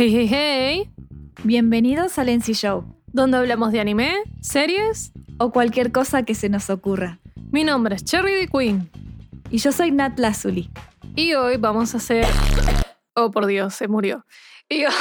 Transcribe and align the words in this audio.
Hey, 0.00 0.14
hey, 0.14 0.28
hey, 0.30 0.90
Bienvenidos 1.42 2.20
al 2.20 2.28
NC 2.28 2.52
Show 2.52 2.84
donde 3.08 3.36
hablamos 3.36 3.72
de 3.72 3.80
anime, 3.80 4.22
series. 4.40 5.10
o 5.38 5.50
cualquier 5.50 5.90
cosa 5.90 6.22
que 6.22 6.36
se 6.36 6.48
nos 6.48 6.70
ocurra. 6.70 7.18
Mi 7.50 7.64
nombre 7.64 7.96
es 7.96 8.04
Cherry 8.04 8.46
the 8.46 8.46
Queen 8.46 8.88
Y 9.50 9.58
yo 9.58 9.72
soy 9.72 9.90
Nat 9.90 10.16
Lazuli. 10.16 10.70
y 11.16 11.34
hoy 11.34 11.56
vamos 11.56 11.94
a 11.94 11.96
hacer. 11.96 12.24
Oh, 13.16 13.32
por 13.32 13.46
Dios, 13.46 13.74
se 13.74 13.88
murió. 13.88 14.24
Y 14.68 14.84
hoy. 14.84 14.92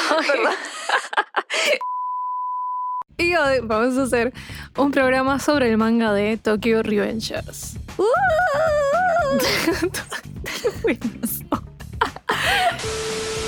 y 3.19 3.35
hoy 3.35 3.59
vamos 3.61 3.99
a 3.99 4.01
hacer 4.01 4.33
un 4.75 4.89
programa 4.89 5.37
sobre 5.37 5.69
el 5.69 5.77
manga 5.77 6.11
de 6.11 6.37
Tokyo 6.37 6.81
Revengers. 6.81 7.77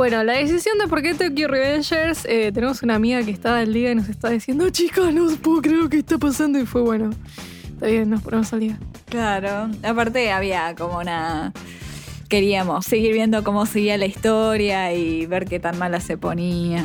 Bueno, 0.00 0.24
la 0.24 0.32
decisión 0.32 0.78
de 0.78 0.86
por 0.88 1.02
qué 1.02 1.12
Tokyo 1.12 1.46
Revengers, 1.46 2.24
eh, 2.24 2.52
tenemos 2.54 2.82
una 2.82 2.94
amiga 2.94 3.22
que 3.22 3.32
está 3.32 3.58
al 3.58 3.74
día 3.74 3.92
y 3.92 3.94
nos 3.94 4.08
está 4.08 4.30
diciendo, 4.30 4.70
chicas, 4.70 5.12
no 5.12 5.26
puedo 5.36 5.60
creer 5.60 5.76
lo 5.76 5.90
que 5.90 5.98
está 5.98 6.16
pasando. 6.16 6.58
Y 6.58 6.64
fue 6.64 6.80
bueno, 6.80 7.10
está 7.74 7.84
bien, 7.84 8.08
nos 8.08 8.22
ponemos 8.22 8.50
al 8.54 8.60
día. 8.60 8.78
Claro, 9.10 9.68
aparte 9.82 10.32
había 10.32 10.74
como 10.74 11.00
una... 11.00 11.52
Queríamos 12.30 12.86
seguir 12.86 13.12
viendo 13.12 13.44
cómo 13.44 13.66
seguía 13.66 13.98
la 13.98 14.06
historia 14.06 14.94
y 14.94 15.26
ver 15.26 15.44
qué 15.44 15.60
tan 15.60 15.78
mala 15.78 16.00
se 16.00 16.16
ponía. 16.16 16.82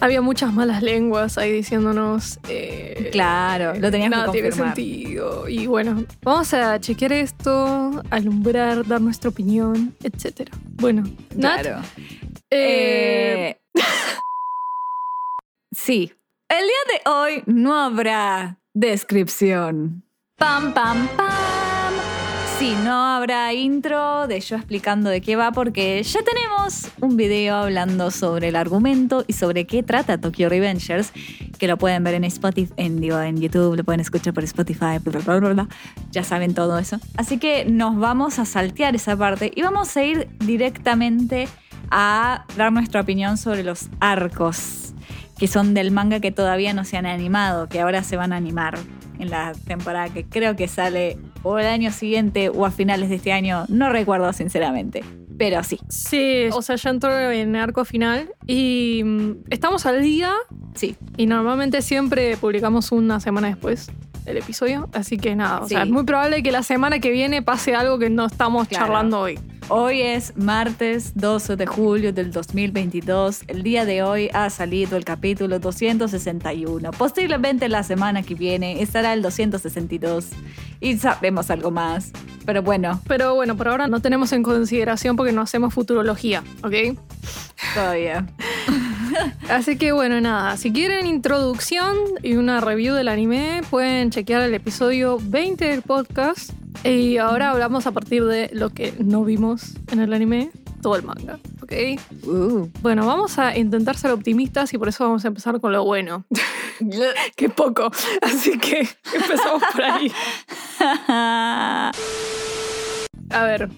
Había 0.00 0.20
muchas 0.20 0.52
malas 0.52 0.80
lenguas 0.80 1.38
ahí 1.38 1.50
diciéndonos. 1.50 2.38
eh, 2.48 3.08
Claro, 3.10 3.74
lo 3.80 3.90
tenías 3.90 4.10
nada 4.10 4.26
que 4.26 4.30
tiene 4.30 4.50
confirmar. 4.50 4.76
sentido. 4.76 5.48
Y 5.48 5.66
bueno, 5.66 6.04
vamos 6.22 6.54
a 6.54 6.78
chequear 6.78 7.14
esto, 7.14 8.00
alumbrar, 8.10 8.86
dar 8.86 9.00
nuestra 9.00 9.30
opinión, 9.30 9.92
etc. 10.04 10.50
Bueno, 10.76 11.02
Claro. 11.36 11.80
Eh, 12.56 13.60
sí. 15.72 16.12
El 16.48 16.64
día 16.64 16.98
de 16.98 17.10
hoy 17.10 17.42
no 17.46 17.76
habrá 17.76 18.60
descripción. 18.74 20.04
Pam, 20.36 20.72
pam, 20.72 21.08
pam. 21.16 21.94
Sí, 22.58 22.76
no 22.84 22.92
habrá 22.92 23.52
intro 23.52 24.28
de 24.28 24.38
yo 24.38 24.54
explicando 24.54 25.10
de 25.10 25.20
qué 25.20 25.34
va 25.34 25.50
porque 25.50 26.00
ya 26.04 26.20
tenemos 26.22 26.88
un 27.00 27.16
video 27.16 27.56
hablando 27.56 28.12
sobre 28.12 28.48
el 28.48 28.56
argumento 28.56 29.24
y 29.26 29.32
sobre 29.32 29.66
qué 29.66 29.82
trata 29.82 30.18
Tokyo 30.18 30.48
Revengers, 30.48 31.12
que 31.58 31.66
lo 31.66 31.76
pueden 31.76 32.04
ver 32.04 32.14
en 32.14 32.22
Spotify, 32.24 32.72
en, 32.76 33.40
YouTube, 33.40 33.76
lo 33.76 33.82
pueden 33.82 34.00
escuchar 34.00 34.32
por 34.32 34.44
Spotify, 34.44 34.98
bla, 35.02 35.18
bla, 35.18 35.40
bla, 35.40 35.52
bla. 35.52 35.68
ya 36.12 36.22
saben 36.22 36.54
todo 36.54 36.78
eso. 36.78 37.00
Así 37.16 37.38
que 37.38 37.64
nos 37.64 37.98
vamos 37.98 38.38
a 38.38 38.44
saltear 38.44 38.94
esa 38.94 39.16
parte 39.16 39.50
y 39.54 39.62
vamos 39.62 39.96
a 39.96 40.04
ir 40.04 40.28
directamente 40.38 41.48
dar 41.90 42.72
nuestra 42.72 43.00
opinión 43.00 43.36
sobre 43.36 43.62
los 43.62 43.88
arcos 44.00 44.94
que 45.38 45.48
son 45.48 45.74
del 45.74 45.90
manga 45.90 46.20
que 46.20 46.30
todavía 46.30 46.72
no 46.74 46.84
se 46.84 46.96
han 46.96 47.06
animado, 47.06 47.68
que 47.68 47.80
ahora 47.80 48.02
se 48.02 48.16
van 48.16 48.32
a 48.32 48.36
animar 48.36 48.78
en 49.18 49.30
la 49.30 49.52
temporada 49.66 50.08
que 50.08 50.24
creo 50.24 50.56
que 50.56 50.68
sale 50.68 51.18
o 51.42 51.58
el 51.58 51.66
año 51.66 51.90
siguiente 51.90 52.48
o 52.48 52.64
a 52.66 52.70
finales 52.70 53.08
de 53.08 53.16
este 53.16 53.32
año, 53.32 53.64
no 53.68 53.90
recuerdo 53.90 54.32
sinceramente, 54.32 55.04
pero 55.36 55.62
sí, 55.62 55.78
sí, 55.88 56.46
o 56.52 56.62
sea, 56.62 56.76
ya 56.76 56.90
entró 56.90 57.30
en 57.30 57.56
arco 57.56 57.84
final 57.84 58.32
y 58.46 59.02
mm, 59.04 59.44
estamos 59.50 59.86
al 59.86 60.02
día 60.02 60.32
sí, 60.74 60.96
y 61.16 61.26
normalmente 61.26 61.82
siempre 61.82 62.36
publicamos 62.36 62.92
una 62.92 63.20
semana 63.20 63.48
después 63.48 63.90
el 64.26 64.38
episodio, 64.38 64.88
así 64.94 65.18
que 65.18 65.36
nada, 65.36 65.60
o 65.60 65.68
sea, 65.68 65.82
Sí. 65.82 65.88
es 65.88 65.92
muy 65.92 66.04
probable 66.04 66.42
que 66.42 66.50
la 66.50 66.62
semana 66.62 66.98
que 66.98 67.10
viene 67.10 67.42
pase 67.42 67.74
algo 67.74 67.98
que 67.98 68.08
no 68.08 68.24
estamos 68.26 68.68
Claro. 68.68 68.86
charlando 68.86 69.20
hoy. 69.20 69.38
Hoy 69.70 70.00
es 70.02 70.36
martes 70.36 71.12
12 71.14 71.56
de 71.56 71.64
julio 71.66 72.12
del 72.12 72.30
2022. 72.32 73.44
El 73.48 73.62
día 73.62 73.86
de 73.86 74.02
hoy 74.02 74.28
ha 74.34 74.50
salido 74.50 74.96
el 74.98 75.04
capítulo 75.06 75.58
261. 75.58 76.90
Posiblemente 76.90 77.68
la 77.70 77.82
semana 77.82 78.22
que 78.22 78.34
viene 78.34 78.82
estará 78.82 79.14
el 79.14 79.22
262 79.22 80.26
y 80.80 80.98
sabremos 80.98 81.50
algo 81.50 81.70
más. 81.70 82.10
Pero 82.44 82.62
bueno, 82.62 83.00
Pero 83.08 83.34
bueno, 83.34 83.56
por 83.56 83.68
ahora 83.68 83.86
no 83.86 84.00
tenemos 84.00 84.32
en 84.32 84.42
consideración 84.42 85.16
porque 85.16 85.32
no 85.32 85.40
hacemos 85.40 85.72
futurología, 85.72 86.42
¿ok? 86.62 86.98
todavía. 87.74 88.26
Así 89.48 89.76
que 89.76 89.92
bueno, 89.92 90.20
nada, 90.20 90.56
si 90.56 90.72
quieren 90.72 91.06
introducción 91.06 91.96
y 92.22 92.34
una 92.34 92.60
review 92.60 92.94
del 92.94 93.08
anime, 93.08 93.62
pueden 93.70 94.10
chequear 94.10 94.42
el 94.42 94.54
episodio 94.54 95.18
20 95.22 95.64
del 95.64 95.82
podcast. 95.82 96.50
Y 96.82 97.18
ahora 97.18 97.50
hablamos 97.50 97.86
a 97.86 97.92
partir 97.92 98.24
de 98.24 98.50
lo 98.52 98.70
que 98.70 98.94
no 98.98 99.24
vimos 99.24 99.74
en 99.90 100.00
el 100.00 100.12
anime, 100.12 100.50
todo 100.82 100.96
el 100.96 101.02
manga, 101.02 101.38
¿ok? 101.62 101.72
Uh. 102.26 102.68
Bueno, 102.82 103.06
vamos 103.06 103.38
a 103.38 103.56
intentar 103.56 103.96
ser 103.96 104.10
optimistas 104.10 104.74
y 104.74 104.78
por 104.78 104.88
eso 104.88 105.04
vamos 105.04 105.24
a 105.24 105.28
empezar 105.28 105.60
con 105.60 105.72
lo 105.72 105.84
bueno. 105.84 106.26
que 107.36 107.48
poco, 107.48 107.90
así 108.20 108.58
que 108.58 108.88
empezamos 109.14 109.62
por 109.72 109.82
ahí. 109.82 110.12
A 113.30 113.44
ver, 113.44 113.70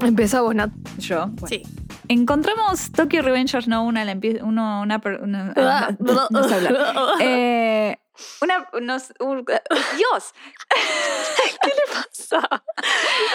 empezamos, 0.00 0.54
Nat. 0.54 0.70
Yo. 0.98 1.26
bueno. 1.26 1.48
Sí. 1.48 1.62
Encontramos 2.12 2.90
Tokyo 2.90 3.22
Revengers, 3.22 3.68
no 3.68 3.84
una, 3.84 4.04
la 4.04 4.16
empie- 4.16 4.42
uno, 4.42 4.82
una, 4.82 5.00
una- 5.22 5.52
ah, 5.56 5.90
no, 6.00 6.26
no 6.30 6.42
sé 6.48 6.54
hablar. 6.56 6.96
Eh, 7.20 7.96
una, 8.42 8.68
unos- 8.72 9.12
un- 9.20 9.44
Dios, 9.44 10.34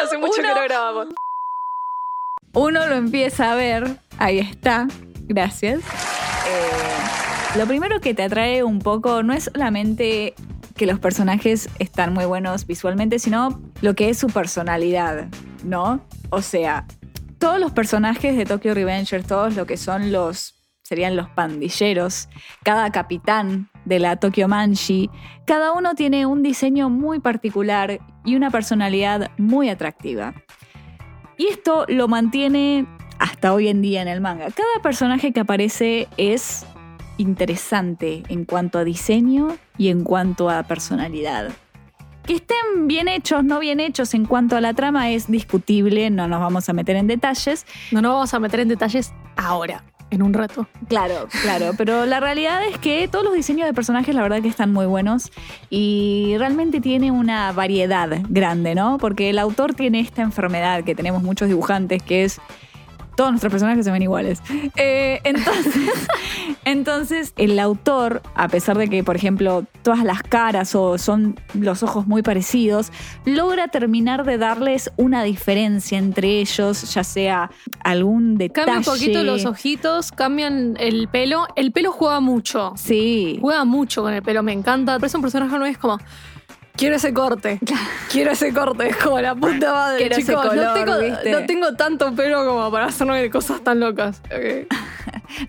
Hace 0.04 0.18
mucho 0.18 0.34
Uno- 0.40 0.50
que 0.50 0.56
no 0.56 0.62
grabamos. 0.64 1.08
uno 2.54 2.86
lo 2.88 2.96
empieza 2.96 3.54
a 3.54 3.56
ver, 3.56 3.98
ahí 4.18 4.40
está, 4.40 4.88
gracias. 5.22 5.80
Eh, 5.80 7.58
lo 7.58 7.66
primero 7.68 8.02
que 8.02 8.14
te 8.14 8.24
atrae 8.24 8.62
un 8.64 8.80
poco 8.80 9.24
no 9.24 9.32
es 9.34 9.46
solamente 9.54 10.34
que 10.76 10.86
los 10.86 11.00
personajes 11.00 11.70
están 11.80 12.14
muy 12.14 12.26
buenos 12.26 12.68
visualmente, 12.68 13.20
sino 13.20 13.62
lo 13.82 13.96
que 13.96 14.10
es 14.10 14.18
su 14.18 14.28
personalidad, 14.28 15.28
¿no? 15.64 16.06
O 16.30 16.42
sea, 16.42 16.86
todos 17.38 17.60
los 17.60 17.72
personajes 17.72 18.38
de 18.38 18.46
Tokyo 18.46 18.74
Revengers, 18.74 19.28
todos 19.28 19.56
lo 19.56 19.66
que 19.66 19.78
son 19.78 20.12
los, 20.12 20.56
serían 20.82 21.16
los 21.16 21.30
pandilleros, 21.30 22.30
cada 22.64 22.92
capitán 22.92 23.70
de 23.86 24.00
la 24.00 24.18
Tokyo 24.18 24.48
Manshi, 24.48 25.10
cada 25.46 25.74
uno 25.74 25.96
tiene 25.96 26.26
un 26.26 26.44
diseño 26.44 26.90
muy 26.90 27.20
particular 27.20 28.00
y 28.24 28.36
una 28.36 28.50
personalidad 28.52 29.32
muy 29.38 29.70
atractiva. 29.70 30.34
Y 31.38 31.48
esto 31.48 31.86
lo 31.88 32.08
mantiene 32.08 32.88
hasta 33.20 33.54
hoy 33.54 33.68
en 33.68 33.82
día 33.82 34.02
en 34.02 34.08
el 34.08 34.22
manga. 34.22 34.46
Cada 34.52 34.82
personaje 34.82 35.34
que 35.34 35.42
aparece 35.42 36.08
es 36.18 36.66
interesante 37.18 38.24
en 38.30 38.46
cuanto 38.46 38.80
a 38.80 38.84
diseño 38.84 39.58
y 39.78 39.90
en 39.90 40.04
cuanto 40.04 40.50
a 40.50 40.64
personalidad. 40.64 41.52
Que 42.26 42.34
estén 42.34 42.88
bien 42.88 43.08
hechos, 43.08 43.44
no 43.44 43.60
bien 43.60 43.80
hechos 43.80 44.16
en 44.16 44.26
cuanto 44.26 44.56
a 44.58 44.62
la 44.62 44.74
trama 44.74 45.12
es 45.12 45.28
discutible, 45.28 46.10
no 46.10 46.28
nos 46.28 46.40
vamos 46.40 46.68
a 46.70 46.74
meter 46.74 46.96
en 46.96 47.06
detalles. 47.06 47.68
No 47.92 48.02
nos 48.02 48.14
vamos 48.14 48.34
a 48.34 48.40
meter 48.40 48.62
en 48.62 48.68
detalles 48.68 49.14
ahora, 49.36 49.84
en 50.10 50.24
un 50.24 50.34
rato. 50.34 50.68
Claro, 50.88 51.28
claro, 51.44 51.74
pero 51.78 52.08
la 52.08 52.20
realidad 52.20 52.66
es 52.68 52.80
que 52.80 53.08
todos 53.08 53.24
los 53.24 53.36
diseños 53.36 53.68
de 53.68 53.76
personajes 53.76 54.16
la 54.16 54.24
verdad 54.24 54.42
que 54.42 54.48
están 54.48 54.74
muy 54.74 54.88
buenos 54.88 55.32
y 55.70 56.36
realmente 56.40 56.82
tiene 56.82 57.12
una 57.12 57.52
variedad 57.52 58.10
grande, 58.30 58.74
¿no? 58.74 58.98
Porque 58.98 59.30
el 59.30 59.38
autor 59.38 59.76
tiene 59.76 60.00
esta 60.00 60.24
enfermedad 60.24 60.84
que 60.84 60.96
tenemos 60.96 61.22
muchos 61.22 61.48
dibujantes 61.48 62.02
que 62.02 62.24
es 62.24 62.42
todos 63.16 63.32
nuestros 63.32 63.52
personajes 63.52 63.86
se 63.86 63.92
ven 63.92 64.02
iguales. 64.02 64.42
Eh, 64.76 65.22
entonces, 65.24 66.08
entonces, 66.66 67.34
el 67.38 67.60
autor, 67.60 68.22
a 68.36 68.48
pesar 68.48 68.78
de 68.78 68.90
que, 68.90 69.04
por 69.04 69.16
ejemplo, 69.16 69.66
todas 69.84 70.04
las 70.04 70.22
caras 70.24 70.76
o 70.76 70.98
son 70.98 71.40
los 71.54 71.84
ojos 71.84 72.08
muy 72.08 72.22
parecidos, 72.22 72.92
logra 73.26 73.68
terminar 73.70 74.26
de 74.26 74.38
darles 74.38 74.92
una 74.98 75.24
diferencia 75.24 75.98
entre 75.98 76.40
ellos, 76.40 76.94
ya 76.94 77.04
sea 77.04 77.52
algún 77.84 78.38
detalle. 78.38 78.66
Cambia 78.66 78.80
un 78.80 78.98
poquito 78.98 79.24
los 79.24 79.46
ojitos, 79.46 80.12
cambian 80.12 80.76
el 80.80 81.08
pelo. 81.08 81.48
El 81.56 81.72
pelo 81.72 81.92
juega 81.92 82.20
mucho. 82.20 82.74
Sí. 82.76 83.38
Juega 83.42 83.66
mucho 83.66 84.02
con 84.02 84.14
el 84.14 84.22
pelo, 84.22 84.44
me 84.44 84.54
encanta. 84.54 84.98
Por 85.00 85.08
eso 85.08 85.18
un 85.18 85.22
personaje 85.22 85.58
no 85.58 85.66
es 85.66 85.78
como. 85.78 86.00
Quiero 86.78 86.96
ese 86.96 87.14
corte. 87.14 87.60
Quiero 88.12 88.32
ese 88.32 88.54
corte. 88.54 88.90
Es 88.90 88.98
como 88.98 89.20
la 89.20 89.36
puta 89.36 89.72
madre. 89.72 90.00
Quiero 90.00 90.16
ese 90.16 90.26
chicos. 90.26 90.44
no, 90.44 90.50
color, 90.50 90.74
tengo, 90.74 91.00
¿viste? 91.00 91.32
no 91.32 91.46
tengo 91.46 91.74
tanto 91.76 92.14
pelo 92.14 92.46
como 92.46 92.70
para 92.72 92.86
hacerme 92.88 93.30
cosas 93.30 93.64
tan 93.64 93.80
locas. 93.80 94.22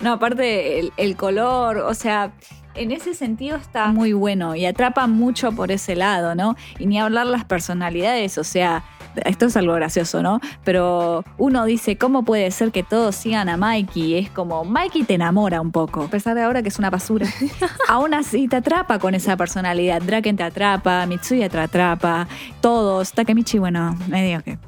No, 0.00 0.14
aparte 0.14 0.80
el, 0.80 0.92
el 0.96 1.16
color, 1.16 1.78
o 1.78 1.94
sea, 1.94 2.32
en 2.74 2.92
ese 2.92 3.14
sentido 3.14 3.56
está 3.56 3.88
muy 3.88 4.12
bueno 4.12 4.56
y 4.56 4.66
atrapa 4.66 5.06
mucho 5.06 5.52
por 5.52 5.70
ese 5.70 5.94
lado, 5.94 6.34
¿no? 6.34 6.56
Y 6.78 6.86
ni 6.86 6.98
hablar 6.98 7.26
las 7.26 7.44
personalidades, 7.44 8.38
o 8.38 8.44
sea, 8.44 8.84
esto 9.24 9.46
es 9.46 9.56
algo 9.56 9.74
gracioso, 9.74 10.22
¿no? 10.22 10.40
Pero 10.64 11.24
uno 11.38 11.64
dice, 11.64 11.96
¿cómo 11.96 12.24
puede 12.24 12.50
ser 12.50 12.72
que 12.72 12.82
todos 12.82 13.14
sigan 13.16 13.48
a 13.48 13.56
Mikey? 13.56 14.18
Es 14.18 14.30
como, 14.30 14.64
Mikey 14.64 15.04
te 15.04 15.14
enamora 15.14 15.60
un 15.60 15.72
poco, 15.72 16.04
a 16.04 16.08
pesar 16.08 16.34
de 16.34 16.42
ahora 16.42 16.62
que 16.62 16.68
es 16.68 16.78
una 16.78 16.90
basura. 16.90 17.26
Aún 17.88 18.14
así 18.14 18.48
te 18.48 18.56
atrapa 18.56 18.98
con 18.98 19.14
esa 19.14 19.36
personalidad. 19.36 20.02
Draken 20.02 20.36
te 20.36 20.42
atrapa, 20.42 21.06
Mitsuya 21.06 21.48
te 21.48 21.58
atrapa, 21.58 22.28
todos. 22.60 23.12
Takemichi, 23.12 23.58
bueno, 23.58 23.96
medio 24.08 24.42
que 24.42 24.58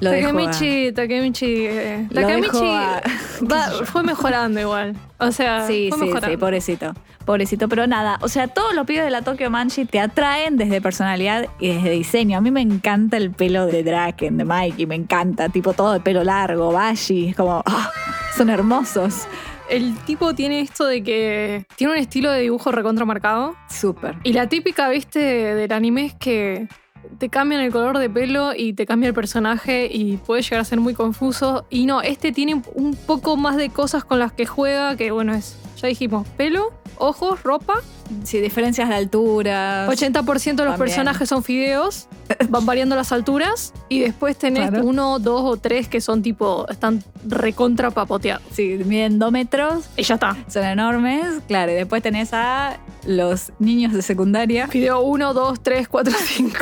Lo 0.00 0.10
Takemichi, 0.10 0.92
Takemichi, 0.92 1.66
eh, 1.66 2.06
Lo 2.10 2.20
Takemichi 2.22 2.48
dejo 2.52 2.64
a- 2.72 3.00
va- 3.50 3.84
fue 3.86 4.02
mejorando 4.02 4.60
igual. 4.60 4.94
O 5.18 5.32
sea, 5.32 5.66
Sí, 5.66 5.86
fue 5.90 5.98
sí, 5.98 6.04
mejorando. 6.04 6.28
sí, 6.30 6.36
pobrecito. 6.36 6.92
Pobrecito, 7.24 7.68
pero 7.68 7.86
nada, 7.88 8.18
o 8.20 8.28
sea, 8.28 8.46
todos 8.46 8.72
los 8.74 8.86
pibes 8.86 9.04
de 9.04 9.10
la 9.10 9.22
Tokyo 9.22 9.50
Manchi 9.50 9.84
te 9.84 9.98
atraen 9.98 10.56
desde 10.56 10.80
personalidad 10.80 11.48
y 11.58 11.68
desde 11.74 11.90
diseño. 11.90 12.38
A 12.38 12.40
mí 12.40 12.50
me 12.52 12.60
encanta 12.60 13.16
el 13.16 13.30
pelo 13.32 13.66
de 13.66 13.82
Draken, 13.82 14.36
de 14.36 14.44
Mikey, 14.44 14.86
me 14.86 14.94
encanta, 14.94 15.48
tipo 15.48 15.72
todo 15.72 15.92
de 15.94 16.00
pelo 16.00 16.22
largo, 16.22 16.70
Bashi, 16.72 17.28
es 17.30 17.36
como, 17.36 17.62
ah, 17.66 17.90
son 18.36 18.48
hermosos. 18.50 19.26
El 19.68 19.96
tipo 20.04 20.32
tiene 20.34 20.60
esto 20.60 20.86
de 20.86 21.02
que 21.02 21.66
tiene 21.74 21.94
un 21.94 21.98
estilo 21.98 22.30
de 22.30 22.42
dibujo 22.42 22.70
recontra 22.70 23.04
marcado. 23.04 23.56
Súper. 23.68 24.14
Y 24.22 24.32
la 24.32 24.48
típica, 24.48 24.88
viste, 24.88 25.18
del 25.18 25.72
anime 25.72 26.04
es 26.06 26.14
que 26.14 26.68
te 27.18 27.28
cambian 27.28 27.60
el 27.60 27.72
color 27.72 27.98
de 27.98 28.10
pelo 28.10 28.52
y 28.56 28.72
te 28.72 28.86
cambia 28.86 29.08
el 29.08 29.14
personaje 29.14 29.88
y 29.92 30.16
puede 30.18 30.42
llegar 30.42 30.60
a 30.60 30.64
ser 30.64 30.80
muy 30.80 30.94
confuso. 30.94 31.66
Y 31.70 31.86
no, 31.86 32.02
este 32.02 32.32
tiene 32.32 32.62
un 32.74 32.94
poco 32.94 33.36
más 33.36 33.56
de 33.56 33.70
cosas 33.70 34.04
con 34.04 34.18
las 34.18 34.32
que 34.32 34.46
juega, 34.46 34.96
que 34.96 35.10
bueno, 35.10 35.34
es, 35.34 35.58
ya 35.76 35.88
dijimos, 35.88 36.26
pelo, 36.36 36.72
ojos, 36.98 37.42
ropa. 37.42 37.74
Sí, 38.22 38.38
diferencias 38.40 38.88
de 38.88 38.94
altura. 38.94 39.86
80% 39.88 40.22
de 40.24 40.50
los 40.52 40.56
También. 40.56 40.78
personajes 40.78 41.28
son 41.28 41.42
fideos, 41.42 42.06
van 42.48 42.64
variando 42.64 42.94
las 42.94 43.10
alturas. 43.10 43.72
Y 43.88 43.98
después 44.00 44.36
tenés 44.36 44.70
Claro. 44.70 44.86
uno, 44.86 45.18
dos 45.18 45.42
o 45.44 45.56
tres 45.56 45.88
que 45.88 46.00
son 46.00 46.22
tipo, 46.22 46.66
están 46.68 47.02
recontra 47.26 47.90
papoteados. 47.90 48.44
Sí, 48.52 48.78
miden 48.84 49.18
dos 49.18 49.32
metros, 49.32 49.86
Y 49.96 50.04
ya 50.04 50.14
está. 50.14 50.36
son 50.48 50.64
enormes, 50.64 51.26
claro. 51.48 51.72
Y 51.72 51.74
después 51.74 52.00
tenés 52.02 52.32
a 52.32 52.78
los 53.04 53.52
niños 53.58 53.92
de 53.92 54.02
secundaria. 54.02 54.68
Fideo 54.68 55.00
1, 55.00 55.34
2, 55.34 55.60
3, 55.62 55.88
4, 55.88 56.14
5. 56.16 56.58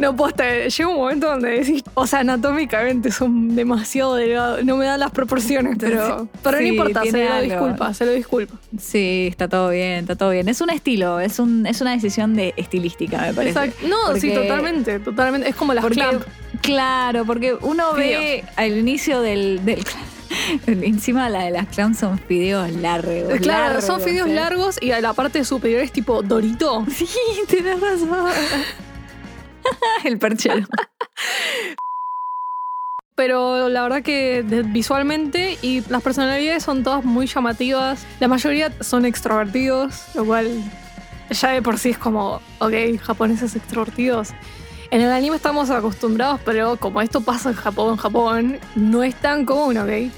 No, 0.00 0.16
posta, 0.16 0.44
llega 0.66 0.88
un 0.88 0.96
momento 0.96 1.28
donde 1.28 1.50
decís, 1.60 1.82
o 1.94 2.06
sea, 2.06 2.20
anatómicamente 2.20 3.10
son 3.12 3.54
demasiado 3.54 4.14
delgados, 4.14 4.64
no 4.64 4.76
me 4.76 4.86
dan 4.86 4.98
las 5.00 5.10
proporciones, 5.10 5.76
pero, 5.78 6.26
pero 6.42 6.58
Sí, 6.58 6.64
no 6.64 6.68
importa, 6.70 7.02
se 7.04 7.24
lo 7.24 7.32
algo. 7.32 7.50
disculpa, 7.50 7.94
se 7.94 8.06
lo 8.06 8.12
disculpa. 8.12 8.54
Sí, 8.78 9.26
está 9.30 9.48
todo 9.48 9.70
bien, 9.70 10.00
está 10.00 10.16
todo 10.16 10.30
bien. 10.30 10.48
Es 10.48 10.60
un 10.60 10.70
estilo, 10.70 11.20
es, 11.20 11.38
un, 11.38 11.66
es 11.66 11.80
una 11.80 11.92
decisión 11.92 12.34
de 12.34 12.54
estilística, 12.56 13.18
me 13.18 13.34
parece. 13.34 13.58
Exacto. 13.64 13.86
No, 13.88 14.16
sí, 14.16 14.32
totalmente, 14.32 14.98
totalmente. 15.00 15.48
Es 15.48 15.54
como 15.54 15.74
las 15.74 15.82
Porque, 15.82 15.96
clamp. 16.00 16.22
claro, 16.62 17.24
porque 17.24 17.54
uno 17.60 17.92
ve 17.94 18.44
al 18.56 18.76
inicio 18.78 19.20
del, 19.20 19.64
del 19.64 19.84
encima 20.66 21.28
la 21.28 21.44
de 21.44 21.50
las 21.50 21.66
clams 21.66 21.98
son 21.98 22.18
fideos 22.18 22.70
largos. 22.72 23.38
Claro, 23.40 23.64
largos, 23.74 23.84
son 23.84 24.00
fideos 24.00 24.28
¿eh? 24.28 24.34
largos 24.34 24.78
y 24.80 24.92
a 24.92 25.00
la 25.00 25.12
parte 25.12 25.44
superior 25.44 25.82
es 25.82 25.92
tipo 25.92 26.22
dorito. 26.22 26.86
Sí, 26.94 27.06
tienes 27.48 27.80
razón. 27.80 28.08
El 30.04 30.18
perchero. 30.18 30.66
Pero 33.16 33.68
la 33.68 33.82
verdad 33.82 34.02
que 34.02 34.42
visualmente 34.68 35.58
y 35.60 35.82
las 35.90 36.02
personalidades 36.02 36.62
son 36.62 36.82
todas 36.82 37.04
muy 37.04 37.26
llamativas. 37.26 38.06
La 38.18 38.28
mayoría 38.28 38.72
son 38.80 39.04
extrovertidos, 39.04 40.06
lo 40.14 40.24
cual 40.24 40.50
ya 41.30 41.50
de 41.50 41.62
por 41.62 41.78
sí 41.78 41.90
es 41.90 41.98
como, 41.98 42.40
ok, 42.60 42.98
japoneses 43.02 43.54
extrovertidos. 43.56 44.30
En 44.90 45.00
el 45.00 45.12
anime 45.12 45.36
estamos 45.36 45.70
acostumbrados, 45.70 46.40
pero 46.44 46.76
como 46.76 47.00
esto 47.00 47.20
pasa 47.20 47.50
en 47.50 47.56
Japón, 47.56 47.96
Japón, 47.96 48.58
no 48.74 49.04
es 49.04 49.14
tan 49.14 49.44
común, 49.44 49.76
ok. 49.78 50.10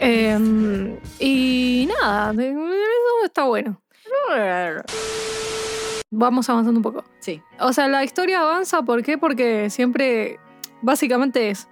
Em, 0.00 0.96
y 1.20 1.88
nada, 2.00 2.32
eso 2.32 3.24
está 3.24 3.44
bueno. 3.44 3.80
Vamos 6.14 6.50
avanzando 6.50 6.78
un 6.78 6.82
poco. 6.82 7.04
Sí. 7.20 7.42
O 7.58 7.72
sea, 7.72 7.88
la 7.88 8.04
historia 8.04 8.42
avanza, 8.42 8.82
¿por 8.82 9.02
qué? 9.02 9.16
Porque 9.16 9.70
siempre, 9.70 10.38
básicamente 10.82 11.48
es, 11.48 11.68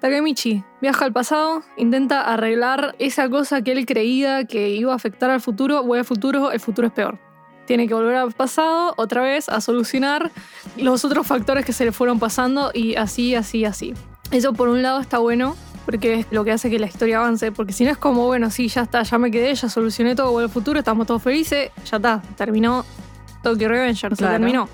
Takemichi 0.00 0.62
viaja 0.80 1.04
al 1.04 1.12
pasado, 1.12 1.64
intenta 1.76 2.20
arreglar 2.22 2.94
esa 3.00 3.28
cosa 3.28 3.62
que 3.62 3.72
él 3.72 3.84
creía 3.84 4.44
que 4.44 4.70
iba 4.70 4.92
a 4.92 4.96
afectar 4.96 5.30
al 5.30 5.40
futuro, 5.40 5.82
voy 5.82 5.98
al 5.98 6.04
futuro, 6.04 6.52
el 6.52 6.60
futuro 6.60 6.86
es 6.86 6.92
peor. 6.92 7.18
Tiene 7.66 7.88
que 7.88 7.94
volver 7.94 8.14
al 8.14 8.30
pasado 8.30 8.94
otra 8.96 9.22
vez 9.22 9.48
a 9.48 9.60
solucionar 9.60 10.30
los 10.76 11.04
otros 11.04 11.26
factores 11.26 11.64
que 11.64 11.72
se 11.72 11.84
le 11.84 11.90
fueron 11.90 12.20
pasando 12.20 12.70
y 12.72 12.94
así, 12.94 13.34
así, 13.34 13.64
así. 13.64 13.94
Eso 14.30 14.52
por 14.52 14.68
un 14.68 14.82
lado 14.82 15.00
está 15.00 15.18
bueno, 15.18 15.56
porque 15.84 16.20
es 16.20 16.26
lo 16.30 16.44
que 16.44 16.52
hace 16.52 16.70
que 16.70 16.78
la 16.78 16.86
historia 16.86 17.18
avance, 17.18 17.50
porque 17.50 17.72
si 17.72 17.84
no 17.84 17.90
es 17.90 17.98
como, 17.98 18.26
bueno, 18.26 18.48
sí, 18.50 18.68
ya 18.68 18.82
está, 18.82 19.02
ya 19.02 19.18
me 19.18 19.32
quedé, 19.32 19.52
ya 19.54 19.68
solucioné 19.68 20.14
todo, 20.14 20.30
voy 20.30 20.44
al 20.44 20.50
futuro, 20.50 20.78
estamos 20.78 21.06
todos 21.08 21.22
felices, 21.22 21.70
ya 21.84 21.96
está, 21.96 22.22
terminó 22.36 22.84
Tokyo 23.42 23.68
Revenger, 23.68 24.12
se 24.12 24.16
Claro. 24.16 24.32
terminó. 24.34 24.68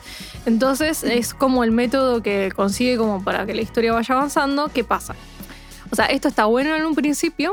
Entonces 0.47 1.03
es 1.05 1.35
como 1.35 1.65
el 1.65 1.71
método 1.73 2.23
que 2.23 2.53
consigue 2.55 2.97
como 2.97 3.23
para 3.23 3.47
que 3.47 3.55
la 3.55 3.63
historia 3.63 3.93
vaya 3.93 4.15
avanzando. 4.15 4.69
¿Qué 4.69 4.85
pasa? 4.85 5.15
O 5.91 5.97
sea, 5.97 6.07
esto 6.07 6.29
está 6.29 6.45
bueno 6.47 6.77
en 6.77 6.85
un 6.85 6.95
principio 6.95 7.53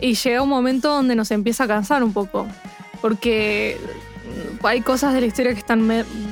y 0.00 0.14
llega 0.14 0.42
un 0.42 0.48
momento 0.48 0.88
donde 0.90 1.14
nos 1.14 1.30
empieza 1.30 1.64
a 1.64 1.68
cansar 1.68 2.02
un 2.02 2.12
poco. 2.12 2.46
Porque 3.00 3.78
hay 4.62 4.80
cosas 4.80 5.14
de 5.14 5.20
la 5.20 5.26
historia 5.26 5.52
que 5.52 5.60
están 5.60 5.88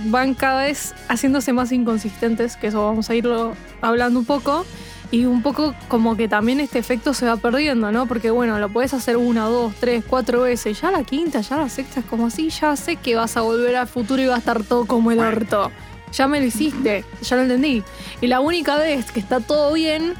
van 0.07 0.35
cada 0.35 0.63
vez 0.63 0.95
haciéndose 1.09 1.53
más 1.53 1.71
inconsistentes, 1.73 2.57
que 2.57 2.67
eso 2.69 2.85
vamos 2.85 3.09
a 3.11 3.15
irlo 3.15 3.55
hablando 3.81 4.19
un 4.19 4.25
poco. 4.25 4.67
Y 5.15 5.27
un 5.27 5.43
poco 5.43 5.77
como 5.87 6.17
que 6.17 6.27
también 6.27 6.59
este 6.59 6.81
efecto 6.81 7.15
se 7.15 7.25
va 7.25 7.37
perdiendo, 7.37 7.93
¿no? 7.93 8.07
Porque 8.07 8.33
bueno, 8.33 8.59
lo 8.59 8.69
puedes 8.69 8.95
hacer 8.95 9.17
una, 9.17 9.45
dos, 9.45 9.73
tres, 9.79 10.03
cuatro 10.05 10.41
veces. 10.41 10.81
Ya 10.81 10.91
la 10.91 11.05
quinta, 11.05 11.41
ya 11.41 11.57
la 11.57 11.69
sexta 11.69 12.01
es 12.01 12.07
como 12.07 12.27
así, 12.27 12.51
ya 12.51 12.75
sé 12.75 12.97
que 12.97 13.15
vas 13.15 13.37
a 13.37 13.43
volver 13.43 13.77
al 13.77 13.87
futuro 13.87 14.21
y 14.21 14.27
va 14.27 14.35
a 14.35 14.39
estar 14.39 14.65
todo 14.65 14.87
como 14.87 15.13
el 15.13 15.21
orto. 15.21 15.71
Ya 16.13 16.27
me 16.27 16.41
lo 16.41 16.47
hiciste, 16.47 17.05
ya 17.23 17.37
lo 17.37 17.43
entendí. 17.43 17.85
Y 18.21 18.27
la 18.27 18.41
única 18.41 18.75
vez 18.75 19.13
que 19.13 19.21
está 19.21 19.39
todo 19.39 19.73
bien, 19.75 20.15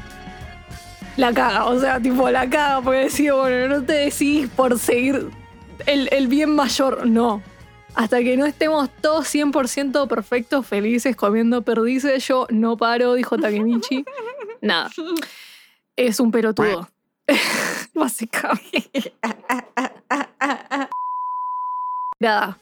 la 1.17 1.33
caga. 1.33 1.65
O 1.65 1.77
sea, 1.77 1.99
tipo, 1.99 2.29
la 2.29 2.49
caga 2.49 2.79
porque 2.81 2.99
decís, 2.99 3.33
bueno, 3.33 3.67
no 3.67 3.83
te 3.83 3.91
decidís 3.91 4.47
por 4.47 4.79
seguir 4.79 5.27
el, 5.87 6.27
bien 6.29 6.55
mayor. 6.55 7.05
No. 7.05 7.41
Hasta 7.95 8.19
que 8.19 8.37
no 8.37 8.45
estemos 8.45 8.89
todos 9.01 9.27
100% 9.27 10.07
perfectos, 10.07 10.65
felices, 10.65 11.17
comiendo 11.17 11.63
perdices, 11.63 12.25
yo 12.25 12.47
no 12.49 12.77
paro, 12.77 13.13
dijo 13.15 13.37
Takemichi. 13.37 14.05
Nada. 14.65 14.89
Es 15.97 16.19
un 16.19 16.29
pelotudo. 16.29 16.89
Básicamente. 17.93 19.13
Nada. 22.19 22.59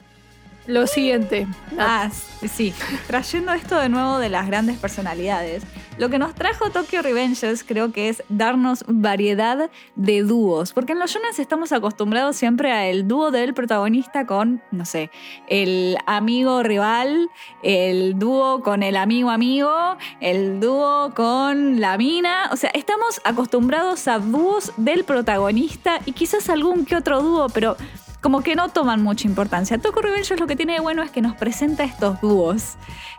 Lo 0.65 0.87
siguiente. 0.87 1.47
La- 1.75 2.03
Ah, 2.05 2.09
sí. 2.09 2.73
Trayendo 3.07 3.51
esto 3.53 3.77
de 3.77 3.89
nuevo 3.89 4.17
de 4.19 4.29
las 4.29 4.47
grandes 4.47 4.77
personalidades, 4.77 5.63
lo 5.97 6.09
que 6.09 6.17
nos 6.17 6.33
trajo 6.33 6.69
Tokyo 6.71 7.01
Revengers 7.01 7.63
creo 7.63 7.91
que 7.91 8.09
es 8.09 8.23
darnos 8.29 8.83
variedad 8.87 9.69
de 9.95 10.23
dúos. 10.23 10.71
Porque 10.73 10.93
en 10.93 10.99
los 10.99 11.11
shonen 11.11 11.31
estamos 11.37 11.71
acostumbrados 11.73 12.35
siempre 12.37 12.71
a 12.71 12.87
el 12.87 13.07
dúo 13.07 13.29
del 13.31 13.53
protagonista 13.53 14.25
con, 14.25 14.61
no 14.71 14.85
sé, 14.85 15.11
el 15.47 15.97
amigo 16.07 16.63
rival, 16.63 17.29
el 17.61 18.17
dúo 18.17 18.61
con 18.63 18.81
el 18.83 18.95
amigo 18.95 19.29
amigo, 19.31 19.97
el 20.21 20.59
dúo 20.61 21.13
con 21.13 21.81
la 21.81 21.97
mina. 21.97 22.49
O 22.53 22.55
sea, 22.55 22.69
estamos 22.73 23.19
acostumbrados 23.25 24.07
a 24.07 24.17
dúos 24.19 24.71
del 24.77 25.03
protagonista 25.03 25.99
y 26.05 26.13
quizás 26.13 26.49
algún 26.49 26.85
que 26.85 26.95
otro 26.95 27.21
dúo, 27.21 27.49
pero 27.49 27.75
como 28.23 28.41
que 28.41 28.55
no 28.55 28.69
toman 28.69 29.03
mucha 29.03 29.27
importancia. 29.27 29.77
Tokyo 29.77 30.01
Revengers 30.01 30.39
lo 30.39 30.47
que 30.47 30.55
tiene 30.55 30.73
de 30.73 30.79
bueno 30.79 31.03
es 31.03 31.11
que 31.11 31.21
nos 31.21 31.35
presenta 31.35 31.83
estos 31.83 32.19
dúos 32.21 32.75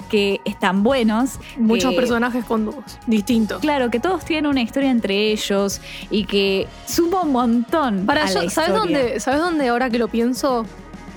que 0.09 0.41
están 0.47 0.83
buenos. 0.83 1.39
Muchos 1.59 1.91
que- 1.91 1.97
personajes 1.97 2.45
con 2.47 2.65
dúos 2.65 2.99
distintos. 3.07 3.61
Claro, 3.61 3.91
que 3.91 4.01
todos 4.01 4.25
tienen 4.25 4.47
una 4.51 4.63
historia 4.63 4.91
entre 4.91 5.31
ellos 5.31 5.81
y 6.11 6.25
que 6.25 6.67
suma 6.87 7.23
un 7.23 7.33
montón. 7.33 8.07
Para 8.07 8.25
a 8.25 8.31
yo, 8.31 8.43
la 8.43 8.51
¿sabes 8.51 8.75
dónde, 8.75 9.21
¿sabes 9.21 9.41
dónde 9.41 9.69
ahora 9.69 9.91
que 9.91 9.99
lo 9.99 10.09
pienso? 10.09 10.65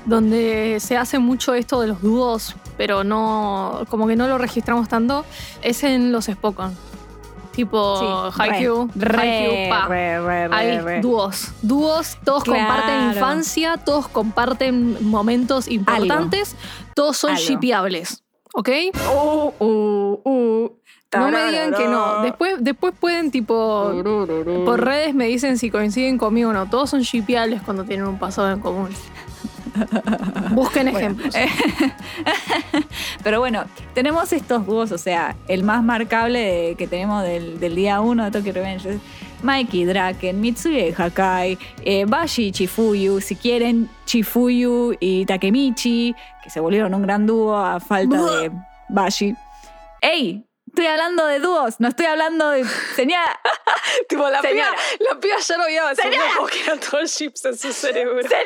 Donde 0.06 0.77
se 0.82 0.98
hace 0.98 1.17
mucho 1.20 1.53
esto 1.53 1.79
de 1.82 1.88
los 1.88 2.01
dúos, 2.01 2.56
pero 2.77 3.06
no, 3.06 3.86
como 3.89 4.06
que 4.08 4.15
no 4.17 4.27
lo 4.27 4.38
registramos 4.38 4.88
tanto, 4.89 5.25
es 5.62 5.84
en 5.84 6.12
los 6.12 6.25
Spokon. 6.25 6.75
Tipo 7.57 8.31
Sí, 8.31 8.39
Haikyuu, 8.39 8.89
re, 8.95 9.17
Haikyuu, 9.19 9.69
pa. 9.69 9.87
re, 9.87 10.19
re, 10.21 10.47
re, 10.47 10.55
Hay 10.55 11.01
dúos. 11.01 11.51
Dúos, 11.63 12.17
todos 12.23 12.43
Claro. 12.43 12.59
comparten 12.67 13.03
infancia, 13.09 13.77
todos 13.77 14.07
comparten 14.07 14.97
momentos 15.01 15.67
importantes, 15.67 16.55
todos 16.93 17.17
son 17.17 17.31
Algo. 17.31 17.41
shipeables. 17.43 18.23
¿Ok? 18.53 18.69
Uh, 19.11 19.51
uh, 19.59 20.21
uh. 20.23 20.71
No 21.17 21.31
me 21.31 21.45
digan 21.47 21.73
que 21.73 21.87
no. 21.87 22.21
Después, 22.21 22.57
después 22.59 22.93
pueden, 22.99 23.31
tipo, 23.31 23.91
por 24.65 24.83
redes 24.83 25.15
me 25.15 25.25
dicen 25.25 25.57
si 25.57 25.71
coinciden 25.71 26.17
conmigo 26.19 26.51
o 26.51 26.53
no. 26.53 26.69
Todos 26.69 26.91
son 26.91 27.01
shipeables 27.01 27.61
cuando 27.63 27.85
tienen 27.85 28.05
un 28.05 28.19
pasado 28.19 28.51
en 28.51 28.59
común. 28.59 28.89
Busquen 30.51 30.88
ejemplos. 30.88 31.34
Pero 33.24 33.39
bueno, 33.39 33.65
tenemos 33.93 34.31
estos 34.34 34.65
dúos, 34.65 34.91
o 34.91 34.98
sea, 34.98 35.36
el 35.48 35.63
más 35.63 35.84
marcable 35.84 36.39
de- 36.39 36.75
que 36.75 36.88
tenemos 36.88 37.24
del, 37.24 37.60
del 37.60 37.75
día 37.75 38.00
1 38.01 38.25
de 38.25 38.31
Tokyo 38.31 38.53
Revengers. 38.53 39.00
Mikey 39.43 39.86
Draken, 39.86 40.41
Mitsuye 40.41 40.96
Hakai, 40.98 41.60
eh, 41.84 42.05
Bashi 42.07 42.48
y 42.48 42.51
Chifuyu, 42.51 43.22
si 43.22 43.36
quieren, 43.36 43.88
Chifuyu 44.05 44.96
y 45.00 45.27
Takemichi, 45.27 46.15
que 46.43 46.50
se 46.50 46.60
volvieron 46.60 46.96
un 46.96 47.03
gran 47.03 47.27
dúo 47.27 47.55
a 47.55 47.79
falta 47.79 48.17
de 48.39 48.51
Bashi. 48.89 49.36
¡Ey! 50.01 50.43
Estoy 50.65 50.88
hablando 50.88 51.25
de 51.27 51.39
dúos, 51.39 51.75
no 51.79 51.88
estoy 51.88 52.07
hablando 52.07 52.50
de. 52.50 52.63
Señora. 52.96 53.39
tipo, 54.10 54.27
la 54.29 54.41
piba, 54.41 54.51
Señora. 54.51 54.75
la 55.12 55.19
piba 55.19 55.36
ya 55.39 55.57
no 55.57 55.63
había 55.63 55.96
Señora. 55.96 56.17
como 56.36 56.48
que 56.48 56.62
eran 56.62 56.79
todos 56.79 57.15
chips 57.15 57.46
en 57.46 57.57
su 57.57 57.72
cerebro. 57.74 58.22
Señora. 58.24 58.43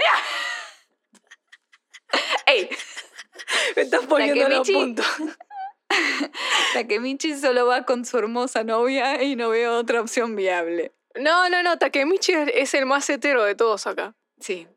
¡Ey! 2.47 2.69
Me 3.75 3.81
estás 3.83 4.05
poniendo 4.05 4.47
los 4.49 4.69
puntos. 4.69 5.05
Takemichi 6.73 7.35
solo 7.37 7.65
va 7.67 7.83
con 7.85 8.05
su 8.05 8.17
hermosa 8.17 8.63
novia 8.63 9.21
y 9.23 9.35
no 9.35 9.49
veo 9.49 9.77
otra 9.77 9.99
opción 10.01 10.35
viable. 10.35 10.93
No, 11.19 11.49
no, 11.49 11.61
no, 11.63 11.77
Takemichi 11.77 12.31
es- 12.33 12.51
es 12.55 12.73
el 12.73 12.85
más 12.85 13.09
hetero 13.09 13.43
de 13.43 13.55
todos 13.55 13.87
acá. 13.87 14.15
Sí. 14.39 14.67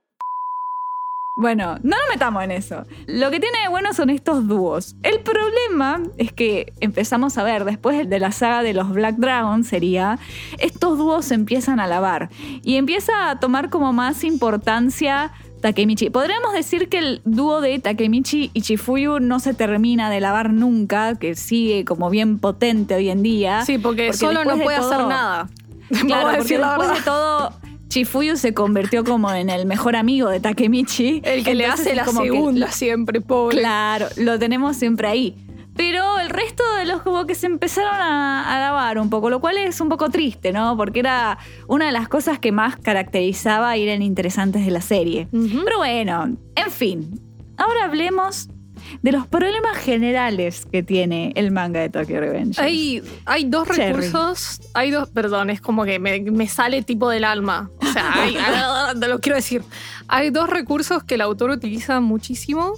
Bueno, 1.36 1.78
no 1.82 1.96
nos 1.96 2.08
metamos 2.10 2.44
en 2.44 2.52
eso. 2.52 2.84
Lo 3.06 3.28
que 3.32 3.40
tiene 3.40 3.58
de 3.62 3.68
bueno 3.68 3.92
son 3.92 4.08
estos 4.10 4.46
dúos. 4.46 4.94
El 5.02 5.20
problema 5.20 6.00
es 6.16 6.32
que 6.32 6.72
empezamos 6.80 7.38
a 7.38 7.42
ver, 7.42 7.64
después 7.64 8.08
de 8.08 8.20
la 8.20 8.30
saga 8.30 8.62
de 8.62 8.72
los 8.72 8.90
Black 8.92 9.16
Dragons, 9.16 9.66
sería, 9.66 10.18
estos 10.58 10.96
dúos 10.96 11.24
se 11.24 11.34
empiezan 11.34 11.80
a 11.80 11.88
lavar 11.88 12.28
y 12.62 12.76
empieza 12.76 13.30
a 13.30 13.40
tomar 13.40 13.68
como 13.68 13.92
más 13.92 14.22
importancia 14.22 15.32
Takemichi. 15.64 16.10
Podríamos 16.10 16.52
decir 16.52 16.90
que 16.90 16.98
el 16.98 17.22
dúo 17.24 17.62
de 17.62 17.78
Takemichi 17.78 18.50
y 18.52 18.60
Chifuyu 18.60 19.18
no 19.18 19.40
se 19.40 19.54
termina 19.54 20.10
de 20.10 20.20
lavar 20.20 20.52
nunca, 20.52 21.14
que 21.14 21.34
sigue 21.34 21.86
como 21.86 22.10
bien 22.10 22.38
potente 22.38 22.94
hoy 22.94 23.08
en 23.08 23.22
día. 23.22 23.62
Sí, 23.64 23.78
porque, 23.78 24.08
Porque 24.08 24.18
solo 24.18 24.44
no 24.44 24.58
de 24.58 24.62
puede 24.62 24.76
hacer 24.76 24.98
nada. 25.06 25.48
Claro, 26.06 26.22
porque 26.28 26.38
decir 26.42 26.60
la 26.60 26.68
después 26.68 26.88
verdad. 26.88 26.98
de 26.98 27.04
todo, 27.04 27.52
Chifuyu 27.88 28.36
se 28.36 28.52
convirtió 28.52 29.04
como 29.04 29.32
en 29.32 29.48
el 29.48 29.64
mejor 29.64 29.96
amigo 29.96 30.28
de 30.28 30.40
Takemichi. 30.40 31.22
El 31.24 31.44
que 31.44 31.54
le 31.54 31.64
hace 31.66 31.94
la 31.94 32.04
que 32.04 32.10
segunda 32.10 32.70
siempre, 32.70 33.22
pobre. 33.22 33.58
claro, 33.58 34.06
lo 34.16 34.38
tenemos 34.38 34.76
siempre 34.76 35.08
ahí. 35.08 35.34
Pero 35.76 36.18
el 36.20 36.30
resto 36.30 36.62
de 36.78 36.84
los 36.86 37.02
como 37.02 37.26
que 37.26 37.34
se 37.34 37.46
empezaron 37.46 37.94
a, 37.94 38.54
a 38.54 38.60
lavar 38.60 38.98
un 38.98 39.10
poco, 39.10 39.28
lo 39.30 39.40
cual 39.40 39.58
es 39.58 39.80
un 39.80 39.88
poco 39.88 40.08
triste, 40.08 40.52
¿no? 40.52 40.76
Porque 40.76 41.00
era 41.00 41.38
una 41.66 41.86
de 41.86 41.92
las 41.92 42.08
cosas 42.08 42.38
que 42.38 42.52
más 42.52 42.76
caracterizaba 42.76 43.76
y 43.76 43.82
eran 43.88 44.02
interesantes 44.02 44.64
de 44.64 44.70
la 44.70 44.80
serie. 44.80 45.28
Pero 45.32 45.78
bueno, 45.78 46.36
en 46.54 46.70
fin. 46.70 47.20
Ahora 47.56 47.84
hablemos 47.84 48.48
de 49.02 49.12
los 49.12 49.26
problemas 49.26 49.76
generales 49.78 50.66
que 50.70 50.82
tiene 50.82 51.32
el 51.36 51.50
manga 51.52 51.80
de 51.80 51.88
Tokyo 51.88 52.20
Revenge. 52.20 52.60
Hay, 52.60 53.02
hay 53.24 53.44
dos 53.44 53.66
Cherry. 53.68 53.94
recursos, 53.94 54.60
hay 54.74 54.90
dos, 54.90 55.08
perdón, 55.08 55.50
es 55.50 55.60
como 55.60 55.84
que 55.84 55.98
me, 55.98 56.20
me 56.20 56.46
sale 56.48 56.82
tipo 56.82 57.08
del 57.08 57.24
alma. 57.24 57.70
O 57.80 57.86
sea, 57.86 58.12
hay- 58.14 58.36
te 59.00 59.08
lo 59.08 59.20
quiero 59.20 59.36
decir. 59.36 59.62
Hay 60.08 60.30
dos 60.30 60.48
recursos 60.50 61.02
que 61.04 61.14
el 61.14 61.20
autor 61.22 61.50
utiliza 61.50 62.00
muchísimo, 62.00 62.74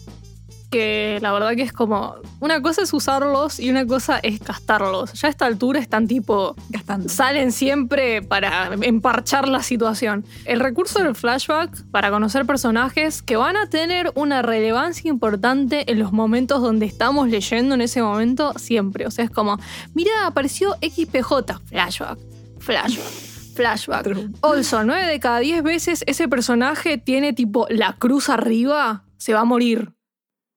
que 0.70 1.18
la 1.20 1.32
verdad 1.32 1.54
que 1.54 1.62
es 1.62 1.73
como, 1.73 2.16
una 2.40 2.61
cosa 2.62 2.82
es 2.82 2.92
usarlos 2.92 3.61
y 3.61 3.70
una 3.70 3.87
cosa 3.87 4.18
es 4.18 4.40
gastarlos. 4.40 5.12
Ya 5.14 5.28
a 5.28 5.30
esta 5.30 5.46
altura 5.46 5.80
están 5.80 6.06
tipo, 6.06 6.54
Gastando. 6.68 7.08
salen 7.08 7.52
siempre 7.52 8.23
para 8.23 8.70
emparchar 8.82 9.49
la 9.49 9.62
situación. 9.62 10.25
El 10.44 10.61
recurso 10.61 11.02
del 11.02 11.14
flashback 11.14 11.85
para 11.90 12.11
conocer 12.11 12.46
personajes 12.46 13.23
que 13.23 13.37
van 13.37 13.56
a 13.56 13.68
tener 13.68 14.12
una 14.14 14.42
relevancia 14.42 15.08
importante 15.08 15.90
en 15.90 15.99
los 15.99 16.12
momentos 16.12 16.61
donde 16.62 16.87
estamos 16.87 17.28
leyendo 17.28 17.75
en 17.75 17.80
ese 17.80 18.02
momento 18.02 18.52
siempre. 18.58 19.06
O 19.06 19.11
sea, 19.11 19.25
es 19.25 19.30
como, 19.30 19.58
mira, 19.94 20.26
apareció 20.26 20.75
XPJ, 20.82 21.61
flashback, 21.66 22.18
flashback. 22.58 23.26
Flashback. 23.56 24.06
Also, 24.42 24.85
9 24.85 25.06
de 25.06 25.18
cada 25.18 25.38
10 25.38 25.62
veces 25.62 26.04
ese 26.06 26.28
personaje 26.28 26.99
tiene 26.99 27.32
tipo 27.32 27.66
la 27.70 27.94
cruz 27.94 28.28
arriba, 28.28 29.02
se 29.16 29.32
va 29.32 29.40
a 29.40 29.44
morir. 29.44 29.95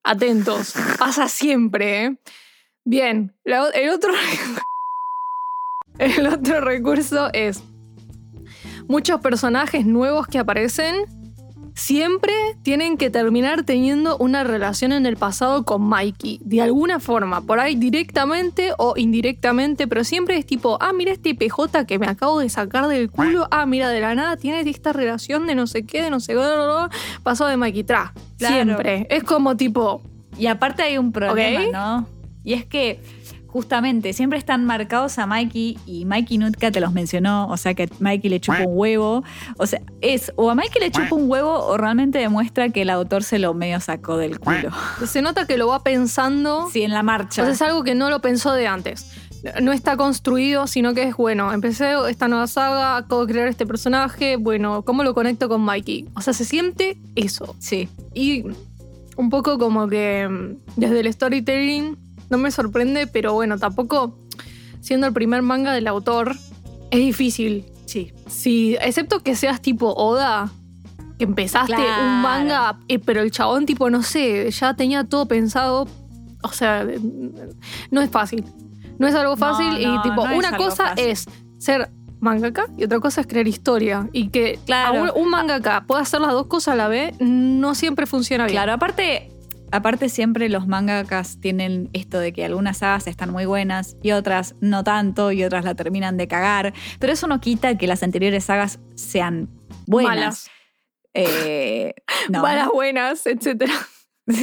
Atentos. 0.04 0.74
Pasa 0.98 1.28
siempre, 1.28 2.06
¿eh? 2.06 2.18
Bien. 2.86 3.36
el 3.46 3.90
otro. 3.90 4.14
El 6.00 6.28
otro 6.28 6.62
recurso 6.62 7.30
es. 7.34 7.62
Muchos 8.88 9.20
personajes 9.20 9.86
nuevos 9.86 10.28
que 10.28 10.40
aparecen 10.40 10.96
siempre 11.76 12.34
tienen 12.64 12.98
que 12.98 13.10
terminar 13.10 13.64
teniendo 13.64 14.18
una 14.18 14.44
relación 14.44 14.92
en 14.92 15.06
el 15.06 15.18
pasado 15.18 15.64
con 15.64 15.84
Mikey. 15.84 16.40
De 16.44 16.62
alguna 16.62 17.00
forma. 17.00 17.42
Por 17.42 17.60
ahí 17.60 17.76
directamente 17.76 18.74
o 18.78 18.94
indirectamente. 18.98 19.88
Pero 19.88 20.04
siempre 20.04 20.38
es 20.38 20.46
tipo: 20.46 20.78
ah, 20.82 20.94
mira 20.94 21.12
este 21.12 21.36
PJ 21.36 21.86
que 21.86 22.00
me 22.00 22.08
acabo 22.08 22.40
de 22.40 22.50
sacar 22.50 22.88
del 22.88 23.10
culo. 23.10 23.48
Ah, 23.52 23.66
mira, 23.66 23.90
de 23.90 24.00
la 24.00 24.16
nada 24.16 24.38
tiene 24.38 24.62
esta 24.70 24.94
relación 24.94 25.48
de 25.48 25.56
no 25.56 25.68
sé 25.68 25.86
qué, 25.86 26.04
de 26.04 26.10
no 26.10 26.20
sé 26.20 26.34
qué. 26.34 26.40
Pasó 27.24 27.46
de 27.48 27.58
Mikey. 27.58 27.84
Tra. 27.84 28.14
Claro. 28.38 28.56
Siempre. 28.56 29.08
Es 29.10 29.24
como 29.24 29.58
tipo. 29.58 30.02
Y 30.38 30.48
aparte 30.48 30.84
hay 30.84 30.98
un 30.98 31.12
problema. 31.12 31.66
¿no? 31.72 32.19
Y 32.50 32.54
es 32.54 32.66
que 32.66 33.00
justamente 33.46 34.12
siempre 34.12 34.40
están 34.40 34.66
marcados 34.66 35.20
a 35.20 35.28
Mikey 35.28 35.78
y 35.86 36.06
Mikey 36.06 36.40
Nutka 36.40 36.72
te 36.72 36.80
los 36.80 36.94
mencionó, 36.94 37.48
o 37.48 37.58
sea 37.58 37.76
que 37.76 37.88
Mikey 38.00 38.28
le 38.28 38.40
chupa 38.40 38.62
un 38.62 38.76
huevo. 38.76 39.24
O 39.58 39.68
sea, 39.68 39.80
es 40.02 40.34
o 40.36 40.50
a 40.50 40.56
Mikey 40.56 40.82
le 40.82 40.90
chupa 40.90 41.14
un 41.14 41.30
huevo 41.30 41.54
o 41.54 41.78
realmente 41.78 42.18
demuestra 42.18 42.70
que 42.70 42.82
el 42.82 42.90
autor 42.90 43.24
se 43.24 43.38
lo 43.38 43.54
medio 43.54 43.80
sacó 43.80 44.18
del 44.18 44.40
culo. 44.40 44.72
Se 45.06 45.22
nota 45.22 45.46
que 45.46 45.60
lo 45.60 45.68
va 45.68 45.84
pensando. 45.84 46.68
Sí, 46.72 46.82
en 46.82 46.90
la 46.90 47.04
marcha. 47.04 47.44
O 47.44 47.46
sea, 47.46 47.54
es 47.54 47.62
algo 47.62 47.84
que 47.84 47.94
no 47.94 48.10
lo 48.10 48.20
pensó 48.20 48.52
de 48.54 48.66
antes. 48.66 49.12
No 49.62 49.72
está 49.72 49.96
construido, 49.96 50.66
sino 50.66 50.96
que 50.96 51.04
es 51.04 51.16
bueno. 51.16 51.54
Empecé 51.54 51.94
esta 52.10 52.28
nueva 52.28 52.48
saga, 52.48 53.04
de 53.04 53.26
crear 53.28 53.48
este 53.48 53.68
personaje. 53.68 54.38
Bueno, 54.38 54.82
¿cómo 54.82 55.04
lo 55.04 55.14
conecto 55.14 55.50
con 55.50 55.62
Mikey? 55.62 56.08
O 56.16 56.22
sea, 56.22 56.34
se 56.34 56.46
siente 56.46 56.98
eso. 57.16 57.56
Sí. 57.60 57.90
Y 58.16 58.44
un 59.20 59.30
poco 59.30 59.60
como 59.60 59.88
que 59.90 60.28
mm, 60.28 60.80
desde 60.80 61.02
el 61.02 61.14
storytelling 61.14 62.09
no 62.30 62.38
me 62.38 62.52
sorprende, 62.52 63.08
pero 63.08 63.34
bueno, 63.34 63.58
tampoco 63.58 64.18
siendo 64.82 65.08
el 65.08 65.14
primer 65.14 65.42
manga 65.42 65.74
del 65.74 65.88
autor, 65.88 66.36
es 66.92 67.00
difícil. 67.00 67.66
Sí. 67.86 68.14
Si, 68.28 68.76
excepto 68.82 69.20
que 69.22 69.36
seas 69.36 69.62
tipo 69.62 69.94
Oda, 69.96 70.52
que 71.18 71.26
empezaste 71.26 71.74
Claro. 71.76 72.04
un 72.04 72.22
manga, 72.22 72.80
eh, 72.88 73.00
pero 73.00 73.22
el 73.22 73.32
chabón 73.32 73.66
tipo, 73.66 73.90
no 73.90 74.04
sé, 74.04 74.50
ya 74.52 74.74
tenía 74.76 75.04
todo 75.04 75.26
pensado. 75.28 75.88
O 76.44 76.50
sea, 76.54 76.86
no 77.92 78.02
es 78.02 78.10
fácil. 78.10 78.46
No 78.98 79.08
es 79.08 79.16
algo 79.16 79.36
fácil 79.38 79.68
no, 79.68 79.96
y 79.96 80.02
tipo, 80.02 80.28
no 80.28 80.38
una 80.38 80.56
cosa 80.56 80.90
fácil. 80.90 81.06
es 81.06 81.26
ser 81.58 81.90
mangaka 82.22 82.68
y 82.78 82.84
otra 82.84 83.00
cosa 83.00 83.22
es 83.22 83.28
crear 83.28 83.48
historia. 83.48 84.08
Y 84.14 84.30
que 84.30 84.60
Claro. 84.66 85.14
un, 85.16 85.24
un 85.24 85.30
mangaka 85.30 85.84
pueda 85.88 86.02
hacer 86.02 86.22
las 86.22 86.32
dos 86.32 86.48
cosas 86.48 86.74
a 86.74 86.76
la 86.76 86.88
vez, 86.88 87.14
no 87.20 87.76
siempre 87.76 88.06
funciona 88.06 88.46
bien. 88.46 88.56
Claro, 88.56 88.74
aparte, 88.74 89.32
aparte 89.72 90.10
siempre 90.10 90.50
los 90.50 90.68
mangakas 90.68 91.40
tienen 91.40 91.90
esto 91.94 92.20
de 92.20 92.34
que 92.34 92.46
algunas 92.46 92.78
sagas 92.80 93.08
están 93.08 93.32
muy 93.32 93.46
buenas 93.46 93.96
y 94.02 94.12
otras 94.12 94.56
no 94.62 94.84
tanto 94.84 95.32
y 95.32 95.44
otras 95.44 95.66
la 95.66 95.76
terminan 95.76 96.18
de 96.18 96.28
cagar, 96.28 96.74
pero 97.00 97.14
eso 97.14 97.28
no 97.28 97.40
quita 97.42 97.78
que 97.78 97.88
las 97.88 98.04
anteriores 98.04 98.46
sagas 98.46 98.80
sean 98.96 99.50
buenas. 99.88 100.16
Malas. 100.16 100.50
Eh, 101.14 101.94
no. 102.30 102.42
Malas, 102.42 102.70
buenas, 102.74 103.26
etcétera. 103.26 103.74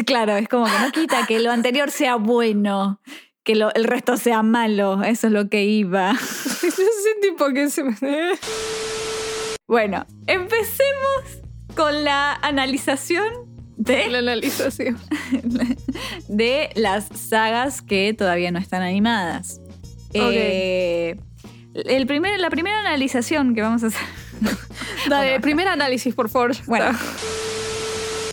Claro, 0.05 0.37
es 0.37 0.49
como 0.49 0.65
que 0.65 0.79
no 0.81 0.91
quita 0.91 1.27
que 1.29 1.39
lo 1.39 1.53
anterior 1.53 1.93
sea 1.93 2.17
bueno, 2.17 3.01
que 3.45 3.55
lo- 3.55 3.73
el 3.75 3.85
resto 3.85 4.17
sea 4.17 4.43
malo, 4.43 5.01
eso 5.05 5.29
es 5.29 5.33
lo 5.33 5.49
que 5.49 5.63
iba. 5.65 6.13
no 6.15 6.19
sé, 6.19 7.21
tipo 7.23 7.47
que 7.55 7.71
se 7.71 7.85
me. 7.85 7.95
Bueno, 9.69 10.05
empecemos 10.27 11.43
con 11.77 12.03
la 12.03 12.35
analización 12.43 13.25
de 13.77 14.09
La 14.11 14.19
analización. 14.19 14.99
de 16.29 16.71
las 16.75 17.07
sagas 17.09 17.83
que 17.83 18.15
todavía 18.15 18.51
no 18.51 18.59
están 18.59 18.83
animadas. 18.83 19.61
Eh, 20.15 21.17
el 21.75 22.07
primer, 22.07 22.41
la 22.41 22.49
primera 22.51 22.81
analización 22.81 23.55
que 23.55 23.63
vamos 23.63 23.85
a 23.85 23.89
hacer. 23.89 24.01
Dale, 25.09 25.29
Bueno. 25.29 25.43
primer 25.43 25.69
análisis, 25.69 26.15
por 26.15 26.29
favor. 26.29 26.53
Bueno. 26.67 26.87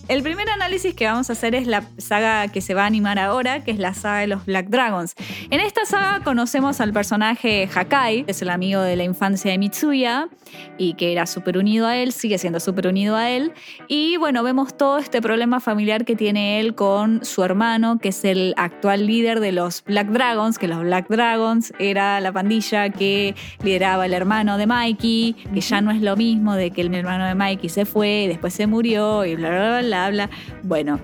El 0.10 0.22
primer 0.22 0.50
análisis 0.50 0.94
que 0.94 1.06
vamos 1.06 1.30
a 1.30 1.34
hacer 1.34 1.56
es 1.56 1.66
la 1.66 1.84
saga 1.98 2.50
que 2.50 2.60
se 2.60 2.74
va 2.74 2.84
a 2.84 2.86
animar 2.88 3.20
ahora, 3.20 3.64
que 3.64 3.72
es 3.72 3.80
la 3.80 3.94
saga 3.94 4.20
de 4.20 4.28
los 4.28 4.46
Black 4.46 4.68
Dragons. 4.68 5.16
En 5.50 5.62
esta 5.62 5.86
saga 5.86 6.22
conocemos 6.26 6.82
al 6.82 6.92
personaje 6.92 7.70
Hakai, 7.74 8.26
que 8.26 8.32
es 8.32 8.42
el 8.42 8.50
amigo 8.50 8.82
de 8.82 8.98
la 8.98 9.06
infancia 9.06 9.52
de 9.52 9.58
Mitsuya 9.58 10.28
y 10.78 10.96
que 10.96 11.14
era 11.14 11.26
súper 11.26 11.58
unido 11.58 11.88
a 11.88 11.98
él, 11.98 12.12
sigue 12.12 12.38
siendo 12.38 12.60
súper 12.60 12.88
unido 12.88 13.16
a 13.16 13.30
él. 13.30 13.54
Y 13.88 14.18
bueno, 14.18 14.44
vemos 14.44 14.76
todo 14.76 14.98
este 14.98 15.22
problema 15.22 15.62
familiar 15.62 16.04
que 16.04 16.18
tiene 16.18 16.60
él 16.60 16.76
con 16.76 17.24
su 17.24 17.42
hermano, 17.44 17.98
que 17.98 18.10
es 18.10 18.26
el 18.26 18.54
actual 18.58 19.08
líder 19.08 19.40
de 19.40 19.54
los 19.54 19.86
Black 19.86 20.10
Dragons, 20.10 20.58
que 20.58 20.68
los 20.68 20.82
Black 20.82 21.08
Dragons 21.08 21.74
era 21.80 22.20
la 22.20 22.34
pandilla 22.34 22.90
que 22.90 23.36
lideraba 23.64 24.06
el 24.06 24.14
hermano 24.14 24.58
de 24.58 24.68
Mikey, 24.68 25.34
que 25.54 25.62
ya 25.62 25.80
no 25.80 25.92
es 25.92 26.02
lo 26.02 26.18
mismo 26.18 26.56
de 26.56 26.72
que 26.72 26.82
el 26.82 26.94
hermano 26.94 27.26
de 27.26 27.36
Mikey 27.36 27.70
se 27.70 27.86
fue 27.86 28.24
y 28.24 28.28
después 28.28 28.54
se 28.54 28.68
murió 28.68 29.24
y 29.24 29.36
bla, 29.36 29.50
bla, 29.50 29.80
bla, 29.80 29.93
bla, 29.94 30.28
bla. 30.28 30.30
Bueno, 30.64 31.00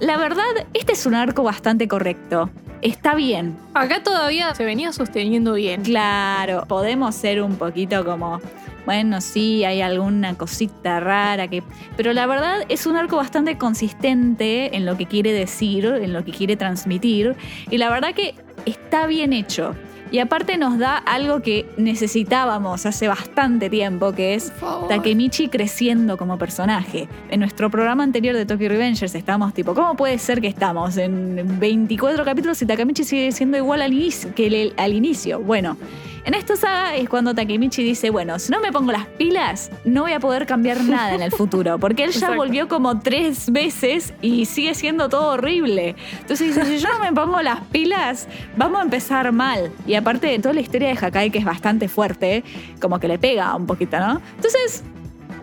la 0.00 0.16
verdad, 0.16 0.44
este 0.74 0.92
es 0.92 1.06
un 1.06 1.14
arco 1.14 1.42
bastante 1.42 1.88
correcto. 1.88 2.50
Está 2.82 3.14
bien, 3.14 3.56
Acá 3.72 4.02
todavía 4.02 4.54
se 4.54 4.64
venía 4.64 4.92
sosteniendo 4.92 5.54
bien. 5.54 5.82
Claro, 5.82 6.64
podemos 6.68 7.14
ser 7.14 7.40
un 7.40 7.56
poquito 7.56 8.04
como, 8.04 8.40
bueno, 8.84 9.22
sí, 9.22 9.64
hay 9.64 9.80
alguna 9.80 10.34
cosita 10.36 11.00
rara 11.00 11.48
que... 11.48 11.62
Pero 11.96 12.12
la 12.12 12.26
verdad 12.26 12.64
es 12.68 12.86
un 12.86 12.96
arco 12.96 13.16
bastante 13.16 13.56
consistente 13.56 14.76
en 14.76 14.84
lo 14.84 14.98
que 14.98 15.06
quiere 15.06 15.32
decir, 15.32 15.86
en 15.86 16.12
lo 16.12 16.24
que 16.24 16.32
quiere 16.32 16.56
transmitir. 16.56 17.34
Y 17.70 17.78
la 17.78 17.88
verdad 17.88 18.14
que 18.14 18.34
está 18.66 19.06
bien 19.06 19.32
hecho. 19.32 19.74
Y 20.14 20.20
aparte 20.20 20.56
nos 20.58 20.78
da 20.78 20.96
algo 20.96 21.40
que 21.42 21.66
necesitábamos 21.76 22.86
hace 22.86 23.08
bastante 23.08 23.68
tiempo, 23.68 24.12
que 24.12 24.34
es. 24.34 24.52
Takemichi 24.88 25.48
creciendo 25.48 26.16
como 26.16 26.38
personaje. 26.38 27.08
En 27.30 27.40
nuestro 27.40 27.68
programa 27.68 28.04
anterior 28.04 28.36
de 28.36 28.46
Tokyo 28.46 28.68
Revengers 28.68 29.12
estábamos 29.16 29.52
tipo, 29.54 29.74
¿cómo 29.74 29.96
puede 29.96 30.20
ser 30.20 30.40
que 30.40 30.46
estamos 30.46 30.96
en 30.98 31.58
24 31.58 32.24
capítulos 32.24 32.62
y 32.62 32.66
Takemichi 32.66 33.02
sigue 33.02 33.32
siendo 33.32 33.56
igual 33.56 33.82
al 33.82 33.92
inicio, 33.92 34.32
que 34.36 34.46
el- 34.46 34.74
al 34.76 34.92
inicio? 34.92 35.40
Bueno, 35.40 35.76
en 36.24 36.34
esta 36.34 36.56
saga 36.56 36.96
es 36.96 37.08
cuando 37.08 37.34
Takemichi 37.34 37.82
dice, 37.82 38.10
bueno, 38.10 38.38
si 38.38 38.50
no 38.50 38.60
me 38.60 38.72
pongo 38.72 38.92
las 38.92 39.06
pilas, 39.06 39.70
no 39.84 40.02
voy 40.02 40.12
a 40.12 40.20
poder 40.20 40.46
cambiar 40.46 40.82
nada 40.82 41.14
en 41.14 41.22
el 41.22 41.30
futuro, 41.40 41.78
porque 41.78 42.04
él 42.04 42.10
ya 42.12 42.18
Exacto. 42.18 42.36
volvió 42.36 42.68
como 42.68 43.00
tres 43.00 43.50
veces 43.52 44.14
y 44.22 44.46
sigue 44.46 44.74
siendo 44.74 45.08
todo 45.08 45.32
horrible. 45.32 45.96
Entonces 46.20 46.48
dice, 46.54 46.64
si 46.64 46.78
yo 46.78 46.88
no 46.88 46.98
me 46.98 47.12
pongo 47.12 47.42
las 47.42 47.60
pilas, 47.66 48.26
vamos 48.56 48.80
a 48.80 48.84
empezar 48.84 49.30
mal. 49.32 49.70
Y 49.86 49.94
aparte 49.94 50.26
de 50.28 50.38
toda 50.38 50.54
la 50.54 50.60
historia 50.60 50.88
de 50.88 50.98
Hakai, 50.98 51.30
que 51.30 51.38
es 51.38 51.44
bastante 51.44 51.88
fuerte, 51.88 52.42
como 52.80 52.98
que 52.98 53.08
le 53.08 53.18
pega 53.18 53.54
un 53.54 53.66
poquito, 53.66 53.98
¿no? 53.98 54.20
Entonces, 54.36 54.82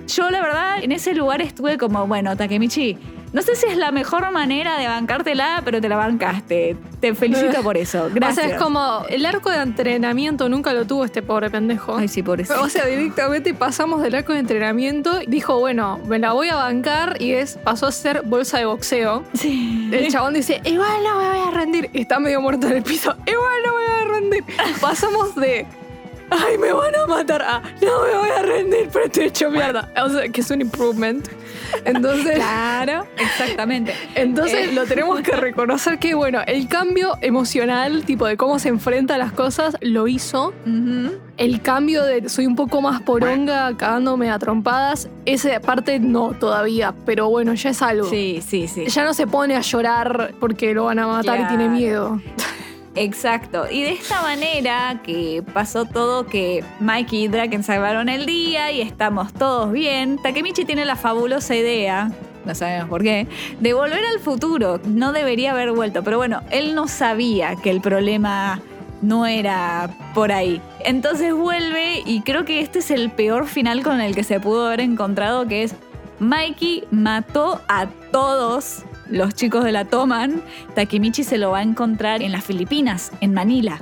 yo 0.07 0.29
la 0.31 0.41
verdad 0.41 0.83
en 0.83 0.91
ese 0.91 1.13
lugar 1.13 1.41
estuve 1.41 1.77
como, 1.77 2.07
bueno, 2.07 2.35
Takemichi, 2.35 2.97
no 3.33 3.41
sé 3.41 3.55
si 3.55 3.65
es 3.67 3.77
la 3.77 3.91
mejor 3.91 4.29
manera 4.31 4.77
de 4.77 4.87
bancártela, 4.87 5.61
pero 5.63 5.79
te 5.79 5.87
la 5.87 5.95
bancaste. 5.95 6.75
Te 6.99 7.15
felicito 7.15 7.61
por 7.63 7.77
eso. 7.77 8.09
Gracias. 8.13 8.31
O 8.31 8.33
sea, 8.33 8.55
es 8.55 8.61
como 8.61 9.05
el 9.09 9.25
arco 9.25 9.51
de 9.51 9.57
entrenamiento 9.57 10.47
nunca 10.47 10.73
lo 10.73 10.87
tuvo 10.87 11.03
este 11.03 11.21
pobre 11.21 11.49
pendejo. 11.49 11.97
Ay, 11.97 12.07
sí, 12.07 12.23
por 12.23 12.39
eso. 12.39 12.61
O 12.61 12.69
sea, 12.69 12.85
directamente 12.85 13.53
pasamos 13.53 14.01
del 14.01 14.15
arco 14.15 14.31
de 14.31 14.39
entrenamiento. 14.39 15.19
Dijo, 15.27 15.59
bueno, 15.59 15.99
me 16.07 16.17
la 16.17 16.31
voy 16.31 16.47
a 16.47 16.55
bancar 16.55 17.21
y 17.21 17.33
es 17.33 17.57
pasó 17.57 17.87
a 17.87 17.91
ser 17.91 18.21
bolsa 18.23 18.57
de 18.57 18.65
boxeo. 18.65 19.23
Sí. 19.33 19.89
El 19.91 20.09
chabón 20.11 20.33
dice, 20.33 20.61
igual 20.63 21.03
no 21.03 21.19
me 21.19 21.29
voy 21.29 21.47
a 21.47 21.51
rendir. 21.51 21.89
Y 21.93 22.01
está 22.01 22.19
medio 22.19 22.41
muerto 22.41 22.67
en 22.67 22.77
el 22.77 22.83
piso. 22.83 23.15
Igual 23.25 23.53
no 23.65 23.75
me 23.75 23.85
voy 23.85 24.01
a 24.01 24.13
rendir. 24.13 24.43
Pasamos 24.81 25.35
de, 25.35 25.65
ay, 26.31 26.57
me 26.57 26.73
van 26.73 26.95
a 26.95 27.05
matar 27.07 27.41
a, 27.43 27.59
no 27.59 28.01
me 28.03 28.17
voy 28.17 28.29
a 28.29 28.41
rendir, 28.41 28.89
pero 28.91 29.05
estoy 29.05 29.25
hecho 29.25 29.51
mierda. 29.51 29.91
O 30.03 30.09
sea, 30.09 30.27
que 30.29 30.41
es 30.41 30.49
un 30.49 30.61
improvement. 30.61 31.27
Entonces, 31.85 32.35
Claro, 32.35 33.05
exactamente. 33.17 33.93
entonces 34.15 34.69
Eh. 34.69 34.71
lo 34.73 34.85
tenemos 34.85 35.21
que 35.21 35.31
reconocer 35.31 35.99
que, 35.99 36.13
bueno, 36.15 36.41
el 36.45 36.67
cambio 36.67 37.17
emocional, 37.21 38.03
tipo 38.03 38.25
de 38.25 38.35
cómo 38.35 38.59
se 38.59 38.69
enfrenta 38.69 39.15
a 39.15 39.17
las 39.17 39.31
cosas, 39.31 39.77
lo 39.81 40.07
hizo. 40.07 40.53
El 41.37 41.61
cambio 41.61 42.03
de 42.03 42.27
soy 42.29 42.45
un 42.45 42.55
poco 42.55 42.81
más 42.81 43.01
poronga, 43.01 43.75
cagándome 43.77 44.29
a 44.29 44.37
trompadas, 44.39 45.09
esa 45.25 45.59
parte 45.61 45.99
no 45.99 46.31
todavía, 46.33 46.93
pero 47.05 47.29
bueno, 47.29 47.53
ya 47.53 47.69
es 47.69 47.81
algo. 47.81 48.09
Sí, 48.09 48.41
sí, 48.45 48.67
sí. 48.67 48.85
Ya 48.87 49.03
no 49.05 49.13
se 49.13 49.25
pone 49.27 49.55
a 49.55 49.61
llorar 49.61 50.33
porque 50.39 50.73
lo 50.73 50.85
van 50.85 50.99
a 50.99 51.07
matar 51.07 51.39
y 51.41 51.45
tiene 51.47 51.69
miedo. 51.69 52.21
Exacto. 52.95 53.65
Y 53.71 53.83
de 53.83 53.91
esta 53.93 54.21
manera 54.21 55.01
que 55.03 55.43
pasó 55.53 55.85
todo, 55.85 56.25
que 56.25 56.63
Mikey 56.79 57.23
y 57.23 57.27
Draken 57.27 57.63
salvaron 57.63 58.09
el 58.09 58.25
día 58.25 58.71
y 58.71 58.81
estamos 58.81 59.33
todos 59.33 59.71
bien, 59.71 60.19
Takemichi 60.21 60.65
tiene 60.65 60.85
la 60.85 60.95
fabulosa 60.95 61.55
idea, 61.55 62.11
no 62.45 62.53
sabemos 62.53 62.89
por 62.89 63.01
qué, 63.01 63.27
de 63.59 63.73
volver 63.73 64.03
al 64.05 64.19
futuro. 64.19 64.81
No 64.85 65.13
debería 65.13 65.51
haber 65.51 65.71
vuelto, 65.71 66.03
pero 66.03 66.17
bueno, 66.17 66.41
él 66.51 66.75
no 66.75 66.87
sabía 66.87 67.55
que 67.55 67.69
el 67.69 67.81
problema 67.81 68.61
no 69.01 69.25
era 69.25 69.89
por 70.13 70.31
ahí. 70.31 70.61
Entonces 70.83 71.33
vuelve 71.33 72.03
y 72.05 72.21
creo 72.21 72.45
que 72.45 72.59
este 72.59 72.79
es 72.79 72.91
el 72.91 73.09
peor 73.09 73.47
final 73.47 73.83
con 73.83 74.01
el 74.01 74.15
que 74.15 74.23
se 74.23 74.39
pudo 74.39 74.67
haber 74.67 74.81
encontrado, 74.81 75.47
que 75.47 75.63
es 75.63 75.75
Mikey 76.19 76.83
mató 76.91 77.61
a 77.67 77.87
todos 78.11 78.83
los 79.11 79.35
chicos 79.35 79.63
de 79.63 79.71
la 79.71 79.85
Toman. 79.85 80.41
Takemichi 80.73 81.23
se 81.23 81.37
lo 81.37 81.51
va 81.51 81.59
a 81.59 81.63
encontrar 81.63 82.23
en 82.23 82.31
las 82.31 82.43
Filipinas, 82.43 83.11
en 83.21 83.33
Manila. 83.33 83.79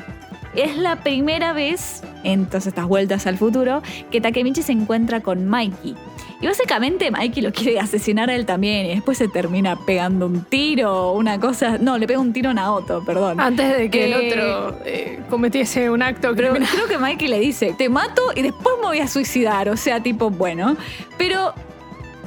Es 0.56 0.78
la 0.78 0.98
primera 0.98 1.54
vez, 1.54 2.02
en 2.24 2.48
todas 2.48 2.68
estas 2.68 2.88
vueltas 2.88 3.28
al 3.28 3.38
futuro, 3.38 3.82
que 4.12 4.20
Takemichi 4.20 4.64
se 4.64 4.72
encuentra 4.72 5.22
con 5.22 5.48
Mikey. 5.48 5.96
Y 6.42 6.48
básicamente 6.48 7.12
Mikey 7.12 7.44
lo 7.44 7.52
quiere 7.52 7.80
asesinar 7.80 8.30
a 8.30 8.36
él 8.36 8.46
también 8.46 8.86
y 8.86 8.90
después 8.90 9.18
se 9.18 9.28
termina 9.28 9.76
pegando 9.86 10.26
un 10.26 10.46
tiro, 10.46 11.12
una 11.12 11.38
cosa... 11.38 11.78
No, 11.78 11.98
le 11.98 12.08
pega 12.08 12.20
un 12.20 12.32
tiro 12.32 12.50
a 12.50 12.54
Naoto, 12.54 13.04
perdón. 13.06 13.42
Antes 13.42 13.78
de 13.78 13.90
que 13.90 14.06
Eh, 14.06 14.08
el 14.08 14.14
otro 14.14 14.80
eh, 14.86 15.20
cometiese 15.30 15.90
un 15.90 16.02
acto 16.02 16.34
Pero 16.36 16.54
creo 16.54 16.88
que 16.88 16.98
Mikey 16.98 17.28
le 17.28 17.40
dice, 17.40 17.76
te 17.78 17.90
mato 17.90 18.22
y 18.36 18.42
después 18.42 18.76
me 18.82 18.88
voy 18.88 19.00
a 19.00 19.08
suicidar. 19.10 19.68
O 19.68 19.76
sea, 19.76 20.02
tipo, 20.02 20.30
bueno. 20.30 20.78
Pero, 21.18 21.54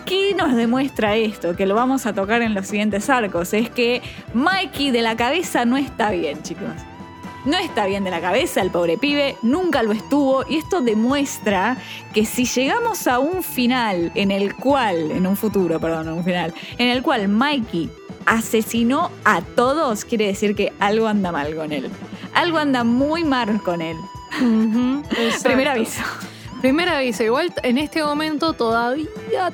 ¿qué 0.05 0.35
nos 0.35 0.55
demuestra 0.55 1.17
esto? 1.17 1.57
Que 1.57 1.67
lo 1.67 1.75
vamos 1.75 2.07
a 2.07 2.13
tocar 2.13 2.43
en 2.43 2.55
los 2.55 2.67
siguientes 2.67 3.09
arcos. 3.11 3.53
Es 3.53 3.71
que 3.71 4.03
Mikey 4.35 4.91
de 4.91 5.03
la 5.03 5.17
cabeza 5.17 5.65
no 5.65 5.77
está 5.77 6.11
bien, 6.11 6.43
chicos. 6.43 6.71
No 7.45 7.59
está 7.59 7.87
bien 7.87 8.05
de 8.05 8.11
la 8.11 8.21
cabeza 8.21 8.61
el 8.63 8.71
pobre 8.71 8.99
pibe, 8.99 9.37
nunca 9.43 9.83
lo 9.83 9.91
estuvo 9.91 10.45
y 10.49 10.59
esto 10.59 10.81
demuestra 10.81 11.77
que 12.15 12.25
si 12.25 12.45
llegamos 12.45 13.09
a 13.09 13.19
un 13.19 13.43
final 13.43 14.13
en 14.15 14.31
el 14.31 14.55
cual, 14.55 15.11
en 15.11 15.27
un 15.27 15.37
futuro, 15.37 15.81
perdón, 15.81 16.07
en 16.07 16.15
un 16.15 16.25
final, 16.25 16.55
en 16.79 16.89
el 16.89 17.03
cual 17.03 17.27
Mikey 17.27 17.91
asesinó 18.27 19.11
a 19.25 19.41
todos, 19.41 20.05
quiere 20.05 20.29
decir 20.29 20.55
que 20.55 20.73
algo 20.79 21.09
anda 21.09 21.33
mal 21.33 21.57
con 21.57 21.73
él. 21.73 21.91
Algo 22.33 22.59
anda 22.59 22.85
muy 22.85 23.25
mal 23.25 23.61
con 23.63 23.83
él. 23.83 23.97
Primer 25.43 25.69
aviso. 25.69 26.03
Primer 26.63 26.89
aviso. 26.89 27.25
Igual 27.25 27.53
en 27.65 27.77
este 27.77 28.03
momento 28.05 28.53
todavía 28.53 29.07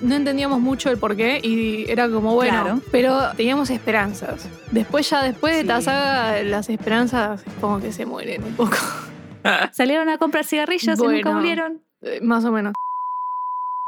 no 0.03 0.15
entendíamos 0.15 0.61
mucho 0.61 0.91
el 0.91 0.99
porqué 0.99 1.41
y 1.43 1.91
era 1.91 2.09
como, 2.09 2.35
bueno, 2.35 2.63
Claro. 2.63 2.81
pero 2.93 3.31
teníamos 3.37 3.71
esperanzas. 3.71 4.47
Después 4.71 5.09
ya, 5.09 5.23
después 5.23 5.55
de 5.55 5.61
esta 5.63 5.79
Sí. 5.79 5.85
saga, 5.87 6.43
las 6.43 6.69
esperanzas 6.69 7.43
como 7.61 7.81
que 7.81 7.93
se 7.93 8.05
mueren 8.07 8.45
un 8.45 8.55
poco. 8.55 8.77
Salieron 9.73 10.09
a 10.11 10.19
comprar 10.19 10.45
cigarrillos 10.45 10.85
y 10.99 11.03
nunca 11.03 11.05
Bueno. 11.31 11.33
volvieron. 11.35 11.83
Eh, 12.03 12.21
Más 12.23 12.45
o 12.45 12.53
menos. 12.53 12.75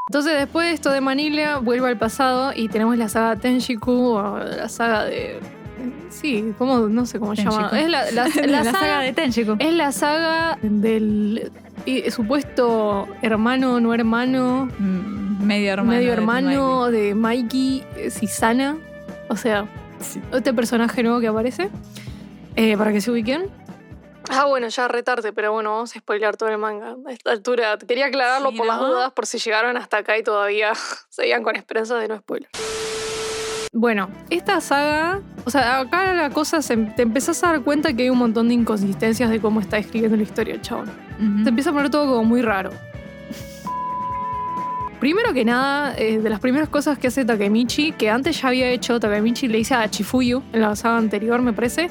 Entonces, 0.09 0.33
después 0.38 0.66
de 0.66 0.72
esto 0.72 0.90
de 0.90 1.00
Manila, 1.00 1.59
vuelve 1.59 1.87
al 1.88 1.98
pasado 1.98 2.52
y 2.56 2.68
tenemos 2.68 2.96
la 2.98 3.09
saga 3.09 3.37
Tenjiku, 3.37 3.92
o 4.14 4.38
la 4.38 4.68
saga 4.68 5.04
de. 5.04 5.38
Sí, 6.11 6.53
¿cómo? 6.59 6.81
no 6.88 7.07
sé 7.07 7.19
cómo 7.19 7.35
se 7.37 7.43
llama. 7.45 7.71
Es 7.79 7.88
la, 7.88 8.11
la- 8.11 8.29
la 8.35 8.47
La, 8.47 8.64
saga, 8.64 8.79
saga 8.81 9.01
de 9.01 9.12
Tenjiku. 9.12 9.57
Es 9.59 9.73
la 9.75 9.93
saga 9.93 10.59
del 10.62 11.51
eh, 11.87 12.11
supuesto 12.11 13.07
hermano, 13.23 13.81
no 13.81 13.95
hermano, 13.95 14.69
Mm, 14.79 15.45
medio 15.47 15.73
hermano. 15.73 15.90
medio 15.90 16.09
de 16.09 16.12
hermano 16.12 16.90
de 16.90 17.14
Mikey, 17.14 17.85
eh, 17.97 18.11
Sisana. 18.11 18.77
O 19.29 19.37
sea, 19.37 19.66
Sí. 20.01 20.21
este 20.33 20.53
personaje 20.55 21.03
nuevo 21.03 21.21
que 21.21 21.29
aparece. 21.29 21.71
eh, 22.57 22.77
para 22.77 22.93
que 22.93 23.01
se 23.01 23.11
ubiquen. 23.11 23.49
Ah, 24.29 24.45
bueno, 24.47 24.69
ya 24.69 24.87
retarde, 24.88 25.33
pero 25.33 25.53
bueno, 25.53 25.71
vamos 25.73 25.95
a 25.97 25.99
spoiler 25.99 26.37
todo 26.37 26.49
el 26.51 26.59
manga. 26.59 26.95
A 27.07 27.12
esta 27.12 27.31
altura, 27.33 27.79
quería 27.79 28.07
aclararlo 28.07 28.51
Sí, 28.51 28.59
por 28.59 28.66
las 28.66 28.79
dudas, 28.79 29.12
por 29.12 29.27
si 29.27 29.38
llegaron 29.38 29.77
hasta 29.77 29.99
acá 29.99 30.19
y 30.19 30.23
todavía 30.23 30.73
seguían 31.09 31.43
con 31.43 31.57
esperanzas 31.57 32.01
de 32.01 32.09
no 32.09 32.19
spoiler. 32.19 32.49
Bueno, 33.73 34.11
esta 34.31 34.61
saga, 34.61 35.21
o 35.44 35.50
sea, 35.50 35.81
acá 35.81 36.14
la 36.14 36.31
cosa, 36.31 36.62
se, 36.62 36.76
te 36.76 37.03
empezás 37.03 37.42
a 37.44 37.48
dar 37.48 37.62
cuenta 37.62 37.92
que 37.92 38.05
hay 38.05 38.11
un 38.11 38.18
montón 38.18 38.48
de 38.48 38.55
inconsistencias 38.55 39.31
de 39.31 39.40
cómo 39.40 39.61
está 39.61 39.79
escribiendo 39.79 40.16
la 40.16 40.22
historia 40.22 40.55
el 40.55 40.61
chabón. 40.61 40.90
Se 41.42 41.48
empieza 41.48 41.70
a 41.70 41.72
poner 41.72 41.90
todo 41.90 42.07
como 42.07 42.24
muy 42.24 42.42
raro. 42.42 42.70
Primero 45.00 45.33
que 45.33 45.46
nada, 45.46 45.94
eh, 45.96 46.18
de 46.18 46.29
las 46.29 46.40
primeras 46.40 46.68
cosas 46.68 46.98
que 46.98 47.07
hace 47.07 47.24
Takemichi, 47.24 47.92
que 47.92 48.11
antes 48.11 48.42
ya 48.42 48.48
había 48.48 48.68
hecho, 48.68 49.00
Takemichi 49.00 49.48
le 49.48 49.59
dice 49.59 49.74
a 49.74 49.88
Chifuyu 49.88 50.42
en 50.53 50.61
la 50.61 50.76
saga 50.76 50.98
anterior, 50.98 51.40
me 51.40 51.55
parece. 51.55 51.88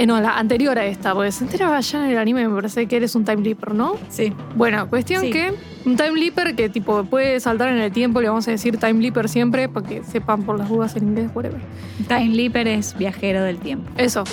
Eh, 0.00 0.06
no, 0.06 0.18
la 0.18 0.38
anterior 0.38 0.78
a 0.78 0.86
esta, 0.86 1.12
porque 1.12 1.30
se 1.30 1.44
enteraba 1.44 1.78
ya 1.80 2.02
en 2.02 2.12
el 2.12 2.16
anime, 2.18 2.48
me 2.48 2.54
parece 2.54 2.86
que 2.86 2.96
eres 2.96 3.14
un 3.14 3.26
time 3.26 3.42
leaper, 3.42 3.74
¿no? 3.74 3.96
Sí. 4.08 4.32
Bueno, 4.56 4.88
cuestión 4.88 5.20
Sí. 5.20 5.30
que 5.30 5.52
un 5.84 5.96
time 5.96 6.18
leaper 6.18 6.54
que 6.56 6.70
tipo 6.70 7.04
puede 7.04 7.38
saltar 7.38 7.68
en 7.68 7.76
el 7.78 7.92
tiempo, 7.92 8.22
le 8.22 8.28
vamos 8.28 8.48
a 8.48 8.50
decir 8.50 8.78
time 8.78 8.94
leaper 8.94 9.28
siempre, 9.28 9.68
para 9.68 9.86
que 9.86 10.02
sepan 10.02 10.42
por 10.44 10.56
las 10.58 10.70
dudas 10.70 10.96
en 10.96 11.08
inglés, 11.08 11.30
whatever. 11.34 11.60
Time 12.08 12.28
Leaper 12.34 12.66
es 12.66 12.96
viajero 12.96 13.42
del 13.42 13.58
tiempo. 13.58 13.90
Eso. 13.98 14.24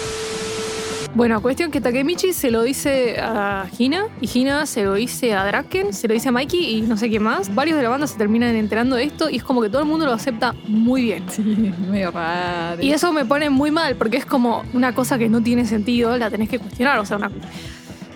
Bueno, 1.16 1.42
cuestión 1.42 1.72
que 1.72 1.82
Takemichi 1.82 2.32
se 2.32 2.52
lo 2.52 2.62
dice 2.62 3.16
a 3.20 3.66
Hina 3.80 4.06
y 4.22 4.30
Hina 4.40 4.68
se 4.68 4.84
lo 4.84 4.94
dice 4.94 5.34
a 5.34 5.44
Draken, 5.46 5.92
se 5.92 6.08
lo 6.08 6.14
dice 6.14 6.30
a 6.30 6.32
Mikey 6.32 6.78
y 6.78 6.82
no 6.82 6.96
sé 6.96 7.10
qué 7.10 7.20
más. 7.20 7.54
Varios 7.56 7.78
de 7.78 7.84
la 7.84 7.90
banda 7.90 8.06
se 8.06 8.18
terminan 8.20 8.56
enterando 8.56 8.96
de 8.96 9.06
esto 9.06 9.28
y 9.30 9.38
es 9.38 9.44
como 9.44 9.62
que 9.64 9.70
todo 9.70 9.82
el 9.82 9.88
mundo 9.88 10.06
lo 10.06 10.12
acepta 10.14 10.54
muy 10.68 11.02
bien. 11.04 11.24
Sí, 11.30 11.42
medio 11.90 12.12
raro. 12.12 12.84
Y 12.84 12.92
eso 12.92 13.12
me 13.14 13.26
pone 13.26 13.50
muy 13.50 13.72
mal 13.72 13.96
porque 13.96 14.18
es 14.18 14.26
como 14.26 14.64
una 14.74 14.94
cosa 14.94 15.18
que 15.18 15.28
no 15.28 15.42
tiene 15.42 15.66
sentido, 15.66 16.16
la 16.18 16.30
tenés 16.30 16.50
que 16.50 16.60
cuestionar. 16.60 17.00
O 17.00 17.06
sea, 17.06 17.18
una- 17.18 17.32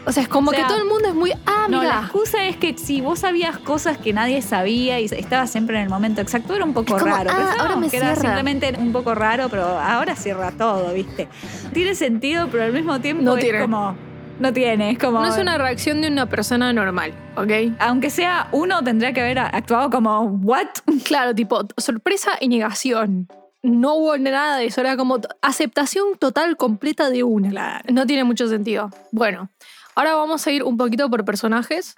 o 0.06 0.12
sea 0.12 0.24
es 0.24 0.30
como 0.30 0.50
O 0.52 0.54
sea, 0.54 0.64
que 0.64 0.68
todo 0.70 0.80
el 0.82 0.88
mundo 0.88 1.08
es 1.10 1.14
muy. 1.16 1.32
Ah, 1.46 1.68
No, 1.70 1.78
la 1.78 1.84
mira. 1.84 2.00
excusa 2.04 2.46
es 2.46 2.58
que 2.58 2.78
si 2.78 3.02
vos 3.02 3.20
sabías 3.20 3.58
cosas 3.60 3.98
que 3.98 4.14
nadie 4.14 4.42
sabía 4.42 5.00
y 5.00 5.06
estabas 5.06 5.50
siempre 5.52 5.78
en 5.78 5.84
el 5.84 5.90
momento 5.90 6.22
exacto, 6.22 6.56
era 6.56 6.66
un 6.66 6.74
poco 6.74 6.96
Es 6.98 7.04
como, 7.04 7.16
raro. 7.16 7.30
ah, 7.34 7.56
ahora 7.60 7.76
me 7.76 7.90
que 7.90 7.98
era 7.98 8.08
cierra. 8.16 8.22
simplemente 8.22 8.74
un 8.80 8.92
poco 8.92 9.14
raro, 9.16 9.48
pero 9.50 9.64
ahora 9.80 10.16
cierra 10.16 10.52
todo, 10.52 10.94
¿viste? 10.94 11.28
Tiene 11.74 11.96
sentido, 11.96 12.48
pero 12.52 12.64
al 12.64 12.74
mismo 12.74 13.00
tiempo 13.00 13.24
No 13.24 13.38
es 13.38 13.44
tiene. 13.44 13.62
como. 13.62 13.96
No 14.40 14.52
tiene, 14.52 14.90
es 14.92 14.98
como. 14.98 15.20
No 15.20 15.28
es 15.32 15.38
una 15.38 15.60
reacción 15.60 16.02
de 16.02 16.08
una 16.08 16.26
persona 16.28 16.74
normal, 16.74 17.14
¿ok? 17.36 17.52
Aunque 17.78 18.10
sea 18.10 18.48
uno, 18.52 18.84
tendría 18.84 19.14
que 19.14 19.22
haber 19.22 19.38
actuado 19.38 19.92
como, 19.92 20.22
¿what? 20.24 20.66
Claro, 21.06 21.36
tipo, 21.36 21.62
sorpresa 21.78 22.32
y 22.40 22.48
negación. 22.48 23.28
no 23.62 23.94
hubo 23.94 24.18
nada 24.18 24.58
de 24.58 24.66
eso, 24.66 24.82
era 24.82 24.98
como 24.98 25.20
aceptación 25.44 26.18
total 26.18 26.58
completa 26.58 27.12
de 27.12 27.22
una. 27.22 27.50
Claro. 27.52 27.84
No 27.94 28.08
tiene 28.08 28.24
mucho 28.24 28.48
sentido. 28.48 28.90
Bueno, 29.12 29.50
ahora 29.96 30.16
vamos 30.16 30.46
a 30.46 30.52
ir 30.52 30.64
un 30.64 30.78
poquito 30.78 31.10
por 31.10 31.26
personajes. 31.26 31.96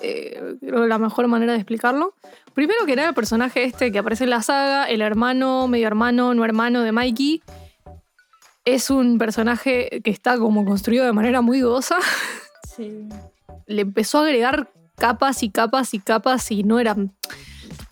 Eh, 0.00 0.56
creo 0.60 0.82
que 0.82 0.88
la 0.88 0.98
mejor 0.98 1.28
manera 1.28 1.52
de 1.52 1.58
explicarlo. 1.58 2.14
Primero 2.54 2.84
que 2.86 2.96
nada, 2.96 3.08
el 3.08 3.14
personaje 3.14 3.64
este 3.64 3.92
que 3.92 3.98
aparece 3.98 4.24
en 4.24 4.30
la 4.30 4.42
saga, 4.42 4.84
el 4.84 5.00
hermano, 5.02 5.68
medio 5.68 5.86
hermano, 5.86 6.34
no 6.34 6.44
hermano 6.44 6.82
de 6.82 6.92
Mikey, 6.92 7.42
es 8.64 8.90
un 8.90 9.18
personaje 9.18 10.00
que 10.02 10.10
está 10.10 10.38
como 10.38 10.64
construido 10.64 11.04
de 11.04 11.12
manera 11.12 11.40
muy 11.40 11.60
dudosa. 11.60 11.96
Sí. 12.76 13.08
Le 13.66 13.82
empezó 13.82 14.18
a 14.18 14.22
agregar 14.22 14.70
capas 14.96 15.42
y 15.42 15.50
capas 15.50 15.94
y 15.94 15.98
capas 15.98 16.50
y 16.50 16.62
no 16.62 16.78
era... 16.78 16.96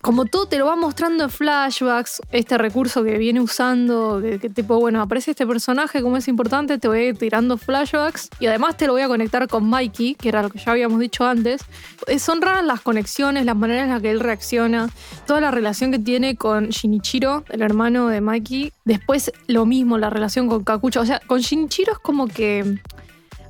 Como 0.01 0.25
todo 0.25 0.47
te 0.47 0.57
lo 0.57 0.65
va 0.65 0.75
mostrando 0.75 1.23
en 1.23 1.29
flashbacks, 1.29 2.21
este 2.31 2.57
recurso 2.57 3.03
que 3.03 3.17
viene 3.17 3.39
usando, 3.39 4.19
que, 4.21 4.39
que 4.39 4.49
tipo, 4.49 4.79
bueno, 4.79 5.01
aparece 5.01 5.31
este 5.31 5.45
personaje, 5.45 6.01
como 6.01 6.17
es 6.17 6.27
importante, 6.27 6.79
te 6.79 6.87
voy 6.87 7.13
tirando 7.13 7.57
flashbacks 7.57 8.29
y 8.39 8.47
además 8.47 8.77
te 8.77 8.87
lo 8.87 8.93
voy 8.93 9.03
a 9.03 9.07
conectar 9.07 9.47
con 9.47 9.69
Mikey, 9.69 10.15
que 10.15 10.29
era 10.29 10.41
lo 10.41 10.49
que 10.49 10.59
ya 10.59 10.71
habíamos 10.71 10.99
dicho 10.99 11.23
antes. 11.25 11.61
Eh, 12.07 12.17
Son 12.19 12.41
raras 12.41 12.65
las 12.65 12.81
conexiones, 12.81 13.45
las 13.45 13.55
maneras 13.55 13.83
en 13.83 13.89
las 13.91 14.01
que 14.01 14.11
él 14.11 14.19
reacciona, 14.19 14.89
toda 15.27 15.39
la 15.39 15.51
relación 15.51 15.91
que 15.91 15.99
tiene 15.99 16.35
con 16.35 16.69
Shinichiro, 16.69 17.43
el 17.49 17.61
hermano 17.61 18.07
de 18.07 18.21
Mikey. 18.21 18.73
Después 18.85 19.31
lo 19.47 19.65
mismo, 19.65 19.97
la 19.97 20.09
relación 20.09 20.47
con 20.47 20.63
Kakucha. 20.63 21.01
O 21.01 21.05
sea, 21.05 21.21
con 21.27 21.41
Shinichiro 21.41 21.93
es 21.93 21.99
como 21.99 22.27
que 22.27 22.79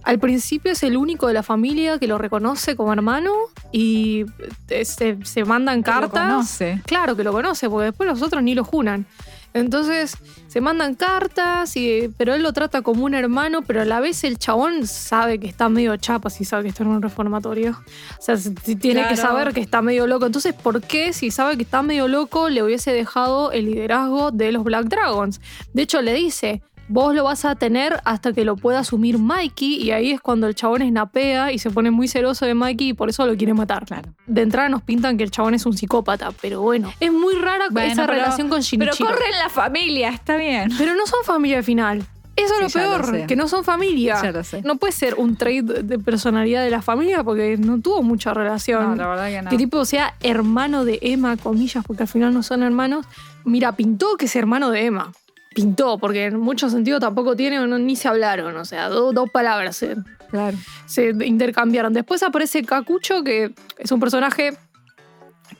al 0.03 0.19
principio 0.19 0.71
es 0.71 0.83
el 0.83 0.97
único 0.97 1.27
de 1.27 1.33
la 1.33 1.43
familia 1.43 1.99
que 1.99 2.07
lo 2.07 2.17
reconoce 2.17 2.75
como 2.75 2.93
hermano 2.93 3.31
y 3.71 4.25
eh, 4.69 4.85
se, 4.85 5.17
se 5.23 5.45
mandan 5.45 5.79
Lo 5.79 5.83
cartas. 5.83 6.29
conoce. 6.29 6.81
Claro 6.85 7.15
que 7.15 7.23
lo 7.23 7.31
conoce, 7.31 7.69
porque 7.69 7.85
después 7.85 8.09
los 8.09 8.21
otros 8.21 8.41
ni 8.43 8.55
lo 8.55 8.63
junan. 8.63 9.05
Entonces 9.53 10.15
se 10.47 10.61
mandan 10.61 10.95
cartas, 10.95 11.75
y, 11.75 12.09
pero 12.17 12.33
él 12.33 12.41
lo 12.41 12.53
trata 12.53 12.81
como 12.81 13.03
un 13.03 13.13
hermano, 13.13 13.61
pero 13.63 13.81
a 13.81 13.85
la 13.85 13.99
vez 13.99 14.23
el 14.23 14.37
chabón 14.37 14.87
sabe 14.87 15.39
que 15.39 15.47
está 15.47 15.67
medio 15.67 15.95
chapa 15.97 16.29
si 16.29 16.45
sabe 16.45 16.63
que 16.63 16.69
está 16.69 16.83
en 16.83 16.89
un 16.89 17.01
reformatorio. 17.01 17.77
O 18.17 18.21
sea, 18.21 18.37
tiene 18.79 19.07
que 19.09 19.17
saber 19.17 19.53
que 19.53 19.59
está 19.59 19.81
medio 19.81 20.07
loco. 20.07 20.25
Entonces, 20.25 20.53
¿por 20.53 20.81
qué 20.81 21.11
si 21.11 21.31
sabe 21.31 21.57
que 21.57 21.63
está 21.63 21.83
medio 21.83 22.07
loco 22.07 22.49
le 22.49 22.63
hubiese 22.63 22.93
dejado 22.93 23.51
el 23.51 23.65
liderazgo 23.65 24.31
de 24.31 24.53
los 24.53 24.63
Black 24.63 24.85
Dragons? 24.85 25.41
De 25.73 25.81
hecho, 25.81 26.01
le 26.01 26.13
dice, 26.13 26.61
vos 26.91 27.15
lo 27.15 27.23
vas 27.23 27.45
a 27.45 27.55
tener 27.55 28.01
hasta 28.03 28.33
que 28.33 28.43
lo 28.43 28.57
pueda 28.57 28.79
asumir 28.79 29.17
Mikey 29.17 29.81
y 29.81 29.91
ahí 29.91 30.11
es 30.11 30.19
cuando 30.21 30.47
el 30.47 30.55
chabón 30.55 30.81
snapea 30.81 31.51
y 31.51 31.57
se 31.59 31.69
pone 31.71 31.89
muy 31.89 32.07
celoso 32.07 32.45
de 32.45 32.53
Mikey 32.53 32.89
y 32.89 32.93
por 32.93 33.09
eso 33.09 33.25
lo 33.25 33.35
quiere 33.37 33.53
matar. 33.53 33.85
Claro. 33.85 34.09
De 34.27 34.41
entrada 34.41 34.67
nos 34.69 34.81
pintan 34.81 35.17
que 35.17 35.23
el 35.23 35.31
chabón 35.31 35.53
es 35.53 35.65
un 35.65 35.75
psicópata, 35.77 36.31
pero 36.41 36.61
bueno, 36.61 36.91
es 36.99 37.11
muy 37.11 37.35
rara 37.35 37.65
Bueno, 37.71 37.91
esa 37.91 38.05
pero- 38.05 38.13
relación 38.13 38.49
con 38.49 38.59
Pero 38.59 38.63
Shinichiro. 38.63 39.09
corre 39.09 39.25
en 39.31 39.39
la 39.39 39.49
familia, 39.49 40.09
está 40.09 40.35
bien. 40.35 40.69
Pero 40.77 40.93
no 40.95 41.05
son 41.07 41.23
familia 41.23 41.57
al 41.59 41.63
final. 41.63 42.03
Eso 42.35 42.53
es 42.61 42.71
Sí, 42.71 42.79
lo 42.79 42.85
peor, 43.01 43.25
que 43.27 43.35
no 43.35 43.47
son 43.49 43.63
familia. 43.63 44.17
Ya 44.23 44.31
lo 44.31 44.43
sé. 44.43 44.61
No 44.63 44.77
puede 44.77 44.93
ser 44.93 45.15
un 45.15 45.35
trait 45.35 45.65
de 45.65 45.99
personalidad 45.99 46.63
de 46.63 46.69
la 46.71 46.81
familia 46.81 47.23
porque 47.23 47.57
no 47.57 47.79
tuvo 47.81 48.03
mucha 48.03 48.33
relación. 48.33 48.81
No, 48.91 48.95
la 48.95 49.07
verdad 49.07 49.27
que 49.29 49.41
no. 49.41 49.49
Que 49.49 49.57
tipo 49.57 49.83
sea 49.85 50.15
hermano 50.21 50.85
de 50.85 50.99
Emma, 51.01 51.35
comillas, 51.37 51.83
porque 51.85 52.03
al 52.03 52.09
final 52.09 52.33
no 52.33 52.41
son 52.41 52.63
hermanos. 52.63 53.05
Mira, 53.43 53.73
pintó 53.73 54.15
que 54.17 54.25
es 54.25 54.35
hermano 54.35 54.69
de 54.71 54.85
Emma. 54.85 55.11
Pintó, 55.53 55.97
porque 55.97 56.25
en 56.25 56.39
mucho 56.39 56.69
sentido 56.69 56.99
tampoco 56.99 57.35
tiene 57.35 57.57
no, 57.65 57.77
ni 57.77 57.95
se 57.95 58.07
hablaron. 58.07 58.55
O 58.57 58.65
sea, 58.65 58.87
do- 58.89 59.11
dos 59.11 59.29
palabras 59.29 59.75
se, 59.75 59.95
Claro. 60.29 60.57
se 60.85 61.09
intercambiaron. 61.25 61.91
Después 61.93 62.23
aparece 62.23 62.63
Kakucho, 62.63 63.23
que 63.23 63.51
es 63.77 63.91
un 63.91 63.99
personaje 63.99 64.53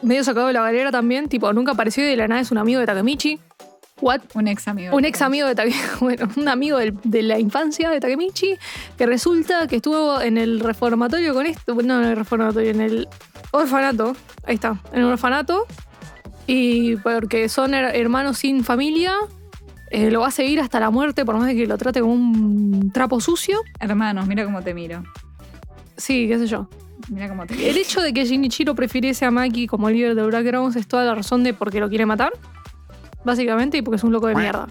medio 0.02 0.24
sacado 0.24 0.48
de 0.48 0.54
la 0.54 0.62
galera 0.62 0.92
también. 0.92 1.28
Tipo, 1.28 1.52
nunca 1.54 1.74
apareció 1.74 2.04
y 2.06 2.08
de 2.08 2.16
la 2.16 2.28
nada 2.28 2.40
es 2.42 2.52
un 2.52 2.58
amigo 2.58 2.80
de 2.80 2.86
Takemichi. 2.86 3.40
What? 4.00 4.22
Un 4.34 4.48
ex 4.48 4.68
amigo. 4.68 4.96
Un 4.96 5.06
ex 5.06 5.22
amigo 5.22 5.48
de 5.48 5.54
Takemichi, 5.56 5.82
bueno, 6.00 6.28
un 6.38 6.48
amigo 6.48 6.80
de 6.80 7.22
la 7.22 7.38
infancia 7.38 7.90
de 7.90 8.00
Takemichi, 8.00 8.58
que 8.98 9.06
resulta 9.06 9.68
que 9.68 9.76
estuvo 9.76 10.22
en 10.22 10.38
el 10.38 10.60
reformatorio 10.62 11.34
con 11.34 11.46
esto, 11.46 11.76
no 11.76 12.02
en 12.02 12.08
el 12.08 12.16
reformatorio, 12.16 12.72
en 12.72 12.82
el 12.82 13.08
orfanato, 13.52 14.16
ahí 14.46 14.56
está, 14.56 14.82
en 14.94 15.00
el 15.02 15.06
orfanato, 15.06 15.68
y 16.48 16.96
porque 16.96 17.48
son 17.50 17.74
her- 17.74 17.92
hermanos 17.94 18.40
sin 18.40 18.64
familia, 18.64 19.14
eh, 19.92 20.10
lo 20.10 20.22
va 20.22 20.28
a 20.28 20.32
seguir 20.32 20.60
hasta 20.60 20.80
la 20.80 20.90
muerte, 20.90 21.26
por 21.26 21.38
más 21.38 21.48
de 21.48 21.56
que 21.56 21.68
lo 21.68 21.78
trate 21.78 22.02
como 22.02 22.14
un 22.14 22.92
trapo 22.94 23.20
sucio, 23.22 23.60
Hermanos, 23.80 24.28
mira 24.28 24.46
cómo 24.46 24.62
te 24.62 24.74
miro. 24.74 25.04
sí, 25.98 26.28
qué 26.28 26.38
sé 26.38 26.48
yo. 26.48 26.68
Mira 27.10 27.28
cómo 27.28 27.46
te 27.46 27.70
El 27.70 27.78
hecho 27.78 28.02
de 28.02 28.14
que 28.14 28.26
Shinichiro 28.26 28.76
prefiriese 28.76 29.26
a 29.26 29.32
Maki 29.32 29.68
como 29.68 29.90
líder 29.90 30.16
de 30.16 30.24
Black 30.24 30.46
Dragons 30.46 30.76
es 30.76 30.88
toda 30.88 31.04
la 31.04 31.16
razón 31.16 31.44
de 31.44 31.54
por 31.54 31.72
qué 31.72 31.80
lo 31.80 31.90
quiere 31.90 32.06
matar, 32.06 32.32
básicamente, 33.24 33.78
y 33.78 33.82
porque 33.82 33.98
es 33.98 34.04
un 34.04 34.12
loco 34.12 34.28
de 34.28 34.36
mierda. 34.36 34.68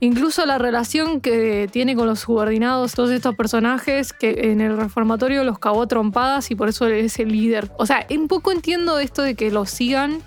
Incluso 0.00 0.44
la 0.44 0.58
relación 0.58 1.20
que 1.20 1.68
tiene 1.72 1.96
con 1.96 2.06
los 2.06 2.20
subordinados, 2.20 2.92
todos 2.92 3.10
estos 3.10 3.34
personajes 3.34 4.12
que 4.12 4.52
en 4.52 4.60
el 4.60 4.76
reformatorio 4.76 5.42
los 5.42 5.58
cagó 5.58 5.82
a 5.82 5.86
trompadas 5.86 6.50
y 6.50 6.54
por 6.54 6.68
eso 6.68 6.86
es 6.86 7.18
el 7.18 7.32
líder. 7.32 7.70
O 7.78 7.86
sea, 7.86 8.06
un 8.10 8.28
poco 8.28 8.52
entiendo 8.52 8.98
esto 8.98 9.22
de 9.22 9.34
que 9.34 9.50
lo 9.50 9.64
sigan, 9.64 10.18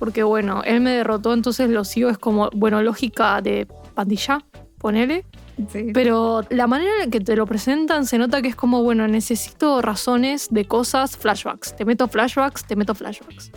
porque 0.00 0.22
bueno, 0.22 0.62
él 0.64 0.80
me 0.80 0.92
derrotó, 0.92 1.34
entonces 1.34 1.68
lo 1.68 1.84
sigo, 1.84 2.08
es 2.08 2.16
como, 2.16 2.48
bueno, 2.54 2.82
lógica 2.82 3.42
de 3.42 3.68
pandilla, 3.94 4.42
ponele. 4.78 5.26
Sí. 5.70 5.90
Pero 5.92 6.42
la 6.48 6.66
manera 6.66 7.04
en 7.04 7.10
que 7.10 7.20
te 7.20 7.36
lo 7.36 7.44
presentan 7.44 8.06
se 8.06 8.16
nota 8.16 8.40
que 8.40 8.48
es 8.48 8.56
como, 8.56 8.82
bueno, 8.82 9.06
necesito 9.06 9.82
razones 9.82 10.48
de 10.50 10.64
cosas, 10.64 11.18
flashbacks. 11.18 11.76
Te 11.76 11.84
meto 11.84 12.08
flashbacks, 12.08 12.64
te 12.64 12.76
meto 12.76 12.94
flashbacks. 12.94 13.52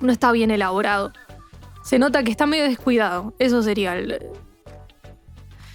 No 0.00 0.12
está 0.12 0.30
bien 0.30 0.52
elaborado. 0.52 1.12
Se 1.82 1.98
nota 1.98 2.22
que 2.22 2.30
está 2.30 2.46
medio 2.46 2.64
descuidado. 2.64 3.34
Eso 3.40 3.60
sería 3.60 3.96
el... 3.96 4.24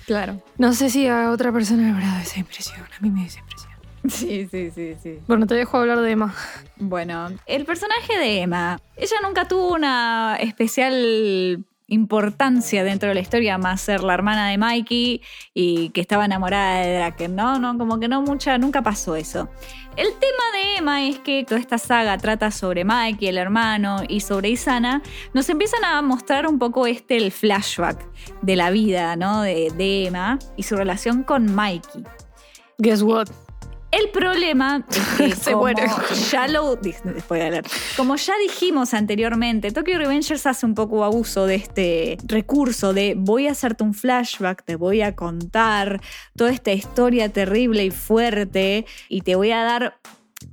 Claro. 0.06 0.42
No 0.58 0.72
sé 0.72 0.90
si 0.90 1.08
a 1.08 1.32
otra 1.32 1.52
persona 1.52 1.84
le 1.84 1.90
habrá 1.90 2.08
dado 2.08 2.22
esa 2.22 2.40
impresión. 2.40 2.80
A 2.98 3.02
mí 3.02 3.12
me 3.12 3.22
da 3.22 3.28
esa 3.28 3.40
impresión. 3.40 3.65
Sí, 4.10 4.48
sí, 4.50 4.72
sí, 4.72 4.96
sí. 5.02 5.20
Bueno, 5.28 5.48
te 5.48 5.56
dejo 5.56 5.78
hablar 5.78 6.02
de 6.02 6.12
Emma. 6.12 6.34
Bueno, 6.78 7.30
el 7.46 7.66
personaje 7.66 8.18
de 8.18 8.42
Emma, 8.42 8.80
ella 8.96 9.18
nunca 9.24 9.48
tuvo 9.48 9.74
una 9.74 10.38
especial 10.40 11.64
importancia 11.88 12.84
dentro 12.84 13.10
de 13.10 13.16
la 13.16 13.22
historia, 13.22 13.58
más 13.58 13.82
ser 13.82 14.04
la 14.04 14.14
hermana 14.16 14.50
de 14.50 14.58
Mikey 14.58 15.22
y 15.54 15.90
que 15.90 16.02
estaba 16.02 16.26
enamorada 16.26 16.80
de 16.80 16.96
Draken, 16.96 17.36
¿no? 17.36 17.60
No, 17.60 17.78
como 17.78 18.00
que 18.00 18.08
no 18.08 18.22
mucha, 18.22 18.58
nunca 18.58 18.82
pasó 18.82 19.16
eso. 19.16 19.50
El 19.96 20.08
tema 20.14 20.44
de 20.54 20.78
Emma 20.78 21.08
es 21.08 21.20
que 21.20 21.46
toda 21.46 21.60
esta 21.60 21.78
saga 21.78 22.18
trata 22.18 22.52
sobre 22.52 22.84
Mikey, 22.84 23.30
el 23.30 23.38
hermano, 23.38 23.98
y 24.08 24.22
sobre 24.22 24.50
Isana. 24.50 25.02
Nos 25.34 25.48
empiezan 25.50 25.86
a 25.86 26.02
mostrar 26.02 26.48
un 26.48 26.60
poco 26.60 26.88
este, 26.88 27.18
el 27.18 27.32
flashback 27.32 28.04
de 28.42 28.56
la 28.56 28.72
vida, 28.72 29.16
¿no? 29.16 29.42
De, 29.42 29.72
de 29.78 30.08
Emma 30.08 30.40
y 30.58 30.64
su 30.64 30.76
relación 30.76 31.24
con 31.24 31.54
Mikey. 31.54 32.04
Guess 32.78 33.04
what? 33.04 33.45
El 33.98 34.10
problema 34.10 34.86
es 34.90 35.08
que 35.18 35.36
Se 35.36 35.52
como 35.52 35.64
muere. 35.64 35.84
ya 36.30 36.48
lo 36.48 36.78
como 37.96 38.16
ya 38.18 38.34
dijimos 38.40 38.94
anteriormente, 38.94 39.72
Tokyo 39.72 39.98
Revengers 39.98 40.46
hace 40.46 40.66
un 40.66 40.76
poco 40.76 41.06
abuso 41.06 41.46
de 41.46 41.56
este 41.56 42.18
recurso 42.26 42.94
de 42.94 43.14
voy 43.18 43.48
a 43.48 43.52
hacerte 43.52 43.86
un 43.86 43.94
flashback, 43.94 44.64
te 44.66 44.76
voy 44.76 45.02
a 45.02 45.16
contar 45.16 46.02
toda 46.36 46.52
esta 46.52 46.74
historia 46.74 47.30
terrible 47.30 47.86
y 47.86 47.92
fuerte 47.92 48.86
y 49.08 49.22
te 49.22 49.36
voy 49.36 49.52
a 49.52 49.64
dar 49.64 49.98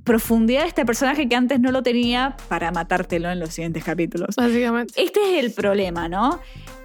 profundidad 0.05 0.63
a 0.63 0.67
este 0.67 0.85
personaje 0.85 1.27
que 1.27 1.35
antes 1.35 1.59
no 1.59 1.71
lo 1.71 1.83
tenía 1.83 2.37
para 2.47 2.71
matártelo 2.71 3.29
en 3.29 3.39
los 3.39 3.53
siguientes 3.53 3.83
capítulos. 3.83 4.35
Básicamente. 4.37 4.93
Este 5.01 5.37
es 5.37 5.43
el 5.43 5.51
problema, 5.51 6.07
¿no? 6.07 6.39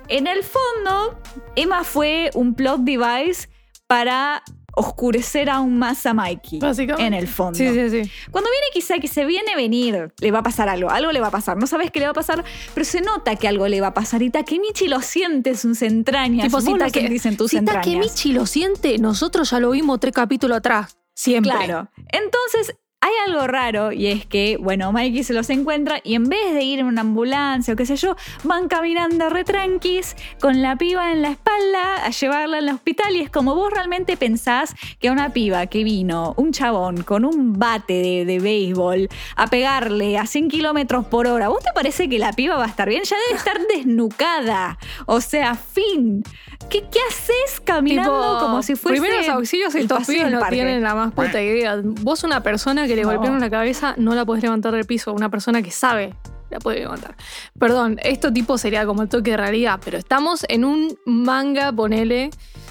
En 0.08 0.26
el 0.26 0.42
fondo, 0.42 1.20
Emma 1.54 1.84
fue 1.84 2.30
un 2.34 2.54
plot 2.54 2.80
device 2.80 3.48
para 3.86 4.42
oscurecer 4.78 5.50
aún 5.50 5.78
más 5.78 6.06
a 6.06 6.14
Mikey. 6.14 6.58
Básicamente. 6.60 7.06
En 7.06 7.14
el 7.14 7.28
fondo. 7.28 7.58
Sí, 7.58 7.66
sí, 7.68 7.90
sí. 7.90 8.10
Cuando 8.30 8.50
viene 8.50 8.66
Kisaki, 8.72 9.08
se 9.08 9.24
viene 9.24 9.52
a 9.52 9.56
venir, 9.56 10.12
le 10.20 10.30
va 10.30 10.38
a 10.38 10.42
pasar 10.42 10.68
algo, 10.68 10.90
algo 10.90 11.12
le 11.12 11.20
va 11.20 11.28
a 11.28 11.30
pasar. 11.30 11.56
No 11.56 11.66
sabes 11.66 11.90
qué 11.90 12.00
le 12.00 12.06
va 12.06 12.12
a 12.12 12.14
pasar, 12.14 12.44
pero 12.74 12.84
se 12.84 13.00
nota 13.00 13.36
que 13.36 13.48
algo 13.48 13.66
le 13.68 13.80
va 13.80 13.88
a 13.88 13.94
pasar. 13.94 14.22
Y 14.22 14.30
Takemichi 14.30 14.88
lo 14.88 15.00
siente 15.00 15.50
en 15.50 15.56
sus 15.56 15.82
entrañas. 15.82 16.46
Tipo, 16.46 16.60
si 16.60 16.70
lo 16.72 16.78
Take- 16.78 17.00
sentís 17.00 17.26
en 17.26 17.36
tus 17.36 17.50
si 17.50 17.56
entrañas. 17.56 17.84
Takemichi 17.84 18.32
lo 18.32 18.46
siente, 18.46 18.98
nosotros 18.98 19.50
ya 19.50 19.60
lo 19.60 19.70
vimos 19.70 20.00
tres 20.00 20.14
capítulos 20.14 20.58
atrás. 20.58 20.96
Siempre. 21.14 21.50
Claro. 21.52 21.88
Entonces, 22.12 22.76
hay 23.00 23.12
algo 23.28 23.46
raro 23.46 23.92
y 23.92 24.08
es 24.08 24.26
que, 24.26 24.56
bueno, 24.56 24.90
Mikey 24.92 25.22
se 25.22 25.32
los 25.32 25.48
encuentra 25.50 26.00
y 26.02 26.14
en 26.14 26.24
vez 26.24 26.52
de 26.52 26.62
ir 26.62 26.80
en 26.80 26.86
una 26.86 27.02
ambulancia 27.02 27.74
o 27.74 27.76
qué 27.76 27.86
sé 27.86 27.96
yo, 27.96 28.16
van 28.42 28.66
caminando 28.66 29.28
retranquis 29.30 30.16
con 30.40 30.62
la 30.62 30.76
piba 30.76 31.12
en 31.12 31.22
la 31.22 31.30
espalda 31.30 32.04
a 32.04 32.10
llevarla 32.10 32.58
al 32.58 32.68
hospital 32.68 33.14
y 33.14 33.20
es 33.20 33.30
como 33.30 33.54
vos 33.54 33.72
realmente 33.72 34.16
pensás 34.16 34.74
que 34.98 35.08
a 35.08 35.12
una 35.12 35.32
piba 35.32 35.66
que 35.66 35.84
vino, 35.84 36.34
un 36.36 36.52
chabón 36.52 37.04
con 37.04 37.24
un 37.24 37.52
bate 37.52 37.94
de, 37.94 38.24
de 38.24 38.40
béisbol 38.40 39.08
a 39.36 39.46
pegarle 39.46 40.18
a 40.18 40.26
100 40.26 40.48
kilómetros 40.48 41.06
por 41.06 41.28
hora, 41.28 41.48
¿vos 41.48 41.62
te 41.62 41.70
parece 41.72 42.08
que 42.08 42.18
la 42.18 42.32
piba 42.32 42.56
va 42.56 42.64
a 42.64 42.68
estar 42.68 42.88
bien? 42.88 43.04
Ya 43.04 43.16
debe 43.28 43.38
estar 43.38 43.58
desnucada. 43.68 44.76
O 45.06 45.20
sea, 45.20 45.54
fin. 45.54 46.24
¿Qué, 46.70 46.82
qué 46.90 46.98
haces 47.08 47.60
caminando 47.64 48.10
Tipo, 48.12 48.38
como 48.40 48.62
si 48.62 48.74
fuese 48.76 49.00
Primeros 49.00 49.28
auxilios 49.28 49.74
el 49.74 49.82
estos 49.82 50.06
pibes 50.06 50.30
no 50.30 50.40
tienen 50.48 50.82
la 50.82 50.94
más 50.94 51.12
puta 51.12 51.40
idea. 51.42 51.80
Vos 51.82 52.24
una 52.24 52.42
persona 52.42 52.86
que 52.86 52.94
le 52.96 53.02
No. 53.02 53.08
golpearon 53.08 53.40
la 53.40 53.50
cabeza 53.50 53.94
no 53.96 54.14
la 54.14 54.24
podés 54.24 54.42
levantar 54.42 54.72
del 54.74 54.84
piso. 54.84 55.12
Una 55.12 55.30
persona 55.30 55.62
que 55.62 55.70
sabe 55.70 56.14
la 56.50 56.58
puede 56.58 56.86
matar. 56.88 57.14
Perdón, 57.58 57.98
esto 58.02 58.32
tipo 58.32 58.56
sería 58.58 58.86
como 58.86 59.02
el 59.02 59.08
toque 59.08 59.32
de 59.32 59.36
realidad, 59.36 59.80
pero 59.84 59.98
estamos 59.98 60.44
en 60.48 60.64
un 60.64 60.98
manga, 61.04 61.72
ponele, 61.72 62.30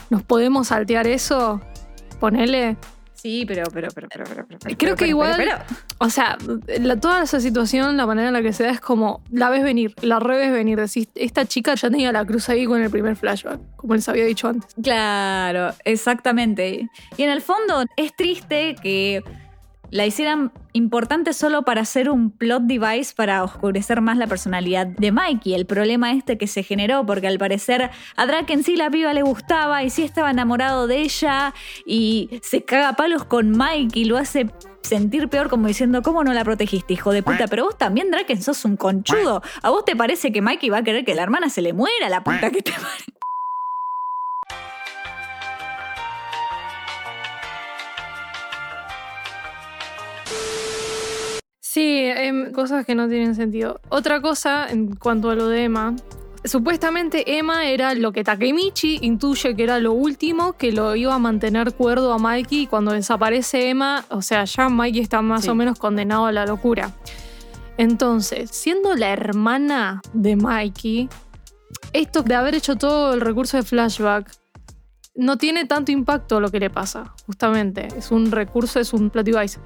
nos 0.09 0.23
podemos 0.23 0.67
saltear 0.69 1.05
eso, 1.07 1.61
ponele. 2.19 2.77
Sí, 3.19 3.45
pero, 3.47 3.63
pero, 3.73 3.87
pero, 3.95 4.07
pero, 4.13 4.25
pero, 4.25 4.45
pero, 4.47 4.59
Creo 4.59 4.77
pero, 4.77 4.95
que 4.95 4.95
pero, 4.99 5.09
igual, 5.09 5.33
pero, 5.37 5.51
pero. 5.67 5.79
o 5.97 6.09
sea, 6.09 6.37
la- 6.79 6.99
toda 6.99 7.23
esa 7.23 7.39
situación, 7.39 7.97
la 7.97 8.05
manera 8.05 8.27
en 8.27 8.33
la 8.35 8.43
que 8.43 8.53
se 8.53 8.63
da 8.63 8.69
es 8.69 8.79
como, 8.79 9.21
la 9.31 9.49
ves 9.49 9.63
venir, 9.63 9.95
la 10.01 10.19
reves 10.19 10.51
venir, 10.51 10.79
decís, 10.79 11.07
esta 11.15 11.45
chica 11.45 11.73
ya 11.73 11.89
tenía 11.89 12.11
la 12.11 12.23
cruz 12.25 12.47
ahí 12.49 12.65
con 12.65 12.81
el 12.81 12.91
primer 12.91 13.15
flashback, 13.15 13.59
como 13.75 13.95
les 13.95 14.07
había 14.07 14.23
dicho 14.25 14.47
antes. 14.47 14.71
Claro, 14.83 15.73
exactamente. 15.83 16.87
Y 17.17 17.23
en 17.23 17.29
el 17.31 17.41
fondo 17.41 17.83
es 17.95 18.15
triste 18.15 18.75
que 18.81 19.23
la 19.91 20.05
hicieran 20.05 20.51
importante 20.73 21.33
solo 21.33 21.63
para 21.63 21.81
hacer 21.81 22.09
un 22.09 22.31
plot 22.31 22.63
device 22.63 23.13
para 23.15 23.43
oscurecer 23.43 24.01
más 24.01 24.17
la 24.17 24.27
personalidad 24.27 24.85
de 24.85 25.11
Mikey. 25.11 25.53
El 25.53 25.65
problema 25.65 26.11
este 26.11 26.37
que 26.37 26.47
se 26.47 26.63
generó, 26.63 27.05
porque 27.05 27.27
al 27.27 27.37
parecer 27.37 27.89
a 28.15 28.25
Draken 28.25 28.63
sí 28.63 28.75
la 28.75 28.89
piba 28.89 29.13
le 29.13 29.23
gustaba 29.23 29.83
y 29.83 29.89
sí 29.89 30.03
estaba 30.03 30.31
enamorado 30.31 30.87
de 30.87 31.01
ella 31.01 31.53
y 31.85 32.29
se 32.41 32.63
caga 32.63 32.93
palos 32.93 33.25
con 33.25 33.51
Mikey 33.51 34.05
lo 34.05 34.17
hace 34.17 34.47
sentir 34.81 35.27
peor 35.27 35.49
como 35.49 35.67
diciendo, 35.67 36.01
¿cómo 36.01 36.23
no 36.23 36.33
la 36.33 36.43
protegiste, 36.43 36.93
hijo 36.93 37.11
de 37.11 37.21
puta? 37.23 37.47
Pero 37.47 37.65
vos 37.65 37.77
también, 37.77 38.09
Draken, 38.09 38.41
sos 38.41 38.63
un 38.65 38.77
conchudo. 38.77 39.41
¿A 39.61 39.69
vos 39.69 39.83
te 39.83 39.95
parece 39.95 40.31
que 40.31 40.41
Mikey 40.41 40.69
va 40.69 40.77
a 40.77 40.83
querer 40.83 41.03
que 41.03 41.13
la 41.13 41.23
hermana 41.23 41.49
se 41.49 41.61
le 41.61 41.73
muera, 41.73 42.07
la 42.09 42.23
puta 42.23 42.49
que 42.51 42.61
te 42.61 42.71
Sí, 51.77 51.99
em, 52.05 52.51
cosas 52.53 52.87
que 52.87 52.95
no 52.95 53.07
tienen 53.07 53.35
sentido. 53.35 53.79
Otra 53.89 54.19
cosa, 54.19 54.65
en 54.67 54.95
cuanto 54.95 55.29
a 55.29 55.35
lo 55.35 55.47
de 55.47 55.65
Emma, 55.65 55.95
supuestamente 56.43 57.37
Emma 57.37 57.67
era 57.67 57.93
lo 57.93 58.11
que 58.11 58.23
Takemichi 58.23 58.97
intuye 59.03 59.55
que 59.55 59.61
era 59.61 59.77
lo 59.79 59.91
último 59.93 60.53
que 60.53 60.71
lo 60.71 60.95
iba 60.95 61.13
a 61.13 61.19
mantener 61.19 61.75
cuerdo 61.75 62.13
a 62.13 62.17
Mikey 62.17 62.61
y 62.63 62.65
cuando 62.65 62.93
desaparece 62.93 63.69
Emma, 63.69 64.05
o 64.09 64.23
sea, 64.23 64.45
ya 64.45 64.69
Mikey 64.69 65.01
está 65.01 65.21
más 65.21 65.43
Sí. 65.43 65.49
o 65.51 65.53
menos 65.53 65.77
condenado 65.77 66.25
a 66.25 66.31
la 66.31 66.47
locura. 66.47 66.93
Entonces, 67.77 68.49
siendo 68.49 68.95
la 68.95 69.09
hermana 69.13 70.01
de 70.13 70.35
Mikey, 70.35 71.09
esto 71.93 72.23
de 72.23 72.33
haber 72.33 72.55
hecho 72.55 72.75
todo 72.75 73.13
el 73.13 73.21
recurso 73.21 73.55
de 73.57 73.61
flashback 73.61 74.31
no 75.13 75.37
tiene 75.37 75.65
tanto 75.65 75.91
impacto 75.91 76.39
lo 76.39 76.49
que 76.49 76.59
le 76.59 76.71
pasa, 76.71 77.13
justamente. 77.27 77.87
Es 77.95 78.09
un 78.09 78.31
recurso, 78.31 78.79
es 78.79 78.93
un 78.93 79.11
plot 79.11 79.25
device. 79.27 79.59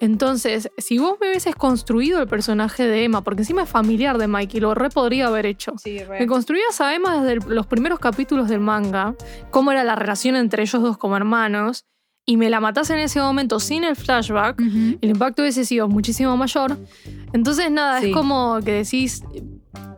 Entonces, 0.00 0.68
si 0.78 0.98
vos 0.98 1.16
me 1.20 1.28
hubieses 1.28 1.54
construido 1.54 2.20
el 2.20 2.28
personaje 2.28 2.86
de 2.86 3.04
Emma, 3.04 3.22
porque 3.22 3.42
encima 3.42 3.62
es 3.62 3.68
familiar 3.68 4.18
de 4.18 4.26
Mikey, 4.26 4.60
lo 4.60 4.74
re 4.74 4.90
podría 4.90 5.28
haber 5.28 5.46
hecho. 5.46 5.74
Me 6.18 6.26
construías 6.26 6.80
a 6.80 6.94
Emma 6.94 7.20
desde 7.22 7.34
el- 7.34 7.54
los 7.54 7.66
primeros 7.66 7.98
capítulos 7.98 8.48
del 8.48 8.60
manga, 8.60 9.14
cómo 9.50 9.72
era 9.72 9.84
la 9.84 9.94
relación 9.96 10.36
entre 10.36 10.62
ellos 10.62 10.82
dos 10.82 10.98
como 10.98 11.16
hermanos, 11.16 11.84
y 12.26 12.36
me 12.38 12.48
la 12.48 12.58
matás 12.58 12.88
en 12.90 12.98
ese 12.98 13.20
momento 13.20 13.60
sin 13.60 13.84
el 13.84 13.96
flashback, 13.96 14.58
Ujú. 14.60 14.98
el 15.00 15.10
impacto 15.10 15.42
hubiese 15.42 15.64
sido 15.66 15.88
muchísimo 15.88 16.36
mayor. 16.38 16.78
Entonces, 17.34 17.70
nada, 17.70 18.00
Sí. 18.00 18.08
es 18.08 18.14
como 18.14 18.60
que 18.64 18.72
decís, 18.72 19.22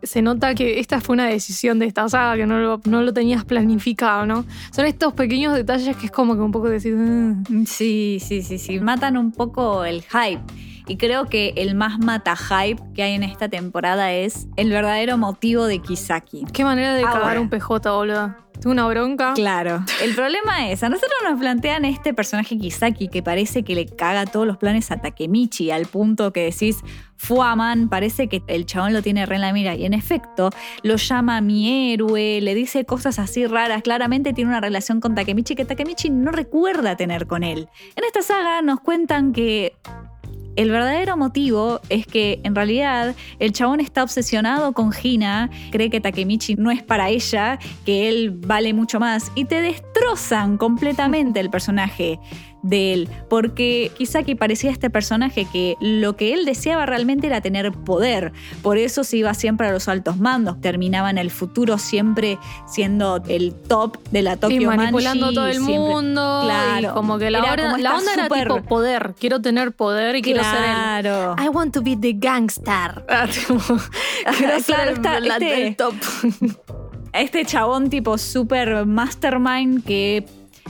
se 0.02 0.22
nota 0.22 0.54
que 0.54 0.78
esta 0.80 1.00
fue 1.00 1.14
una 1.14 1.26
decisión 1.26 1.78
de 1.78 1.86
esta 1.86 2.08
saga, 2.08 2.36
que 2.36 2.46
no 2.46 2.58
lo, 2.58 2.80
no 2.84 3.02
lo 3.02 3.12
tenías 3.12 3.44
planificado, 3.44 4.26
¿no? 4.26 4.44
Son 4.74 4.86
estos 4.86 5.12
pequeños 5.14 5.54
detalles 5.54 5.96
que 5.96 6.06
es 6.06 6.12
como 6.12 6.34
que 6.34 6.40
un 6.40 6.52
poco 6.52 6.68
decís, 6.68 6.94
"Ah". 6.96 7.34
Sí, 7.66 8.18
sí, 8.20 8.42
sí, 8.42 8.58
sí. 8.58 8.80
Matan 8.80 9.16
un 9.16 9.32
poco 9.32 9.84
el 9.84 10.02
hype. 10.02 10.40
Y 10.88 10.98
creo 10.98 11.26
que 11.26 11.52
el 11.56 11.74
más 11.74 11.98
mata 11.98 12.36
hype 12.36 12.80
que 12.94 13.02
hay 13.02 13.14
en 13.14 13.24
esta 13.24 13.48
temporada 13.48 14.12
es 14.12 14.46
el 14.56 14.70
verdadero 14.70 15.18
motivo 15.18 15.66
de 15.66 15.80
Kisaki. 15.80 16.44
qué 16.52 16.64
manera 16.64 16.94
de 16.94 17.02
Ahora. 17.02 17.20
cagar 17.20 17.38
un 17.40 17.48
PJ, 17.50 17.90
boludo. 17.90 18.34
Tengo 18.60 18.70
una 18.70 18.86
bronca. 18.86 19.34
Claro. 19.34 19.84
El 20.02 20.14
problema 20.14 20.70
es, 20.70 20.82
a 20.82 20.88
nosotros 20.88 21.12
nos 21.28 21.38
plantean 21.38 21.84
este 21.84 22.14
personaje 22.14 22.56
Kisaki 22.56 23.08
que 23.08 23.22
parece 23.22 23.64
que 23.64 23.74
le 23.74 23.86
caga 23.86 24.24
todos 24.24 24.46
los 24.46 24.56
planes 24.56 24.90
a 24.90 24.96
Takemichi 24.96 25.70
al 25.70 25.86
punto 25.86 26.32
que 26.32 26.44
decís, 26.44 26.78
Fuaman, 27.18 27.88
parece 27.88 28.28
que 28.28 28.42
el 28.46 28.64
chabón 28.64 28.92
lo 28.92 29.02
tiene 29.02 29.26
re 29.26 29.34
en 29.36 29.40
la 29.42 29.52
mira. 29.52 29.74
Y 29.74 29.84
en 29.84 29.92
efecto, 29.92 30.50
lo 30.82 30.96
llama 30.96 31.40
mi 31.40 31.92
héroe, 31.92 32.40
le 32.40 32.54
dice 32.54 32.84
cosas 32.84 33.18
así 33.18 33.46
raras. 33.46 33.82
Claramente 33.82 34.32
tiene 34.32 34.50
una 34.50 34.60
relación 34.60 35.00
con 35.00 35.14
Takemichi 35.14 35.54
que 35.54 35.64
Takemichi 35.64 36.10
no 36.10 36.30
recuerda 36.30 36.96
tener 36.96 37.26
con 37.26 37.42
él. 37.42 37.68
En 37.94 38.04
esta 38.04 38.22
saga 38.22 38.62
nos 38.62 38.80
cuentan 38.80 39.32
que 39.32 39.76
el 40.56 40.70
verdadero 40.70 41.16
motivo 41.16 41.80
es 41.88 42.06
que 42.06 42.40
en 42.42 42.54
realidad 42.54 43.14
el 43.38 43.52
chabón 43.52 43.80
está 43.80 44.02
obsesionado 44.02 44.72
con 44.72 44.90
Hina, 45.00 45.50
cree 45.70 45.90
que 45.90 46.00
Takemichi 46.00 46.56
no 46.56 46.70
es 46.70 46.82
para 46.82 47.08
ella, 47.08 47.58
que 47.84 48.08
él 48.08 48.30
vale 48.30 48.72
mucho 48.72 48.98
más 48.98 49.30
y 49.34 49.44
te 49.44 49.60
destrozan 49.60 50.56
completamente 50.56 51.40
el 51.40 51.50
personaje 51.50 52.18
de 52.62 52.92
él, 52.92 53.08
porque 53.30 53.92
Kisaki 53.96 54.34
parecía 54.34 54.70
este 54.70 54.90
personaje 54.90 55.46
que 55.52 55.76
lo 55.80 56.16
que 56.16 56.34
él 56.34 56.44
deseaba 56.44 56.84
realmente 56.86 57.26
era 57.28 57.40
tener 57.40 57.70
poder, 57.72 58.32
por 58.62 58.76
eso 58.78 59.04
se 59.04 59.18
iba 59.18 59.34
siempre 59.34 59.68
a 59.68 59.72
los 59.72 59.86
altos 59.88 60.16
mandos, 60.18 60.60
terminaba 60.60 61.10
en 61.10 61.18
el 61.18 61.30
futuro 61.30 61.78
siempre 61.78 62.38
siendo 62.66 63.22
el 63.28 63.54
top 63.54 63.98
de 64.10 64.22
la 64.22 64.32
y 64.32 64.36
Tokyo 64.36 64.66
manipulando 64.72 65.26
Manji, 65.26 65.34
todo 65.36 65.46
el 65.46 65.54
siempre- 65.54 65.76
mundo. 65.78 66.40
Claro. 66.44 66.88
Y 66.90 66.92
como 66.92 67.18
que 67.18 67.30
la, 67.30 67.38
Era 67.38 67.52
hora- 67.52 67.62
como 67.70 67.76
la 67.78 67.90
era 67.90 68.24
super- 68.24 68.48
tipo 68.48 68.62
poder. 68.62 69.14
Quiero 69.20 69.40
tener 69.40 69.72
poder 69.72 70.16
y 70.16 70.22
quiero 70.22 70.42
ser 70.42 70.52
Claro. 70.52 71.36
el. 71.38 71.44
I 71.44 71.48
want 71.48 71.72
to 71.74 71.82
be 71.82 71.96
the 71.96 72.12
gangster. 72.14 73.04
Ah, 73.08 73.26
quiero 74.36 74.54
Claro, 74.64 74.90
está- 74.92 75.18
este- 75.18 75.66
el 75.68 75.76
top. 75.76 75.94
este 77.12 77.44
chabón 77.44 77.90
tipo 77.90 78.18
super 78.18 78.84
mastermind 78.86 79.84
que 79.84 80.26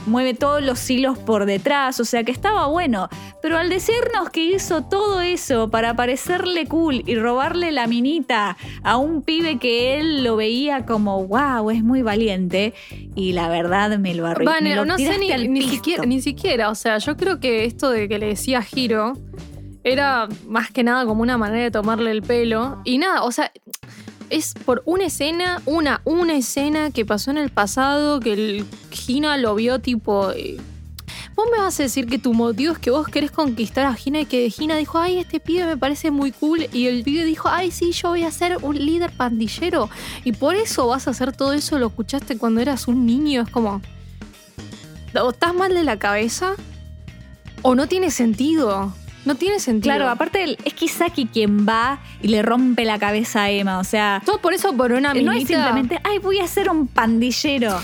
mueve 0.07 0.33
todos 0.33 0.63
los 0.63 0.89
hilos 0.89 1.17
por 1.17 1.45
detrás, 1.45 1.99
o 1.99 2.05
sea 2.05 2.23
que 2.23 2.31
estaba 2.31 2.67
bueno, 2.67 3.09
pero 3.41 3.57
al 3.57 3.69
decirnos 3.69 4.29
que 4.31 4.43
hizo 4.43 4.83
todo 4.83 5.21
eso 5.21 5.69
para 5.69 5.95
parecerle 5.95 6.65
cool 6.65 7.03
y 7.05 7.15
robarle 7.15 7.71
la 7.71 7.87
minita 7.87 8.57
a 8.83 8.97
un 8.97 9.21
pibe 9.21 9.59
que 9.59 9.99
él 9.99 10.23
lo 10.23 10.35
veía 10.35 10.85
como 10.85 11.25
wow, 11.27 11.69
es 11.69 11.83
muy 11.83 12.01
valiente 12.01 12.73
y 13.15 13.33
la 13.33 13.49
verdad 13.49 13.97
me 13.99 14.15
lo 14.15 14.25
arruinó. 14.25 14.51
Me 14.61 14.75
lo 14.75 14.85
no 14.85 14.97
sé 14.97 15.17
ni, 15.19 15.29
ni 15.47 15.61
siquiera, 15.63 16.05
ni 16.05 16.21
siquiera. 16.21 16.69
O 16.69 16.75
sea, 16.75 16.97
yo 16.97 17.17
creo 17.17 17.39
que 17.39 17.65
esto 17.65 17.89
de 17.89 18.07
que 18.07 18.17
le 18.19 18.27
decía 18.27 18.61
Giro 18.61 19.13
era 19.83 20.27
más 20.47 20.71
que 20.71 20.83
nada 20.83 21.05
como 21.05 21.21
una 21.21 21.37
manera 21.37 21.63
de 21.63 21.71
tomarle 21.71 22.11
el 22.11 22.21
pelo. 22.21 22.81
Y 22.83 22.97
nada, 22.97 23.23
o 23.23 23.31
sea, 23.31 23.51
es 24.29 24.53
por 24.65 24.83
una 24.85 25.05
escena, 25.05 25.61
una, 25.65 26.01
una 26.03 26.35
escena 26.35 26.91
que 26.91 27.05
pasó 27.05 27.31
en 27.31 27.37
el 27.37 27.49
pasado, 27.49 28.19
que 28.19 28.33
el 28.33 28.65
Gina 28.91 29.37
lo 29.37 29.55
vio 29.55 29.79
tipo. 29.79 30.31
eh, 30.31 30.57
Vos 31.35 31.45
me 31.51 31.59
vas 31.59 31.79
a 31.79 31.83
decir 31.83 32.07
que 32.07 32.17
tu 32.17 32.33
motivo 32.33 32.73
es 32.73 32.79
que 32.79 32.89
vos 32.89 33.07
querés 33.07 33.29
conquistar 33.29 33.85
a 33.85 33.93
Gina 33.93 34.21
y 34.21 34.25
que 34.25 34.49
Gina 34.49 34.75
dijo, 34.75 34.97
ay, 34.97 35.19
este 35.19 35.39
pibe 35.39 35.67
me 35.67 35.77
parece 35.77 36.09
muy 36.09 36.31
cool. 36.31 36.67
Y 36.73 36.87
el 36.87 37.03
pibe 37.03 37.25
dijo, 37.25 37.47
ay, 37.47 37.69
sí, 37.69 37.91
yo 37.91 38.09
voy 38.09 38.23
a 38.23 38.31
ser 38.31 38.57
un 38.63 38.75
líder 38.75 39.11
pandillero. 39.11 39.87
Y 40.23 40.31
por 40.31 40.55
eso 40.55 40.87
vas 40.87 41.07
a 41.07 41.11
hacer 41.11 41.35
todo 41.37 41.53
eso, 41.53 41.77
lo 41.77 41.87
escuchaste 41.87 42.39
cuando 42.39 42.59
eras 42.59 42.87
un 42.87 43.05
niño. 43.05 43.43
Es 43.43 43.49
como, 43.51 43.81
o 45.13 45.29
estás 45.29 45.53
mal 45.53 45.75
de 45.75 45.83
la 45.83 45.99
cabeza 45.99 46.55
o 47.61 47.75
no 47.75 47.87
tiene 47.87 48.09
sentido. 48.09 48.91
No 49.27 49.35
tiene 49.35 49.59
sentido. 49.59 49.93
Claro, 49.93 50.09
aparte 50.09 50.57
es 50.63 50.73
Kisaki 50.73 51.25
quien 51.25 51.67
va 51.67 51.99
y 52.21 52.29
le 52.29 52.41
rompe 52.41 52.85
la 52.85 52.97
cabeza 52.97 53.43
a 53.43 53.51
Emma, 53.51 53.77
o 53.77 53.83
sea, 53.83 54.21
Todo 54.25 54.39
por 54.39 54.53
eso 54.53 54.71
por 54.75 54.93
una 54.93 55.13
no 55.13 55.31
es 55.33 55.39
minita. 55.39 55.47
simplemente, 55.53 55.99
ay, 56.05 56.19
voy 56.19 56.39
a 56.39 56.47
ser 56.47 56.69
un 56.69 56.87
pandillero. 56.87 57.77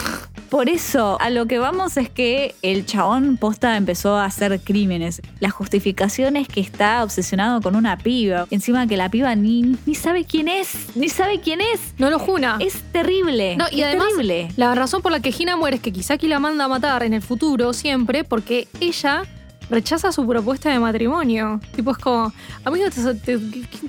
Por 0.49 0.69
eso, 0.69 1.17
a 1.19 1.29
lo 1.31 1.47
que 1.47 1.57
vamos 1.57 1.97
es 1.97 2.09
que 2.09 2.55
el 2.61 2.85
chabón 2.85 3.37
posta 3.37 3.75
empezó 3.75 4.15
a 4.15 4.25
hacer 4.25 4.59
crímenes. 4.61 5.21
La 5.39 5.49
justificación 5.49 6.37
es 6.37 6.47
que 6.47 6.61
está 6.61 7.03
obsesionado 7.03 7.59
con 7.59 7.75
una 7.75 7.97
piba. 7.97 8.45
Encima 8.51 8.85
que 8.87 8.95
la 8.95 9.09
piba 9.09 9.35
ni, 9.35 9.75
ni 9.85 9.95
sabe 9.95 10.25
quién 10.25 10.47
es, 10.47 10.95
ni 10.95 11.09
sabe 11.09 11.41
quién 11.41 11.59
es. 11.59 11.95
No 11.97 12.09
lo 12.09 12.19
juna. 12.19 12.57
Es 12.59 12.83
terrible. 12.93 13.57
No, 13.57 13.65
y 13.71 13.81
es 13.81 13.87
además, 13.87 14.09
terrible. 14.11 14.49
la 14.55 14.75
razón 14.75 15.01
por 15.01 15.11
la 15.11 15.19
que 15.21 15.31
Gina 15.31 15.57
muere 15.57 15.77
es 15.77 15.81
que 15.81 15.91
Kisaki 15.91 16.27
la 16.27 16.39
manda 16.39 16.65
a 16.65 16.67
matar 16.67 17.01
en 17.03 17.13
el 17.13 17.21
futuro 17.23 17.73
siempre 17.73 18.23
porque 18.23 18.67
ella 18.79 19.23
rechaza 19.69 20.11
su 20.11 20.25
propuesta 20.27 20.69
de 20.69 20.79
matrimonio. 20.79 21.59
Tipo, 21.75 21.91
es 21.91 21.97
como, 21.97 22.31
amigo, 22.65 22.89
te, 22.89 23.13
te- 23.15 23.39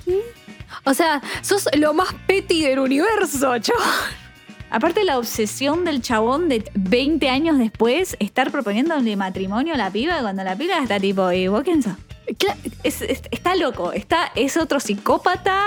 ¿qué? 0.04 0.20
o 0.84 0.94
sea, 0.94 1.20
sos 1.42 1.68
lo 1.76 1.94
más 1.94 2.08
petty 2.26 2.62
del 2.62 2.78
universo, 2.78 3.58
chaval. 3.58 3.82
Aparte 4.70 5.04
la 5.04 5.18
obsesión 5.18 5.84
del 5.84 6.02
chabón 6.02 6.48
de 6.48 6.64
20 6.74 7.28
años 7.28 7.58
después 7.58 8.16
estar 8.18 8.50
proponiéndole 8.50 9.14
matrimonio 9.16 9.74
a 9.74 9.76
la 9.76 9.90
piba 9.90 10.18
cuando 10.20 10.42
la 10.42 10.56
piba 10.56 10.78
está 10.78 10.98
tipo, 10.98 11.30
¿y 11.30 11.46
vos 11.48 11.62
quién 11.62 11.82
sos? 11.82 11.92
Cla- 12.26 12.56
es- 12.82 13.02
es- 13.02 13.22
está 13.30 13.54
loco, 13.54 13.92
está, 13.92 14.32
es 14.34 14.56
otro 14.56 14.80
psicópata 14.80 15.60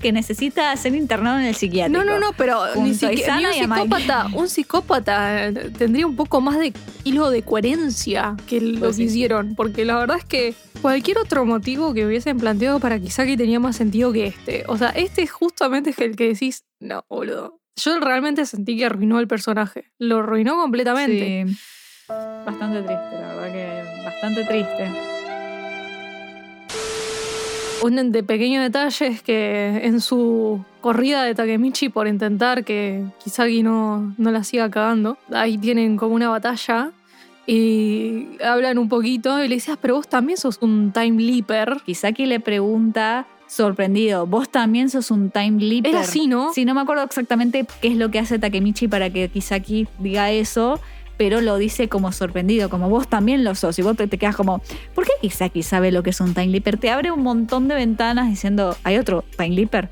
que 0.00 0.12
necesita 0.12 0.74
ser 0.76 0.94
internado 0.94 1.38
en 1.40 1.46
el 1.46 1.54
psiquiátrico. 1.54 2.04
No, 2.04 2.08
no, 2.08 2.18
no, 2.20 2.32
pero 2.36 2.60
ni, 2.76 2.90
Isana 2.90 3.40
ni 3.40 3.46
un 3.46 3.52
psicópata, 3.74 4.26
un 4.34 4.48
psicópata 4.48 5.52
tendría 5.76 6.06
un 6.06 6.14
poco 6.16 6.40
más 6.40 6.58
de 6.58 6.72
hilo 7.02 7.30
de 7.30 7.42
coherencia 7.42 8.36
que 8.46 8.60
lo 8.60 8.78
Pues 8.78 8.90
que 8.92 8.96
sí. 8.96 9.02
hicieron, 9.04 9.54
porque 9.56 9.84
la 9.84 9.96
verdad 9.96 10.18
es 10.18 10.24
que 10.24 10.54
cualquier 10.82 11.18
otro 11.18 11.44
motivo 11.44 11.92
que 11.94 12.06
hubiesen 12.06 12.38
planteado 12.38 12.78
para 12.78 12.98
Kisaki 13.00 13.36
tenía 13.36 13.58
más 13.58 13.74
sentido 13.76 14.12
que 14.12 14.26
este. 14.26 14.64
O 14.68 14.76
sea, 14.78 14.90
este 14.90 15.26
justamente 15.26 15.90
es 15.90 15.98
el 15.98 16.14
que 16.14 16.28
decís, 16.28 16.64
no, 16.78 17.04
boludo. 17.08 17.60
Yo 17.76 17.98
realmente 17.98 18.46
sentí 18.46 18.76
que 18.76 18.84
arruinó 18.84 19.18
el 19.18 19.26
personaje. 19.26 19.90
Lo 19.98 20.18
arruinó 20.18 20.54
completamente. 20.56 21.46
Sí. 21.48 21.56
Bastante 22.06 22.82
triste, 22.82 23.14
la 23.20 23.34
verdad 23.34 23.52
que 23.52 24.04
bastante 24.04 24.44
triste. 24.44 24.90
Un 27.84 28.12
de 28.12 28.22
pequeño 28.22 28.62
detalle 28.62 29.08
es 29.08 29.20
que 29.20 29.82
en 29.84 30.00
su 30.00 30.64
corrida 30.80 31.22
de 31.22 31.34
Takemichi 31.34 31.90
por 31.90 32.08
intentar 32.08 32.64
que 32.64 33.04
Kisagi 33.22 33.62
no, 33.62 34.14
no 34.16 34.30
la 34.30 34.42
siga 34.42 34.70
cagando, 34.70 35.18
ahí 35.30 35.58
tienen 35.58 35.98
como 35.98 36.14
una 36.14 36.30
batalla 36.30 36.92
y 37.46 38.42
hablan 38.42 38.78
un 38.78 38.88
poquito 38.88 39.44
y 39.44 39.48
le 39.48 39.56
decías, 39.56 39.76
pero 39.78 39.96
vos 39.96 40.08
también 40.08 40.38
sos 40.38 40.56
un 40.62 40.92
time 40.92 41.20
leaper. 41.22 41.82
Kisaki 41.84 42.24
le 42.24 42.40
pregunta, 42.40 43.26
sorprendido, 43.46 44.26
¿vos 44.26 44.48
también 44.48 44.88
sos 44.88 45.10
un 45.10 45.30
time 45.30 45.62
leaper? 45.62 45.90
Era 45.90 46.00
así, 46.00 46.26
¿no? 46.26 46.54
Sí, 46.54 46.64
no 46.64 46.72
me 46.72 46.80
acuerdo 46.80 47.02
exactamente 47.02 47.66
qué 47.82 47.88
es 47.88 47.98
lo 47.98 48.10
que 48.10 48.18
hace 48.18 48.38
Takemichi 48.38 48.88
para 48.88 49.10
que 49.10 49.28
Kisaki 49.28 49.88
diga 49.98 50.30
eso, 50.30 50.80
pero 51.16 51.40
lo 51.40 51.58
dice 51.58 51.88
como 51.88 52.12
sorprendido, 52.12 52.68
como 52.68 52.88
vos 52.88 53.08
también 53.08 53.44
lo 53.44 53.54
sos. 53.54 53.78
Y 53.78 53.82
vos 53.82 53.96
te, 53.96 54.06
te 54.06 54.18
quedas 54.18 54.36
como, 54.36 54.60
¿por 54.94 55.04
qué 55.04 55.12
Kisaki 55.20 55.62
sabe 55.62 55.92
lo 55.92 56.02
que 56.02 56.10
es 56.10 56.20
un 56.20 56.34
time 56.34 56.48
leaper? 56.48 56.78
Te 56.78 56.90
abre 56.90 57.10
un 57.10 57.22
montón 57.22 57.68
de 57.68 57.74
ventanas 57.74 58.28
diciendo, 58.28 58.76
¿hay 58.84 58.98
otro 58.98 59.24
time 59.36 59.50
leaper? 59.50 59.88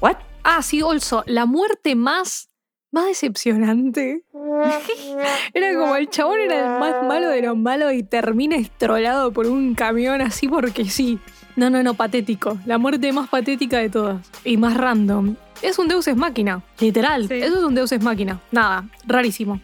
¿What? 0.00 0.16
Ah, 0.44 0.62
sí, 0.62 0.80
also, 0.80 1.24
la 1.26 1.46
muerte 1.46 1.94
más, 1.94 2.50
más 2.90 3.06
decepcionante. 3.06 4.24
Era 5.54 5.74
como 5.74 5.96
el 5.96 6.08
chabón 6.08 6.40
era 6.40 6.74
el 6.74 6.80
más 6.80 7.06
malo 7.06 7.28
de 7.28 7.42
los 7.42 7.56
malos 7.56 7.92
y 7.92 8.02
termina 8.02 8.56
estrolado 8.56 9.32
por 9.32 9.46
un 9.46 9.74
camión 9.74 10.20
así 10.20 10.48
porque 10.48 10.84
sí. 10.86 11.18
No, 11.56 11.70
no, 11.70 11.82
no, 11.82 11.94
patético. 11.94 12.56
La 12.66 12.78
muerte 12.78 13.12
más 13.12 13.28
patética 13.28 13.78
de 13.78 13.90
todas. 13.90 14.30
Y 14.44 14.56
más 14.56 14.76
random. 14.76 15.34
Es 15.60 15.78
un 15.78 15.88
Deus 15.88 16.06
es 16.06 16.16
máquina, 16.16 16.62
literal. 16.78 17.26
Sí. 17.26 17.34
Eso 17.34 17.58
es 17.58 17.64
un 17.64 17.74
Deus 17.74 17.90
es 17.90 18.02
máquina. 18.02 18.40
Nada, 18.52 18.88
rarísimo. 19.06 19.60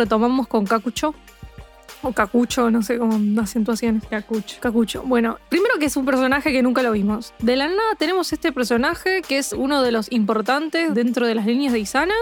Retomamos 0.00 0.46
con 0.46 0.66
Kakucho. 0.66 1.14
O 2.02 2.12
Kakucho, 2.12 2.70
no 2.70 2.82
sé 2.82 2.98
cómo 2.98 3.18
acentuaciones. 3.40 4.04
Kakucho. 4.10 4.60
Kakucho. 4.60 5.02
Bueno, 5.04 5.38
primero 5.48 5.78
que 5.78 5.86
es 5.86 5.96
un 5.96 6.04
personaje 6.04 6.52
que 6.52 6.62
nunca 6.62 6.82
lo 6.82 6.92
vimos. 6.92 7.32
De 7.38 7.56
la 7.56 7.66
nada 7.66 7.94
tenemos 7.98 8.30
este 8.34 8.52
personaje 8.52 9.22
que 9.26 9.38
es 9.38 9.54
uno 9.54 9.82
de 9.82 9.92
los 9.92 10.12
importantes 10.12 10.94
dentro 10.94 11.26
de 11.26 11.34
las 11.34 11.46
líneas 11.46 11.72
de 11.72 11.78
Isana. 11.78 12.14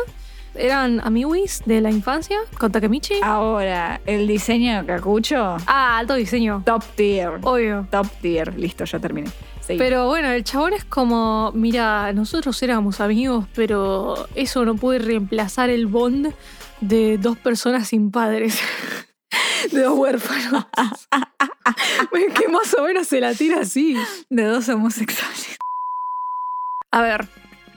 Eran 0.55 1.01
amiguis 1.01 1.63
de 1.67 1.81
la 1.81 1.91
infancia 1.91 2.39
con 2.59 2.71
Takemichi. 2.71 3.15
Ahora, 3.25 4.01
el 4.07 4.29
diseño 4.29 4.83
de 4.83 4.87
Kakucho, 4.87 5.57
Ah, 5.67 5.99
alto 5.99 6.15
diseño. 6.15 6.63
top 6.65 6.85
tier. 6.95 7.41
Obvio. 7.43 7.89
Top 7.91 8.07
tier. 8.23 8.57
Listo, 8.57 8.85
ya 8.85 9.01
terminé. 9.01 9.29
Sí. 9.67 9.75
Pero 9.77 10.07
bueno, 10.07 10.29
el 10.31 10.45
chabón 10.45 10.75
es 10.75 10.85
como, 10.85 11.51
mira, 11.55 12.13
nosotros 12.13 12.63
éramos 12.63 13.01
amigos, 13.01 13.47
pero 13.57 14.29
eso 14.37 14.65
no 14.65 14.77
puede 14.77 15.01
reemplazar 15.01 15.71
el 15.71 15.89
bond 15.89 16.33
de 16.89 17.19
dos 17.19 17.37
personas 17.39 17.89
sin 17.89 18.11
padres. 18.11 18.59
De 19.73 19.81
dos 19.83 19.99
huérfanos. 19.99 20.67
que 22.39 22.49
más 22.49 22.75
o 22.79 22.83
menos 22.83 23.07
se 23.09 23.19
la 23.21 23.33
tira 23.35 23.61
así. 23.63 23.97
de 24.29 24.45
dos 24.45 24.69
homosexuales. 24.69 25.57
A 26.91 27.01
ver, 27.01 27.27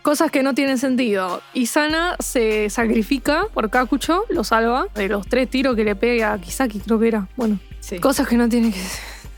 cosas 0.02 0.30
que 0.30 0.44
no 0.44 0.54
tienen 0.54 0.78
sentido. 0.78 1.42
Isana 1.54 2.18
se 2.20 2.70
sacrifica 2.70 3.46
por 3.54 3.70
Kakucho, 3.70 4.26
lo 4.30 4.44
salva 4.44 4.88
de 4.96 5.08
los 5.08 5.28
tres 5.28 5.50
tiros 5.50 5.76
que 5.78 5.86
le 5.86 5.96
pega 5.96 6.34
a 6.34 6.40
Kisaki, 6.42 6.82
creo 6.82 7.00
que 7.00 7.08
era. 7.08 7.30
Bueno, 7.38 7.58
Sí. 7.80 8.00
cosas 8.00 8.28
que 8.28 8.36
no 8.36 8.50
tienen 8.50 8.74
que 8.74 8.82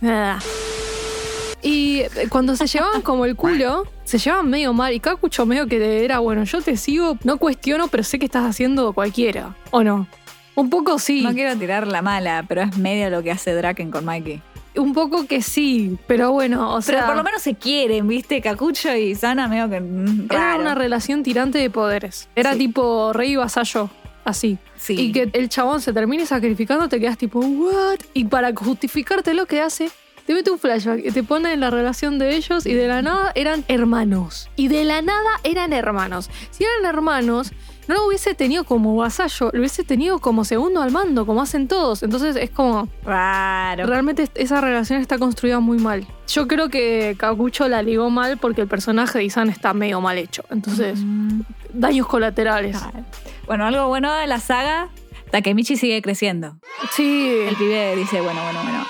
Nada. 0.01 0.39
Y 1.61 1.99
eh, 1.99 2.09
cuando 2.29 2.55
se 2.55 2.67
llevaban 2.67 3.01
como 3.01 3.25
el 3.25 3.35
culo, 3.35 3.85
se 4.05 4.17
llevaban 4.17 4.49
medio 4.49 4.73
mal. 4.73 4.93
Y 4.93 4.99
Kakucho 4.99 5.45
medio 5.45 5.67
que 5.67 6.03
era, 6.05 6.19
bueno, 6.19 6.43
yo 6.45 6.61
te 6.61 6.77
sigo, 6.77 7.17
no 7.23 7.37
cuestiono, 7.37 7.87
pero 7.89 8.03
sé 8.03 8.17
que 8.19 8.25
estás 8.25 8.45
haciendo 8.45 8.93
cualquiera. 8.93 9.55
¿O 9.71 9.83
no? 9.83 10.07
Un 10.55 10.69
poco 10.69 10.99
sí. 10.99 11.21
No 11.23 11.33
quiero 11.33 11.55
tirar 11.57 11.87
la 11.87 12.01
mala, 12.01 12.43
pero 12.47 12.61
es 12.61 12.77
medio 12.77 13.09
lo 13.09 13.23
que 13.23 13.31
hace 13.31 13.53
Draken 13.53 13.91
con 13.91 14.05
Mikey. 14.05 14.41
Un 14.75 14.93
poco 14.93 15.25
que 15.25 15.41
sí. 15.41 15.97
Pero 16.07 16.31
bueno, 16.31 16.73
o 16.73 16.81
sea. 16.81 16.95
Pero 16.95 17.07
por 17.07 17.15
lo 17.17 17.23
menos 17.23 17.41
se 17.41 17.55
quieren, 17.55 18.07
¿viste? 18.07 18.39
Cacucho 18.41 18.93
y 18.95 19.15
Sana 19.15 19.47
medio 19.47 19.69
que 19.69 19.79
mm, 19.81 20.25
Era 20.29 20.39
raro. 20.51 20.61
una 20.61 20.75
relación 20.75 21.23
tirante 21.23 21.57
de 21.57 21.69
poderes. 21.69 22.29
Era 22.35 22.53
Sí. 22.53 22.59
tipo 22.59 23.11
rey 23.13 23.31
y 23.31 23.35
vasallo, 23.35 23.89
así. 24.25 24.57
Sí. 24.77 24.93
Y 24.99 25.11
que 25.11 25.29
el 25.33 25.49
chabón 25.49 25.81
se 25.81 25.91
termine 25.91 26.25
sacrificando, 26.25 26.87
te 26.87 26.99
quedas 26.99 27.17
tipo, 27.17 27.39
¿what? 27.39 27.99
Y 28.13 28.25
para 28.25 28.53
justificarte 28.53 29.33
lo 29.33 29.45
que 29.45 29.59
hace, 29.61 29.89
te 30.29 30.35
mete 30.35 30.51
un 30.51 30.59
flashback 30.59 31.03
y 31.03 31.09
te 31.11 31.23
pone 31.23 31.53
en 31.53 31.59
la 31.59 31.71
relación 31.71 32.19
de 32.19 32.35
ellos 32.35 32.67
y 32.67 32.75
de 32.75 32.87
la 32.87 33.01
nada 33.01 33.31
eran 33.33 33.65
hermanos. 33.67 34.47
Y 34.55 34.67
de 34.67 34.83
la 34.83 35.01
nada 35.01 35.27
eran 35.43 35.73
hermanos. 35.73 36.29
Si 36.51 36.63
eran 36.63 36.85
hermanos, 36.85 37.51
no 37.87 37.95
lo 37.95 38.05
hubiese 38.05 38.35
tenido 38.35 38.63
como 38.63 38.95
vasallo, 38.95 39.49
lo 39.51 39.57
hubiese 39.59 39.83
tenido 39.83 40.19
como 40.19 40.45
segundo 40.45 40.83
al 40.83 40.91
mando, 40.91 41.25
como 41.25 41.41
hacen 41.41 41.67
todos. 41.67 42.03
Entonces 42.03 42.35
es 42.35 42.51
como, 42.51 42.87
Raro. 43.03 43.87
realmente 43.87 44.29
esa 44.35 44.61
relación 44.61 45.01
está 45.01 45.17
construida 45.17 45.59
muy 45.61 45.79
mal. 45.79 46.05
Yo 46.27 46.47
creo 46.47 46.69
que 46.69 47.15
Kakucho 47.17 47.67
la 47.67 47.81
ligó 47.81 48.11
mal 48.11 48.37
porque 48.37 48.61
el 48.61 48.67
personaje 48.67 49.17
de 49.17 49.23
Isan 49.23 49.49
está 49.49 49.73
medio 49.73 49.99
mal 49.99 50.19
hecho. 50.19 50.43
Entonces, 50.51 50.99
Mm, 50.99 51.41
daños 51.73 52.05
colaterales. 52.05 52.77
claro. 52.77 53.03
Bueno, 53.47 53.65
algo 53.65 53.87
bueno 53.87 54.13
de 54.13 54.27
la 54.27 54.39
saga, 54.39 54.89
Takemichi 55.31 55.75
sigue 55.75 56.03
creciendo. 56.03 56.59
Sí. 56.91 57.31
El 57.47 57.55
pibe 57.55 57.95
dice, 57.95 58.21
bueno, 58.21 58.43
bueno, 58.43 58.61
bueno. 58.61 58.85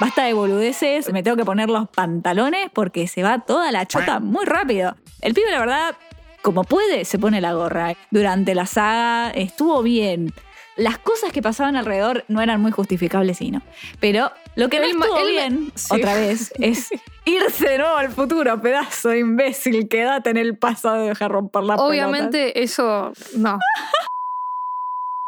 Basta 0.00 0.24
de 0.24 0.32
boludeces, 0.32 1.12
me 1.12 1.22
tengo 1.22 1.36
que 1.36 1.44
poner 1.44 1.68
los 1.70 1.88
pantalones 1.88 2.68
porque 2.72 3.06
se 3.06 3.22
va 3.22 3.38
toda 3.40 3.70
la 3.70 3.86
chota 3.86 4.18
muy 4.20 4.44
rápido. 4.44 4.96
El 5.20 5.34
pibe, 5.34 5.50
la 5.52 5.60
verdad, 5.60 5.96
como 6.42 6.64
puede, 6.64 7.04
se 7.04 7.18
pone 7.18 7.40
la 7.40 7.52
gorra. 7.54 7.94
Durante 8.10 8.54
la 8.54 8.66
saga 8.66 9.30
estuvo 9.30 9.82
bien. 9.82 10.32
Las 10.76 10.98
cosas 10.98 11.30
que 11.30 11.40
pasaban 11.40 11.76
alrededor 11.76 12.24
no 12.26 12.40
eran 12.42 12.60
muy 12.60 12.72
justificables, 12.72 13.38
sí, 13.38 13.52
¿no? 13.52 13.62
Pero 14.00 14.32
lo 14.56 14.68
que 14.68 14.80
no 14.80 14.86
El 14.86 14.94
ma- 14.96 15.04
estuvo 15.06 15.24
bien, 15.26 15.70
Sí. 15.76 15.94
otra 15.94 16.14
vez, 16.14 16.52
es 16.58 16.88
irse 17.24 17.68
de 17.68 17.78
nuevo 17.78 17.94
al 17.96 18.10
futuro, 18.10 18.60
pedazo 18.60 19.10
de 19.10 19.20
imbécil. 19.20 19.88
Quédate 19.88 20.30
en 20.30 20.36
el 20.38 20.58
pasado 20.58 21.04
y 21.04 21.08
deja 21.08 21.28
romper 21.28 21.62
la 21.62 21.76
Obviamente 21.76 22.60
eso 22.64 23.12
no. 23.36 23.60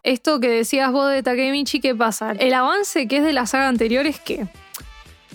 Esto 0.07 0.38
que 0.38 0.49
decías 0.49 0.92
vos 0.92 1.11
de 1.11 1.21
Takemichi, 1.25 1.81
¿qué 1.81 1.92
pasa? 1.92 2.31
El 2.38 2.55
avance 2.55 3.09
que 3.09 3.16
es 3.16 3.25
de 3.25 3.33
la 3.33 3.45
saga 3.45 3.66
anterior 3.66 4.07
es 4.07 4.21
que 4.21 4.47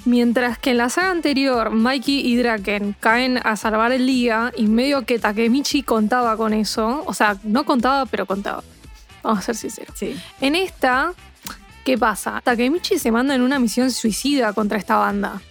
mientras 0.05 0.57
que 0.57 0.69
en 0.71 0.77
la 0.77 0.87
saga 0.87 1.11
anterior 1.11 1.71
Mikey 1.71 2.25
y 2.25 2.37
Draken 2.37 2.95
caen 2.97 3.37
a 3.43 3.57
salvar 3.57 3.91
el 3.91 4.07
día 4.07 4.53
y 4.55 4.67
medio 4.67 5.05
que 5.05 5.19
Takemichi 5.19 5.83
contaba 5.83 6.37
con 6.37 6.53
eso, 6.53 7.03
o 7.05 7.13
sea, 7.13 7.35
no 7.43 7.65
contaba, 7.65 8.05
pero 8.05 8.25
contaba. 8.25 8.63
Vamos 9.23 9.39
a 9.39 9.41
ser 9.41 9.57
sinceros. 9.57 9.93
Sí. 9.97 10.17
En 10.39 10.55
esta, 10.55 11.15
¿qué 11.83 11.97
pasa? 11.97 12.39
Takemichi 12.41 12.97
se 12.97 13.11
manda 13.11 13.35
en 13.35 13.41
una 13.41 13.59
misión 13.59 13.91
suicida 13.91 14.53
contra 14.53 14.77
esta 14.77 14.95
banda. 14.95 15.41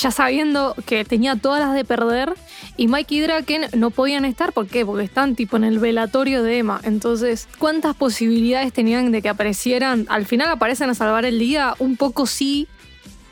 Ya 0.00 0.10
sabiendo 0.10 0.74
que 0.86 1.04
tenía 1.04 1.36
todas 1.36 1.60
las 1.60 1.74
de 1.74 1.84
perder 1.84 2.34
y 2.76 2.88
Mike 2.88 3.14
y 3.14 3.20
Draken 3.20 3.66
no 3.74 3.90
podían 3.90 4.24
estar. 4.24 4.52
¿Por 4.52 4.66
qué? 4.66 4.86
Porque 4.86 5.04
están 5.04 5.34
tipo 5.34 5.56
en 5.56 5.64
el 5.64 5.78
velatorio 5.78 6.42
de 6.42 6.58
Emma. 6.58 6.80
Entonces, 6.84 7.48
¿cuántas 7.58 7.96
posibilidades 7.96 8.72
tenían 8.72 9.10
de 9.10 9.22
que 9.22 9.28
aparecieran? 9.28 10.06
Al 10.08 10.26
final 10.26 10.48
aparecen 10.50 10.90
a 10.90 10.94
salvar 10.94 11.24
el 11.24 11.38
día. 11.38 11.74
Un 11.78 11.96
poco 11.96 12.26
sí, 12.26 12.68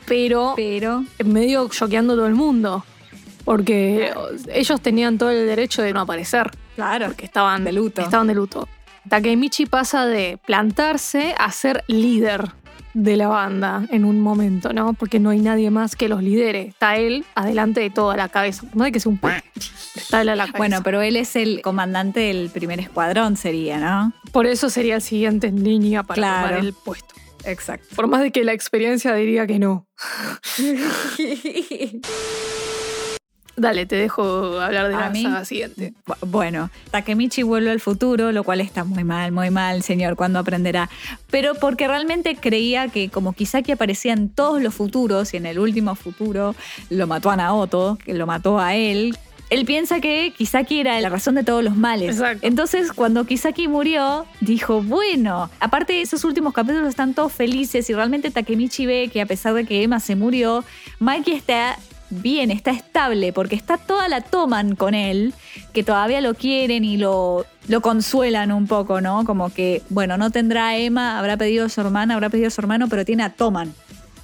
pero 0.05 0.53
Pero 0.55 1.05
medio 1.23 1.69
choqueando 1.69 2.15
todo 2.15 2.27
el 2.27 2.35
mundo. 2.35 2.83
Porque 3.45 4.13
ellos 4.53 4.81
tenían 4.81 5.17
todo 5.17 5.31
el 5.31 5.45
derecho 5.45 5.81
de 5.81 5.93
no 5.93 6.01
aparecer 6.01 6.51
Claro, 6.75 7.07
porque 7.07 7.25
estaban 7.25 7.63
de 7.63 7.71
luto. 7.71 8.01
Estaban 8.01 8.27
de 8.27 8.35
luto. 8.35 8.67
Takemichi 9.09 9.65
pasa 9.65 10.05
de 10.05 10.37
plantarse 10.45 11.33
a 11.37 11.51
ser 11.51 11.83
líder 11.87 12.51
de 12.99 13.15
la 13.15 13.27
banda 13.27 13.85
en 13.91 14.05
un 14.05 14.19
momento, 14.21 14.73
¿no? 14.73 14.93
Porque 14.93 15.19
no 15.19 15.29
hay 15.29 15.39
nadie 15.39 15.69
más 15.69 15.95
que 15.95 16.09
los 16.09 16.23
lidere. 16.23 16.69
Está 16.69 16.95
él 16.97 17.25
adelante 17.35 17.79
de 17.79 17.91
toda 17.91 18.17
la 18.17 18.27
cabeza. 18.27 18.63
No 18.73 18.85
hay 18.85 18.91
que 18.91 18.99
ser 18.99 19.09
un 19.09 19.19
p. 19.19 19.27
Está 19.95 20.21
él 20.21 20.29
a 20.29 20.35
la 20.35 20.45
cabeza. 20.45 20.57
Bueno, 20.57 20.81
pero 20.83 21.01
él 21.03 21.15
es 21.15 21.35
el 21.35 21.61
comandante 21.61 22.21
del 22.21 22.49
primer 22.49 22.79
escuadrón, 22.79 23.37
sería, 23.37 23.77
¿no? 23.77 24.13
por 24.31 24.47
eso 24.47 24.69
sería 24.71 24.95
el 24.95 25.01
siguiente 25.01 25.47
en 25.47 25.63
línea 25.63 26.01
para 26.03 26.15
Claro. 26.15 26.47
tomar 26.47 26.65
el 26.65 26.73
puesto. 26.73 27.13
Exacto. 27.45 27.95
Por 27.95 28.07
más 28.07 28.21
de 28.21 28.31
que 28.31 28.43
la 28.43 28.53
experiencia 28.53 29.13
diría 29.13 29.45
que 29.45 29.59
no. 29.59 29.87
Dale, 33.57 33.87
te 33.87 33.95
dejo 33.95 34.59
hablar 34.61 34.87
de 34.87 34.93
¿A 34.95 34.99
la 34.99 35.09
mí? 35.09 35.23
saga 35.23 35.43
siguiente. 35.43 35.93
Bu- 36.05 36.15
Bueno, 36.27 36.69
Takemichi 36.91 37.41
vuelve 37.41 37.71
al 37.71 37.79
futuro, 37.79 38.31
lo 38.31 38.43
cual 38.43 38.61
está 38.61 38.83
muy 38.83 39.03
mal, 39.03 39.31
muy 39.31 39.49
mal, 39.49 39.81
señor, 39.81 40.15
cuando 40.15 40.37
aprenderá. 40.39 40.89
Pero 41.31 41.55
porque 41.55 41.87
realmente 41.87 42.35
creía 42.35 42.87
que 42.87 43.09
como 43.09 43.33
Kisaki 43.33 43.71
aparecía 43.71 44.13
en 44.13 44.29
todos 44.29 44.61
los 44.61 44.75
futuros 44.75 45.33
y 45.33 45.37
en 45.37 45.47
el 45.47 45.57
último 45.57 45.95
futuro 45.95 46.55
lo 46.91 47.07
mató 47.07 47.31
a 47.31 47.35
Naoto, 47.35 47.97
que 48.05 48.13
lo 48.13 48.27
mató 48.27 48.59
a 48.59 48.75
él. 48.75 49.17
Él 49.49 49.63
piensa 49.65 50.01
que 50.01 50.33
Kisaki 50.37 50.81
era 50.81 50.99
la 50.99 51.07
razón 51.07 51.35
de 51.35 51.43
todos 51.45 51.63
los 51.63 51.75
males. 51.77 52.17
Exacto. 52.17 52.45
Entonces, 52.45 52.91
cuando 52.91 53.23
Kisaki 53.25 53.69
murió, 53.69 54.25
dijo, 54.41 54.83
bueno, 54.83 55.49
aparte 55.61 56.01
esos 56.01 56.25
últimos 56.25 56.53
capítulos 56.53 56.89
están 56.89 57.13
todos 57.13 57.31
felices 57.31 57.89
y 57.89 57.93
realmente 57.93 58.29
Takemichi 58.29 58.85
ve 58.85 59.09
que 59.11 59.21
a 59.21 59.25
pesar 59.25 59.53
de 59.53 59.63
que 59.65 59.83
Emma 59.83 60.01
se 60.01 60.17
murió, 60.17 60.65
Mikey 60.99 61.33
está 61.33 61.79
bien, 62.09 62.51
está 62.51 62.71
estable, 62.71 63.33
porque 63.33 63.55
está 63.55 63.77
toda 63.77 64.07
la 64.07 64.21
toman 64.21 64.75
con 64.75 64.93
él, 64.93 65.33
que 65.73 65.83
todavía 65.83 66.21
lo 66.21 66.33
quieren 66.33 66.83
y 66.83 66.97
lo, 66.97 67.45
lo 67.67 67.81
consuelan 67.81 68.51
un 68.51 68.67
poco, 68.67 69.01
¿no? 69.01 69.25
Como 69.25 69.49
que, 69.49 69.81
bueno, 69.89 70.17
no 70.17 70.31
tendrá 70.31 70.69
a 70.69 70.77
Emma, 70.77 71.19
habrá 71.19 71.37
pedido 71.37 71.65
a 71.65 71.69
su 71.69 71.81
hermana, 71.81 72.13
habrá 72.13 72.29
pedido 72.29 72.47
a 72.47 72.51
su 72.51 72.61
hermano, 72.61 72.87
pero 72.87 73.05
tiene 73.05 73.23
a 73.23 73.29
Toman. 73.29 73.73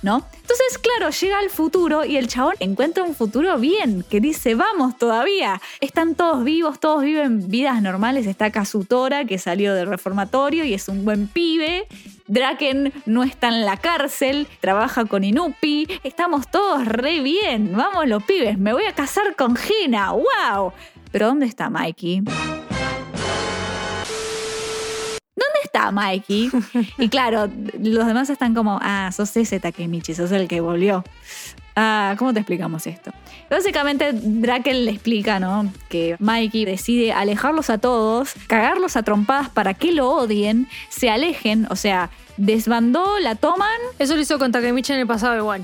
¿No? 0.04 0.28
Entonces, 0.34 0.78
claro, 0.78 1.12
llega 1.12 1.40
al 1.40 1.50
futuro 1.50 2.04
y 2.04 2.18
el 2.18 2.28
chabón 2.28 2.56
encuentra 2.60 3.04
un 3.04 3.16
futuro 3.16 3.58
bien, 3.58 4.04
que 4.10 4.20
dice, 4.20 4.54
vamos 4.54 4.98
todavía. 4.98 5.62
Están 5.80 6.16
todos 6.16 6.44
vivos, 6.44 6.80
todos 6.80 7.04
viven 7.04 7.48
vidas 7.50 7.82
normales. 7.82 8.28
Está 8.28 8.52
Kazutora, 8.52 9.24
que 9.24 9.38
salió 9.38 9.74
del 9.74 9.88
reformatorio 9.88 10.66
y 10.66 10.74
es 10.74 10.90
un 10.90 11.06
buen 11.06 11.28
pibe. 11.28 11.88
Draken 12.28 12.94
no 13.06 13.24
está 13.24 13.48
en 13.48 13.66
la 13.66 13.78
cárcel, 13.78 14.48
trabaja 14.60 15.06
con 15.06 15.24
Inupi. 15.24 15.88
Estamos 16.04 16.52
todos 16.52 16.86
re 16.86 17.22
bien. 17.22 17.76
Vamos 17.76 18.06
los 18.08 18.24
pibes, 18.24 18.58
me 18.58 18.74
voy 18.74 18.84
a 18.84 18.94
casar 18.94 19.36
con 19.38 19.56
Gina. 19.56 20.12
¡Wow! 20.12 20.74
Pero 21.12 21.28
¿dónde 21.28 21.46
está 21.46 21.70
Mikey? 21.70 22.24
Mikey? 25.92 26.52
Y 26.98 27.10
claro, 27.10 27.50
los 27.80 28.06
demás 28.06 28.30
están 28.30 28.54
como, 28.54 28.80
ah, 28.82 29.12
sos 29.12 29.36
ese 29.38 29.60
Takemichi, 29.60 30.14
sos 30.14 30.32
el 30.32 30.48
que 30.48 30.62
volvió. 30.62 31.04
Ah, 31.76 32.16
¿cómo 32.20 32.34
te 32.34 32.40
explicamos 32.40 32.86
esto? 32.86 33.12
Básicamente, 33.50 34.12
Draken 34.14 34.86
le 34.86 34.92
explica, 34.92 35.40
¿no? 35.40 35.72
Que 35.90 36.16
Mikey 36.20 36.66
decide 36.66 37.14
alejarlos 37.14 37.70
a 37.70 37.80
todos, 37.80 38.34
cagarlos 38.48 38.96
a 38.96 39.04
trompadas 39.04 39.50
para 39.50 39.74
que 39.74 39.92
lo 39.92 40.10
odien, 40.12 40.68
se 40.90 41.10
alejen, 41.10 41.68
o 41.70 41.76
sea, 41.76 42.12
desbandó, 42.38 43.20
la 43.20 43.36
toman. 43.36 43.80
Eso 43.98 44.16
lo 44.16 44.22
hizo 44.22 44.38
con 44.38 44.52
Takemichi 44.52 44.94
en 44.94 45.00
el 45.00 45.08
pasado 45.08 45.38
igual. 45.38 45.64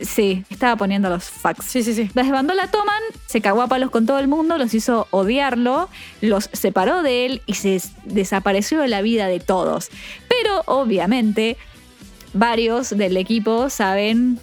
Sí, 0.00 0.44
estaba 0.50 0.76
poniendo 0.76 1.08
los 1.08 1.24
facts. 1.24 1.64
Sí, 1.66 1.82
sí, 1.82 1.94
sí. 1.94 2.10
Desbandó 2.14 2.54
la 2.54 2.70
toman, 2.70 3.00
se 3.26 3.40
cagó 3.40 3.62
a 3.62 3.66
palos 3.68 3.90
con 3.90 4.06
todo 4.06 4.18
el 4.18 4.28
mundo, 4.28 4.58
los 4.58 4.74
hizo 4.74 5.06
odiarlo, 5.10 5.88
los 6.20 6.50
separó 6.52 7.02
de 7.02 7.26
él 7.26 7.42
y 7.46 7.54
se 7.54 7.70
des- 7.70 7.92
desapareció 8.04 8.80
de 8.80 8.88
la 8.88 9.00
vida 9.02 9.26
de 9.26 9.40
todos. 9.40 9.88
Pero 10.28 10.62
obviamente, 10.66 11.56
varios 12.32 12.90
del 12.90 13.16
equipo 13.16 13.70
saben 13.70 14.38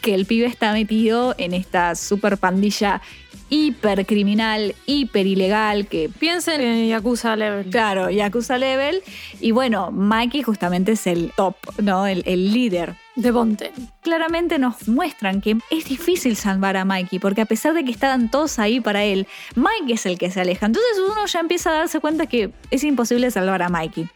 que 0.00 0.14
el 0.14 0.26
pibe 0.26 0.46
está 0.46 0.72
metido 0.72 1.34
en 1.38 1.54
esta 1.54 1.94
super 1.96 2.38
pandilla 2.38 3.02
hiper 3.48 4.06
criminal, 4.06 4.74
hiper 4.86 5.26
ilegal, 5.26 5.86
que 5.86 6.08
Piensen 6.08 6.60
en 6.62 6.88
Yakuza 6.88 7.36
Level. 7.36 7.66
Claro, 7.70 8.08
Yakuza 8.08 8.56
Level. 8.56 9.02
Y 9.40 9.50
bueno, 9.50 9.90
Mikey 9.90 10.42
justamente 10.42 10.92
es 10.92 11.06
el 11.06 11.32
top, 11.36 11.56
¿no? 11.82 12.06
El, 12.06 12.22
el 12.24 12.52
líder. 12.54 12.94
De 13.14 13.30
Bonten. 13.30 13.72
Claramente 14.00 14.58
nos 14.58 14.88
muestran 14.88 15.42
que 15.42 15.58
es 15.70 15.84
difícil 15.84 16.34
salvar 16.34 16.76
a 16.78 16.84
Mikey, 16.84 17.18
porque 17.18 17.42
a 17.42 17.46
pesar 17.46 17.74
de 17.74 17.84
que 17.84 17.90
estaban 17.90 18.30
todos 18.30 18.58
ahí 18.58 18.80
para 18.80 19.04
él, 19.04 19.26
Mikey 19.54 19.92
es 19.92 20.06
el 20.06 20.18
que 20.18 20.30
se 20.30 20.40
aleja. 20.40 20.66
Entonces 20.66 20.92
uno 20.98 21.26
ya 21.26 21.40
empieza 21.40 21.70
a 21.70 21.74
darse 21.74 22.00
cuenta 22.00 22.26
que 22.26 22.52
es 22.70 22.82
imposible 22.84 23.30
salvar 23.30 23.62
a 23.62 23.68
Mikey. 23.68 24.08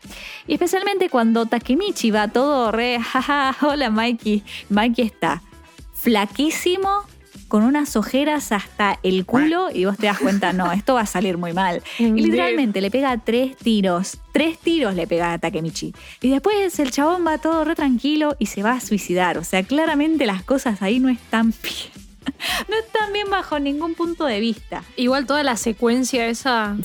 Y 0.47 0.55
especialmente 0.55 1.11
cuando 1.11 1.44
Takemichi 1.44 2.11
va 2.11 2.28
todo 2.28 2.72
re, 2.72 2.99
jaja, 2.99 3.55
hola 3.61 3.90
Mikey. 3.90 4.42
Mikey 4.70 5.05
está 5.05 5.42
flaquísimo, 5.94 7.05
con 7.49 7.62
unas 7.62 7.97
ojeras 7.97 8.53
hasta 8.53 8.99
el 9.03 9.24
culo, 9.24 9.68
y 9.72 9.84
vos 9.84 9.97
te 9.97 10.07
das 10.07 10.18
cuenta, 10.18 10.53
no, 10.53 10.72
esto 10.72 10.94
va 10.94 11.03
a 11.03 11.07
salir 11.07 11.38
muy 11.38 11.53
mal. 11.53 11.82
Y 11.99 12.12
literalmente 12.12 12.80
le 12.80 12.90
pega 12.90 13.16
tres 13.18 13.57
tiros. 13.57 14.18
Tres 14.32 14.59
tiros 14.59 14.94
le 14.94 15.07
pega 15.07 15.32
a 15.32 15.38
Takemichi. 15.38 15.94
Y 16.20 16.30
después 16.30 16.78
el 16.78 16.90
chabón 16.90 17.26
va 17.26 17.38
todo 17.38 17.64
re 17.64 17.74
tranquilo 17.74 18.36
y 18.38 18.47
se 18.47 18.62
va 18.62 18.72
a 18.72 18.80
suicidar. 18.80 19.38
O 19.38 19.44
sea, 19.44 19.62
claramente 19.62 20.26
las 20.26 20.42
cosas 20.42 20.82
ahí 20.82 21.01
no 21.01 21.09
están 21.09 21.53
bien. 21.62 21.95
No 22.68 22.77
están 22.77 23.12
bien 23.12 23.29
bajo 23.31 23.59
ningún 23.59 23.95
punto 23.95 24.24
de 24.24 24.41
vista. 24.41 24.83
Igual 24.97 25.27
toda 25.27 25.43
la 25.43 25.57
secuencia 25.57 26.27
esa. 26.27 26.77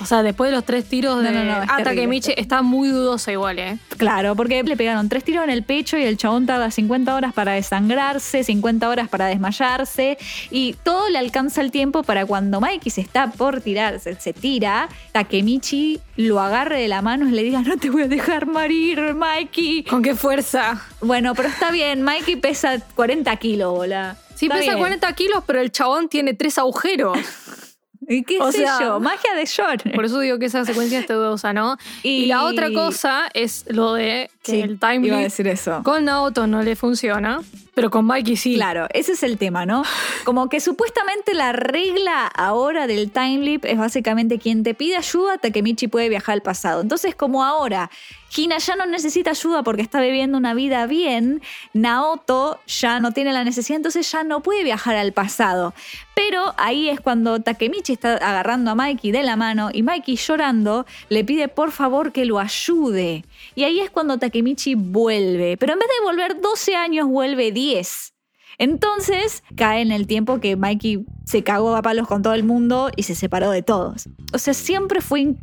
O 0.00 0.04
sea, 0.04 0.22
después 0.22 0.50
de 0.50 0.56
los 0.56 0.64
tres 0.64 0.84
tiros 0.84 1.22
de 1.22 1.30
No, 1.30 1.44
no, 1.44 1.44
no, 1.44 1.62
es 1.62 2.28
está 2.36 2.60
muy 2.62 2.88
dudosa 2.88 3.32
igual, 3.32 3.58
¿eh? 3.58 3.78
Claro, 3.96 4.36
porque 4.36 4.62
le 4.62 4.76
pegaron 4.76 5.08
tres 5.08 5.24
tiros 5.24 5.44
en 5.44 5.50
el 5.50 5.62
pecho 5.62 5.96
y 5.96 6.02
el 6.02 6.18
chabón 6.18 6.44
tarda 6.44 6.70
50 6.70 7.14
horas 7.14 7.32
para 7.32 7.52
desangrarse, 7.52 8.44
50 8.44 8.88
horas 8.88 9.08
para 9.08 9.26
desmayarse 9.26 10.18
y 10.50 10.74
todo 10.82 11.08
le 11.08 11.18
alcanza 11.18 11.62
el 11.62 11.70
tiempo 11.70 12.02
para 12.02 12.26
cuando 12.26 12.60
Mikey 12.60 12.90
se 12.90 13.00
está 13.00 13.32
por 13.32 13.62
tirar, 13.62 13.98
se, 13.98 14.20
se 14.20 14.34
tira, 14.34 14.88
Takemichi 15.12 16.00
lo 16.16 16.40
agarre 16.40 16.78
de 16.78 16.88
la 16.88 17.00
mano 17.00 17.26
y 17.28 17.32
le 17.32 17.42
diga, 17.42 17.62
no 17.62 17.78
te 17.78 17.88
voy 17.88 18.02
a 18.02 18.08
dejar 18.08 18.46
morir, 18.46 19.14
Mikey. 19.14 19.84
¿Con 19.84 20.02
qué 20.02 20.14
fuerza? 20.14 20.82
Bueno, 21.00 21.34
pero 21.34 21.48
está 21.48 21.70
bien, 21.70 22.02
Mikey 22.02 22.36
pesa 22.36 22.80
40 22.94 23.34
kilos, 23.36 23.74
bola. 23.74 24.16
Sí, 24.36 24.46
Está 24.46 24.56
pesa 24.58 24.70
bien. 24.72 24.78
40 24.78 25.12
kilos, 25.14 25.42
pero 25.46 25.60
el 25.60 25.72
chabón 25.72 26.08
tiene 26.08 26.34
tres 26.34 26.58
agujeros. 26.58 27.18
¿Y 28.08 28.22
qué 28.22 28.38
o 28.40 28.52
sé 28.52 28.58
sea, 28.58 28.78
yo? 28.80 29.00
Magia 29.00 29.34
de 29.34 29.48
John. 29.54 29.92
Por 29.92 30.04
eso 30.04 30.20
digo 30.20 30.38
que 30.38 30.44
esa 30.46 30.64
secuencia 30.64 31.00
está 31.00 31.14
dudosa, 31.14 31.52
¿no? 31.52 31.76
Y, 32.04 32.24
Y- 32.24 32.26
la 32.26 32.44
otra 32.44 32.70
cosa 32.72 33.28
es 33.34 33.64
lo 33.68 33.94
de 33.94 34.30
que 34.44 34.52
Sí, 34.52 34.60
el 34.60 34.78
time 34.78 35.06
iba 35.08 35.16
a 35.16 35.20
leap 35.20 35.30
decir 35.30 35.48
eso. 35.48 35.80
con 35.82 36.04
Naoto 36.04 36.46
no 36.46 36.62
le 36.62 36.76
funciona, 36.76 37.40
pero 37.76 37.90
con 37.90 38.06
Mikey 38.06 38.36
sí. 38.36 38.54
Claro, 38.54 38.86
ese 38.94 39.12
es 39.12 39.22
el 39.22 39.36
tema, 39.36 39.66
¿no? 39.66 39.82
Como 40.24 40.48
que 40.48 40.60
supuestamente 40.60 41.34
la 41.34 41.52
regla 41.52 42.26
ahora 42.26 42.86
del 42.86 43.10
time 43.10 43.40
leap 43.40 43.66
es 43.66 43.76
básicamente 43.76 44.38
quien 44.38 44.62
te 44.62 44.72
pide 44.72 44.96
ayuda, 44.96 45.36
Takemichi 45.36 45.86
puede 45.86 46.08
viajar 46.08 46.32
al 46.32 46.40
pasado. 46.40 46.80
Entonces, 46.80 47.14
como 47.14 47.44
ahora 47.44 47.90
Hina 48.34 48.56
ya 48.58 48.76
no 48.76 48.86
necesita 48.86 49.30
ayuda 49.30 49.62
porque 49.62 49.82
está 49.82 50.00
viviendo 50.00 50.38
una 50.38 50.54
vida 50.54 50.86
bien, 50.86 51.42
Naoto 51.74 52.60
ya 52.66 52.98
no 52.98 53.12
tiene 53.12 53.34
la 53.34 53.44
necesidad, 53.44 53.76
entonces 53.76 54.10
ya 54.10 54.24
no 54.24 54.40
puede 54.40 54.64
viajar 54.64 54.96
al 54.96 55.12
pasado. 55.12 55.74
Pero 56.14 56.54
ahí 56.56 56.88
es 56.88 57.00
cuando 57.00 57.40
Takemichi 57.40 57.92
está 57.92 58.14
agarrando 58.14 58.70
a 58.70 58.74
Mikey 58.74 59.12
de 59.12 59.22
la 59.22 59.36
mano 59.36 59.68
y 59.70 59.82
Mikey 59.82 60.16
llorando 60.16 60.86
le 61.10 61.24
pide 61.24 61.48
por 61.48 61.72
favor 61.72 62.12
que 62.12 62.24
lo 62.24 62.38
ayude. 62.38 63.24
Y 63.56 63.64
ahí 63.64 63.80
es 63.80 63.90
cuando 63.90 64.18
Takemichi 64.18 64.76
vuelve. 64.76 65.56
Pero 65.56 65.72
en 65.72 65.78
vez 65.80 65.88
de 65.88 66.04
volver 66.06 66.40
12 66.40 66.76
años, 66.76 67.08
vuelve 67.08 67.50
10. 67.50 68.12
Entonces 68.58 69.42
cae 69.56 69.82
en 69.82 69.90
el 69.92 70.06
tiempo 70.06 70.40
que 70.40 70.56
Mikey 70.56 71.04
se 71.24 71.42
cagó 71.42 71.74
a 71.76 71.82
palos 71.82 72.06
con 72.06 72.22
todo 72.22 72.34
el 72.34 72.44
mundo 72.44 72.90
y 72.96 73.02
se 73.02 73.14
separó 73.14 73.50
de 73.50 73.62
todos. 73.62 74.08
O 74.32 74.38
sea, 74.38 74.54
siempre 74.54 75.00
fue 75.00 75.20
in- 75.20 75.38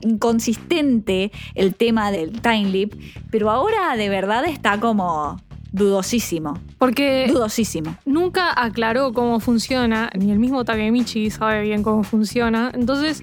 inconsistente 0.00 1.30
el 1.54 1.74
tema 1.74 2.10
del 2.10 2.40
time 2.40 2.66
leap, 2.70 2.92
pero 3.30 3.50
ahora 3.50 3.96
de 3.96 4.08
verdad 4.08 4.44
está 4.44 4.78
como 4.80 5.40
dudosísimo. 5.72 6.58
Porque 6.78 7.26
Dudosísimo. 7.28 7.96
nunca 8.04 8.52
aclaró 8.60 9.12
cómo 9.12 9.38
funciona, 9.40 10.10
ni 10.18 10.30
el 10.30 10.38
mismo 10.38 10.64
Takemichi 10.64 11.30
sabe 11.30 11.62
bien 11.62 11.82
cómo 11.82 12.02
funciona. 12.04 12.70
Entonces, 12.74 13.22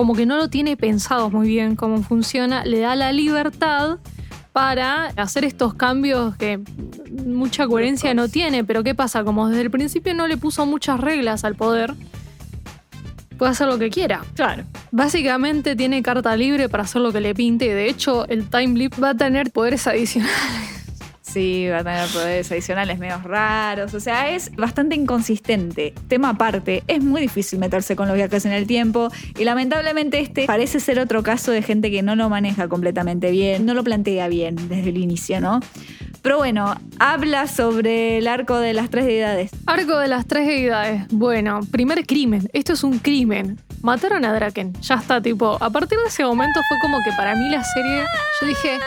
como 0.00 0.14
que 0.14 0.24
no 0.24 0.38
lo 0.38 0.48
tiene 0.48 0.78
pensado 0.78 1.28
muy 1.28 1.46
bien 1.46 1.76
cómo 1.76 2.02
funciona, 2.02 2.64
le 2.64 2.80
da 2.80 2.96
la 2.96 3.12
libertad 3.12 3.98
para 4.54 5.08
hacer 5.08 5.44
estos 5.44 5.74
cambios 5.74 6.34
que 6.36 6.58
mucha 7.26 7.66
coherencia 7.66 8.14
no 8.14 8.26
tiene. 8.26 8.64
Pero 8.64 8.82
¿qué 8.82 8.94
pasa? 8.94 9.24
Como 9.24 9.50
desde 9.50 9.60
el 9.60 9.70
principio 9.70 10.14
no 10.14 10.26
le 10.26 10.38
puso 10.38 10.64
muchas 10.64 11.00
reglas 11.00 11.44
al 11.44 11.54
poder, 11.54 11.92
puede 13.36 13.52
hacer 13.52 13.66
lo 13.66 13.78
que 13.78 13.90
quiera. 13.90 14.24
Claro. 14.34 14.64
Básicamente 14.90 15.76
tiene 15.76 16.02
carta 16.02 16.34
libre 16.34 16.70
para 16.70 16.84
hacer 16.84 17.02
lo 17.02 17.12
que 17.12 17.20
le 17.20 17.34
pinte. 17.34 17.66
y 17.66 17.68
De 17.68 17.86
hecho, 17.86 18.26
el 18.28 18.48
Time 18.48 18.78
Leap 18.78 18.94
va 19.02 19.10
a 19.10 19.14
tener 19.14 19.50
poderes 19.50 19.86
adicionales. 19.86 20.89
Sí, 21.32 21.68
va 21.68 21.78
a 21.78 21.84
tener 21.84 22.08
poderes 22.08 22.50
adicionales 22.50 22.98
medios 22.98 23.22
raros. 23.22 23.94
O 23.94 24.00
sea, 24.00 24.34
es 24.34 24.50
bastante 24.56 24.96
inconsistente. 24.96 25.94
Tema 26.08 26.30
aparte, 26.30 26.82
es 26.88 27.04
muy 27.04 27.20
difícil 27.20 27.60
meterse 27.60 27.94
con 27.94 28.08
los 28.08 28.16
viajes 28.16 28.44
en 28.46 28.52
el 28.52 28.66
tiempo. 28.66 29.10
Y 29.38 29.44
lamentablemente 29.44 30.18
este 30.18 30.46
parece 30.46 30.80
ser 30.80 30.98
otro 30.98 31.22
caso 31.22 31.52
de 31.52 31.62
gente 31.62 31.90
que 31.92 32.02
no 32.02 32.16
lo 32.16 32.28
maneja 32.28 32.66
completamente 32.66 33.30
bien, 33.30 33.64
no 33.64 33.74
lo 33.74 33.84
plantea 33.84 34.26
bien 34.26 34.56
desde 34.68 34.90
el 34.90 34.98
inicio, 34.98 35.40
¿no? 35.40 35.60
Pero 36.22 36.38
bueno, 36.38 36.74
habla 36.98 37.46
sobre 37.46 38.18
el 38.18 38.26
arco 38.26 38.58
de 38.58 38.74
las 38.74 38.90
tres 38.90 39.06
deidades. 39.06 39.52
Arco 39.66 39.98
de 39.98 40.08
las 40.08 40.26
tres 40.26 40.48
deidades. 40.48 41.06
Bueno, 41.10 41.60
primer 41.70 42.04
crimen. 42.06 42.50
Esto 42.52 42.72
es 42.72 42.82
un 42.82 42.98
crimen. 42.98 43.58
Mataron 43.82 44.24
a 44.24 44.32
Draken. 44.32 44.72
Ya 44.82 44.96
está, 44.96 45.22
tipo. 45.22 45.56
A 45.60 45.70
partir 45.70 45.98
de 45.98 46.08
ese 46.08 46.24
momento 46.24 46.60
fue 46.68 46.76
como 46.82 46.98
que 47.04 47.12
para 47.16 47.36
mí 47.36 47.48
la 47.48 47.62
serie. 47.62 48.04
Yo 48.40 48.46
dije. 48.48 48.78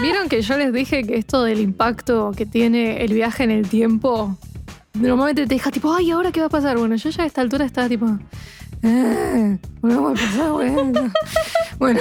¿Vieron 0.00 0.28
que 0.28 0.42
yo 0.42 0.56
les 0.56 0.72
dije 0.72 1.04
que 1.04 1.16
esto 1.16 1.42
del 1.42 1.60
impacto 1.60 2.32
que 2.36 2.46
tiene 2.46 3.04
el 3.04 3.12
viaje 3.12 3.44
en 3.44 3.50
el 3.50 3.68
tiempo 3.68 4.38
normalmente 4.94 5.46
te 5.46 5.54
deja 5.54 5.70
tipo, 5.70 5.92
ay, 5.92 6.10
¿ahora 6.10 6.32
qué 6.32 6.40
va 6.40 6.46
a 6.46 6.50
pasar? 6.50 6.76
Bueno, 6.78 6.96
yo 6.96 7.10
ya 7.10 7.22
a 7.22 7.26
esta 7.26 7.40
altura 7.40 7.64
estaba 7.64 7.88
tipo, 7.88 8.06
eh, 8.82 9.58
bueno, 9.80 10.02
va 10.02 10.10
a 10.10 10.14
pasar, 10.14 10.50
bueno. 10.50 11.12
bueno, 11.78 12.00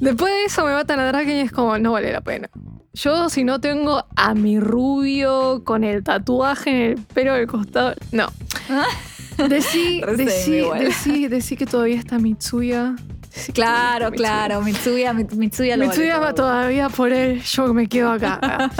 después 0.00 0.32
de 0.32 0.44
eso 0.44 0.64
me 0.64 0.72
matan 0.72 1.00
a 1.00 1.06
Draken 1.06 1.36
y 1.36 1.40
es 1.40 1.52
como, 1.52 1.78
no 1.78 1.92
vale 1.92 2.12
la 2.12 2.20
pena. 2.20 2.48
Yo, 2.94 3.28
si 3.28 3.42
no 3.42 3.60
tengo 3.60 4.04
a 4.14 4.34
mi 4.34 4.60
rubio 4.60 5.64
con 5.64 5.82
el 5.82 6.04
tatuaje 6.04 6.70
en 6.70 6.76
el 6.92 6.98
pelo 6.98 7.34
del 7.34 7.46
costado, 7.46 7.94
no. 8.12 8.28
Decí, 9.48 10.00
decí, 10.16 10.62
decí, 10.78 11.26
decí 11.26 11.56
que 11.56 11.66
todavía 11.66 11.98
está 11.98 12.20
Mitsuya. 12.20 12.94
Claro, 13.54 14.10
claro. 14.12 14.60
Mitsuya, 14.62 15.12
Mitsuya 15.12 15.76
lo 15.76 15.86
vale 15.86 15.98
Mitsuya 15.98 16.18
va 16.18 16.34
todo. 16.34 16.46
todavía 16.48 16.88
por 16.88 17.12
él, 17.12 17.42
yo 17.42 17.72
me 17.74 17.88
quedo 17.88 18.10
acá. 18.12 18.70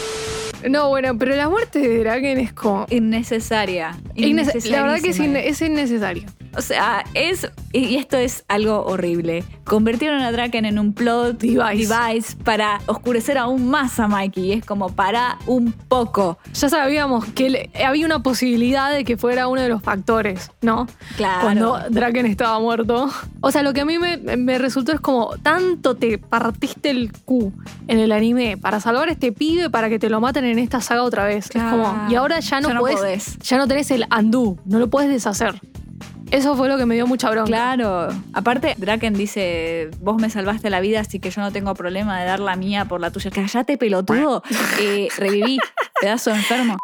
no, 0.68 0.88
bueno, 0.88 1.16
pero 1.18 1.36
la 1.36 1.48
muerte 1.48 1.78
de 1.80 1.98
Draken 2.00 2.38
es 2.38 2.52
como... 2.52 2.86
Innecesaria. 2.90 3.96
innece- 4.14 4.68
La 4.70 4.82
verdad 4.82 5.00
que 5.00 5.10
es 5.10 5.60
innecesario. 5.60 6.24
O 6.56 6.62
sea, 6.62 7.04
es. 7.14 7.48
Y 7.72 7.96
esto 7.96 8.16
es 8.16 8.44
algo 8.48 8.84
horrible. 8.86 9.44
Convirtieron 9.64 10.20
a 10.22 10.32
Draken 10.32 10.64
en 10.64 10.78
un 10.78 10.92
plot 10.94 11.38
Device. 11.38 11.86
device 11.94 12.36
para 12.44 12.80
oscurecer 12.86 13.36
aún 13.36 13.68
más 13.68 13.98
a 14.00 14.08
Mikey. 14.08 14.44
Y 14.46 14.52
es 14.52 14.64
como 14.64 14.88
para 14.90 15.38
un 15.46 15.72
poco. 15.72 16.38
Ya 16.54 16.68
sabíamos 16.68 17.24
que 17.26 17.50
le- 17.50 17.70
había 17.84 18.06
una 18.06 18.22
posibilidad 18.22 18.90
de 18.92 19.04
que 19.04 19.16
fuera 19.16 19.48
uno 19.48 19.60
de 19.60 19.68
los 19.68 19.82
factores, 19.82 20.50
¿no? 20.62 20.86
Claro. 21.16 21.40
Cuando 21.42 21.78
Draken 21.90 22.26
estaba 22.26 22.58
muerto. 22.60 23.10
O 23.40 23.50
sea, 23.50 23.62
lo 23.62 23.72
que 23.74 23.82
a 23.82 23.84
mí 23.84 23.98
me, 23.98 24.16
me 24.16 24.58
resultó 24.58 24.92
es 24.92 25.00
como, 25.00 25.30
tanto 25.42 25.94
te 25.96 26.18
partiste 26.18 26.90
el 26.90 27.12
Q 27.12 27.52
en 27.88 27.98
el 27.98 28.12
anime 28.12 28.56
para 28.56 28.80
salvar 28.80 29.08
a 29.08 29.12
este 29.12 29.32
pibe 29.32 29.68
para 29.70 29.88
que 29.88 29.98
te 29.98 30.08
lo 30.08 30.20
maten 30.20 30.44
en 30.44 30.58
esta 30.58 30.80
saga 30.80 31.02
otra 31.02 31.24
vez. 31.26 31.48
Claro. 31.48 31.82
Es 31.82 31.88
como, 31.88 32.10
y 32.10 32.14
ahora 32.14 32.40
ya 32.40 32.60
no, 32.60 32.68
Ya 32.68 32.74
no 32.74 32.80
podés, 32.80 32.96
podés. 32.96 33.38
ya 33.40 33.58
no 33.58 33.68
tenés 33.68 33.90
el 33.90 34.06
undo, 34.18 34.56
no 34.64 34.78
lo 34.78 34.88
puedes 34.88 35.10
deshacer. 35.10 35.60
Eso 36.30 36.56
fue 36.56 36.68
lo 36.68 36.76
que 36.76 36.86
me 36.86 36.94
dio 36.94 37.06
mucha 37.06 37.30
bronca. 37.30 37.46
Claro. 37.46 38.08
Aparte, 38.32 38.74
Draken 38.76 39.14
dice: 39.14 39.90
Vos 40.00 40.16
me 40.20 40.30
salvaste 40.30 40.70
la 40.70 40.80
vida, 40.80 41.00
así 41.00 41.20
que 41.20 41.30
yo 41.30 41.40
no 41.40 41.52
tengo 41.52 41.74
problema 41.74 42.18
de 42.18 42.26
dar 42.26 42.40
la 42.40 42.56
mía 42.56 42.84
por 42.86 43.00
la 43.00 43.10
tuya. 43.10 43.30
Cállate, 43.30 43.78
pelotudo. 43.78 44.42
Eh, 44.78 45.08
reviví, 45.16 45.58
pedazo 46.00 46.30
de 46.30 46.36
enfermo. 46.36 46.76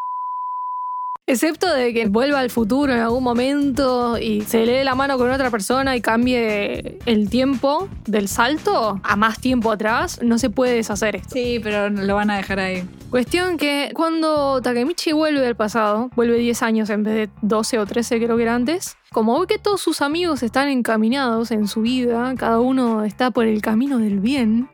Excepto 1.25 1.73
de 1.73 1.95
que 1.95 2.09
vuelva 2.09 2.41
al 2.41 2.51
futuro 2.51 2.93
en 2.93 2.99
algún 2.99 3.23
momento 3.23 4.19
y 4.19 4.41
se 4.41 4.67
le 4.67 4.73
dé 4.73 4.85
la 4.85 4.97
mano 4.97 5.17
con 5.19 5.31
otra 5.31 5.51
persona 5.51 5.95
y 5.95 6.01
cambie 6.01 6.99
el 7.07 7.31
tiempo 7.31 7.89
del 8.07 8.27
salto 8.27 9.01
a 9.05 9.15
más 9.17 9.39
tiempo 9.39 9.71
atrás, 9.71 10.19
no 10.21 10.37
se 10.39 10.51
puede 10.51 10.75
deshacer 10.75 11.15
esto. 11.15 11.31
Sí, 11.33 11.61
pero 11.63 11.91
lo 11.91 12.17
van 12.17 12.31
a 12.31 12.37
dejar 12.39 12.59
ahí. 12.59 12.83
Cuestión 13.09 13.57
que 13.57 13.93
cuando 13.95 14.61
Takemichi 14.63 15.13
vuelve 15.13 15.41
del 15.41 15.55
pasado, 15.55 16.11
vuelve 16.17 16.39
10 16.39 16.63
años 16.65 16.91
en 16.91 17.05
vez 17.05 17.15
de 17.15 17.31
12 17.43 17.79
o 17.79 17.87
13 17.87 18.19
creo 18.19 18.37
que 18.37 18.43
era 18.43 18.57
antes, 18.57 18.97
como 19.13 19.39
ve 19.39 19.47
que 19.47 19.59
todos 19.59 19.81
sus 19.81 20.03
amigos 20.03 20.43
están 20.43 20.69
encaminados 20.69 21.53
en 21.53 21.69
su 21.69 21.83
vida, 21.83 22.35
cada 22.37 22.59
uno 22.59 23.05
está 23.05 23.31
por 23.31 23.47
el 23.47 23.63
camino 23.63 23.99
del 23.99 24.19
bien, 24.19 24.69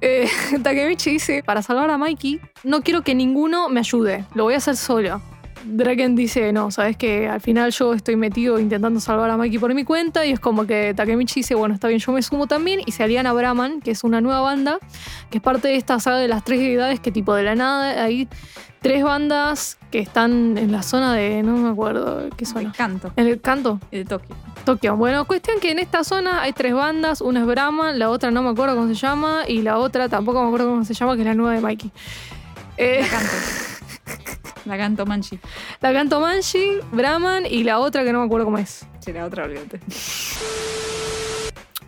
eh, 0.00 0.26
Takemichi 0.62 1.10
dice, 1.10 1.42
para 1.44 1.60
salvar 1.60 1.90
a 1.90 1.98
Mikey, 1.98 2.40
no 2.64 2.80
quiero 2.80 3.02
que 3.02 3.14
ninguno 3.14 3.68
me 3.68 3.80
ayude, 3.80 4.24
lo 4.34 4.44
voy 4.44 4.54
a 4.54 4.56
hacer 4.56 4.76
solo. 4.76 5.20
Draken 5.64 6.16
dice, 6.16 6.52
no, 6.52 6.70
sabes 6.70 6.96
que 6.96 7.28
al 7.28 7.40
final 7.40 7.70
yo 7.70 7.94
estoy 7.94 8.16
metido 8.16 8.58
intentando 8.58 9.00
salvar 9.00 9.30
a 9.30 9.36
Mikey 9.36 9.58
por 9.58 9.72
mi 9.74 9.84
cuenta 9.84 10.24
y 10.26 10.32
es 10.32 10.40
como 10.40 10.66
que 10.66 10.94
Takemichi 10.94 11.40
dice, 11.40 11.54
bueno, 11.54 11.74
está 11.74 11.88
bien, 11.88 12.00
yo 12.00 12.12
me 12.12 12.22
sumo 12.22 12.46
también 12.46 12.80
y 12.84 12.92
se 12.92 13.02
alían 13.02 13.26
a 13.26 13.32
Brahman, 13.32 13.80
que 13.80 13.90
es 13.90 14.04
una 14.04 14.20
nueva 14.20 14.40
banda, 14.40 14.78
que 15.30 15.38
es 15.38 15.42
parte 15.42 15.68
de 15.68 15.76
esta 15.76 16.00
saga 16.00 16.18
de 16.18 16.28
las 16.28 16.44
tres 16.44 16.60
deidades 16.60 17.00
que 17.00 17.12
tipo 17.12 17.34
de 17.34 17.42
la 17.42 17.54
nada 17.54 18.02
hay 18.02 18.28
tres 18.80 19.04
bandas 19.04 19.78
que 19.90 20.00
están 20.00 20.58
en 20.58 20.72
la 20.72 20.82
zona 20.82 21.14
de, 21.14 21.42
no 21.42 21.56
me 21.56 21.70
acuerdo, 21.70 22.28
¿qué 22.36 22.44
El 22.44 22.46
zona? 22.46 22.72
canto 22.76 23.12
En 23.16 23.26
el 23.28 23.40
canto, 23.40 23.78
de 23.90 24.04
Tokio. 24.04 24.34
Tokio. 24.64 24.96
Bueno, 24.96 25.24
cuestión 25.24 25.60
que 25.60 25.70
en 25.70 25.78
esta 25.78 26.04
zona 26.04 26.42
hay 26.42 26.52
tres 26.52 26.74
bandas, 26.74 27.20
una 27.20 27.40
es 27.40 27.46
Brahman, 27.46 27.98
la 27.98 28.10
otra 28.10 28.30
no 28.30 28.42
me 28.42 28.50
acuerdo 28.50 28.74
cómo 28.74 28.88
se 28.88 28.94
llama 28.94 29.42
y 29.46 29.62
la 29.62 29.78
otra 29.78 30.08
tampoco 30.08 30.40
me 30.42 30.48
acuerdo 30.48 30.68
cómo 30.68 30.84
se 30.84 30.94
llama, 30.94 31.14
que 31.14 31.22
es 31.22 31.26
la 31.26 31.34
nueva 31.34 31.54
de 31.54 31.60
Mikey. 31.60 31.90
Eh, 32.76 33.00
La 33.02 33.08
canto. 33.08 33.32
La 34.64 34.76
canto 34.76 35.06
Manchi. 35.06 35.38
La 35.80 35.92
canto 35.92 36.20
Manji, 36.20 36.78
Brahman 36.92 37.46
y 37.46 37.64
la 37.64 37.78
otra 37.78 38.04
que 38.04 38.12
no 38.12 38.20
me 38.20 38.26
acuerdo 38.26 38.46
cómo 38.46 38.58
es. 38.58 38.86
Sí, 39.00 39.12
la 39.12 39.24
otra, 39.24 39.44
olvídate. 39.44 39.80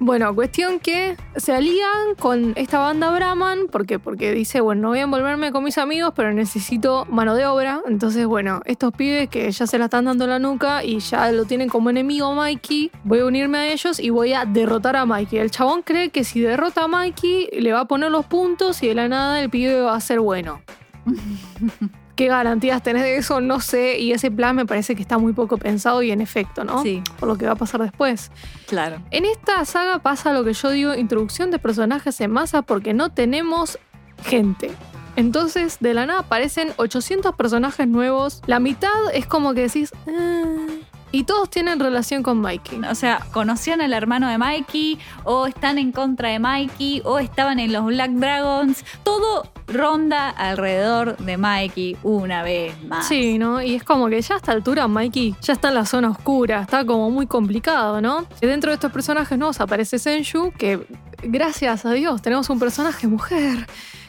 Bueno, 0.01 0.35
cuestión 0.35 0.81
que 0.81 1.16
se 1.37 1.55
alían 1.55 2.14
con 2.18 2.53
esta 2.57 2.79
banda 2.79 3.11
Brahman, 3.11 3.68
porque 3.70 3.99
Porque 3.99 4.33
dice, 4.33 4.61
bueno, 4.61 4.83
no 4.83 4.89
voy 4.89 4.99
a 4.99 5.03
envolverme 5.03 5.53
con 5.53 5.64
mis 5.64 5.79
amigos, 5.79 6.12
pero 6.14 6.33
necesito 6.33 7.07
mano 7.09 7.35
de 7.35 7.47
obra. 7.47 7.81
Entonces, 7.87 8.27
bueno, 8.27 8.61
estos 8.66 8.93
pibes 8.93 9.29
que 9.29 9.51
ya 9.51 9.66
se 9.66 9.79
la 9.79 9.87
están 9.87 10.05
dando 10.05 10.25
en 10.25 10.31
la 10.31 10.39
nuca 10.39 10.85
y 10.85 10.99
ya 10.99 11.31
lo 11.33 11.45
tienen 11.45 11.68
como 11.68 11.91
enemigo 11.91 12.35
Mikey, 12.35 12.91
voy 13.05 13.20
a 13.20 13.25
unirme 13.25 13.59
a 13.59 13.72
ellos 13.72 14.01
y 14.01 14.11
voy 14.11 14.35
a 14.35 14.45
derrotar 14.45 14.97
a 14.97 15.07
Mikey. 15.07 15.39
El 15.39 15.51
chabón 15.51 15.83
cree 15.83 16.11
que 16.11 16.25
si 16.25 16.41
derrota 16.41 16.85
a 16.85 16.89
Mikey, 16.89 17.61
le 17.61 17.72
va 17.72 17.81
a 17.81 17.85
poner 17.87 18.11
los 18.11 18.27
puntos 18.27 18.83
y 18.83 18.89
de 18.89 18.95
la 18.95 19.09
nada 19.09 19.41
el 19.41 19.49
pibe 19.49 19.81
va 19.81 19.95
a 19.95 20.01
ser 20.01 20.20
bueno. 20.20 20.61
¿Qué 22.17 22.29
garantías 22.29 22.83
tenés 22.83 23.03
de 23.03 23.17
eso? 23.17 23.41
No 23.41 23.61
sé. 23.61 23.99
Y 23.99 24.12
ese 24.12 24.31
plan 24.31 24.55
me 24.55 24.67
parece 24.67 24.95
que 24.95 25.03
está 25.03 25.19
muy 25.19 25.33
poco 25.33 25.59
pensado 25.59 26.03
y 26.03 26.11
en 26.11 26.21
efecto, 26.21 26.65
¿no? 26.65 26.83
Sí. 26.83 27.03
Por 27.19 27.29
lo 27.29 27.37
que 27.37 27.47
va 27.47 27.53
a 27.53 27.57
pasar 27.57 27.83
después. 27.83 28.31
Claro. 28.67 28.99
En 29.11 29.25
esta 29.25 29.65
saga 29.65 29.99
pasa 29.99 30.33
lo 30.33 30.45
que 30.45 30.53
yo 30.53 30.71
digo, 30.71 30.95
introducción 30.95 31.51
de 31.51 31.59
personajes 31.59 32.21
en 32.21 32.31
masa 32.31 32.62
porque 32.62 32.95
no 32.95 33.11
tenemos 33.11 33.79
gente. 34.25 34.71
Entonces, 35.17 35.79
de 35.81 35.95
la 35.95 36.07
nada 36.07 36.21
aparecen 36.21 36.73
800 36.77 37.35
personajes 37.37 37.87
nuevos. 37.87 38.43
La 38.47 38.61
mitad 38.61 38.91
es 39.12 39.27
como 39.27 39.55
que 39.55 39.62
decís... 39.62 39.93
"Ah", 40.09 40.67
y 41.12 41.23
todos 41.23 41.49
tienen 41.49 41.79
relación 41.79 42.25
con 42.25 42.41
Mikey. 42.41 42.81
O 42.91 42.95
sea, 42.97 43.21
conocían 43.33 43.81
al 43.81 43.93
hermano 43.93 44.29
de 44.29 44.37
Mikey, 44.37 44.99
o 45.23 45.47
están 45.47 45.79
en 45.79 45.93
contra 45.93 46.31
de 46.31 46.41
Mikey, 46.41 47.03
o 47.05 47.21
estaban 47.21 47.61
en 47.61 47.73
los 47.73 47.87
Black 47.87 48.11
Dragons. 48.11 48.85
Todo 49.05 49.45
ronda 49.67 50.31
alrededor 50.31 51.17
de 51.17 51.37
Mikey 51.37 51.97
una 52.03 52.43
vez 52.43 52.83
más. 52.85 53.09
Sí, 53.09 53.39
¿no? 53.39 53.62
Y 53.62 53.75
es 53.75 53.85
como 53.85 54.09
que 54.09 54.21
ya 54.21 54.35
a 54.35 54.37
esta 54.39 54.53
altura 54.53 54.89
Mikey 54.89 55.35
ya 55.41 55.53
está 55.55 55.69
en 55.69 55.75
la 55.75 55.87
zona 55.87 56.11
oscura, 56.11 56.62
está 56.62 56.85
como 56.85 57.11
muy 57.11 57.27
complicado, 57.27 58.01
¿no? 58.01 58.27
Y 58.41 58.47
dentro 58.47 58.71
de 58.71 58.75
estos 58.75 58.93
personajes 58.93 59.39
nuevos 59.39 59.61
aparece 59.61 59.99
Senju, 59.99 60.53
que 60.53 60.87
gracias 61.23 61.85
a 61.85 61.93
Dios 61.93 62.23
tenemos 62.23 62.51
un 62.51 62.59
personaje 62.59 63.07
mujer 63.07 63.67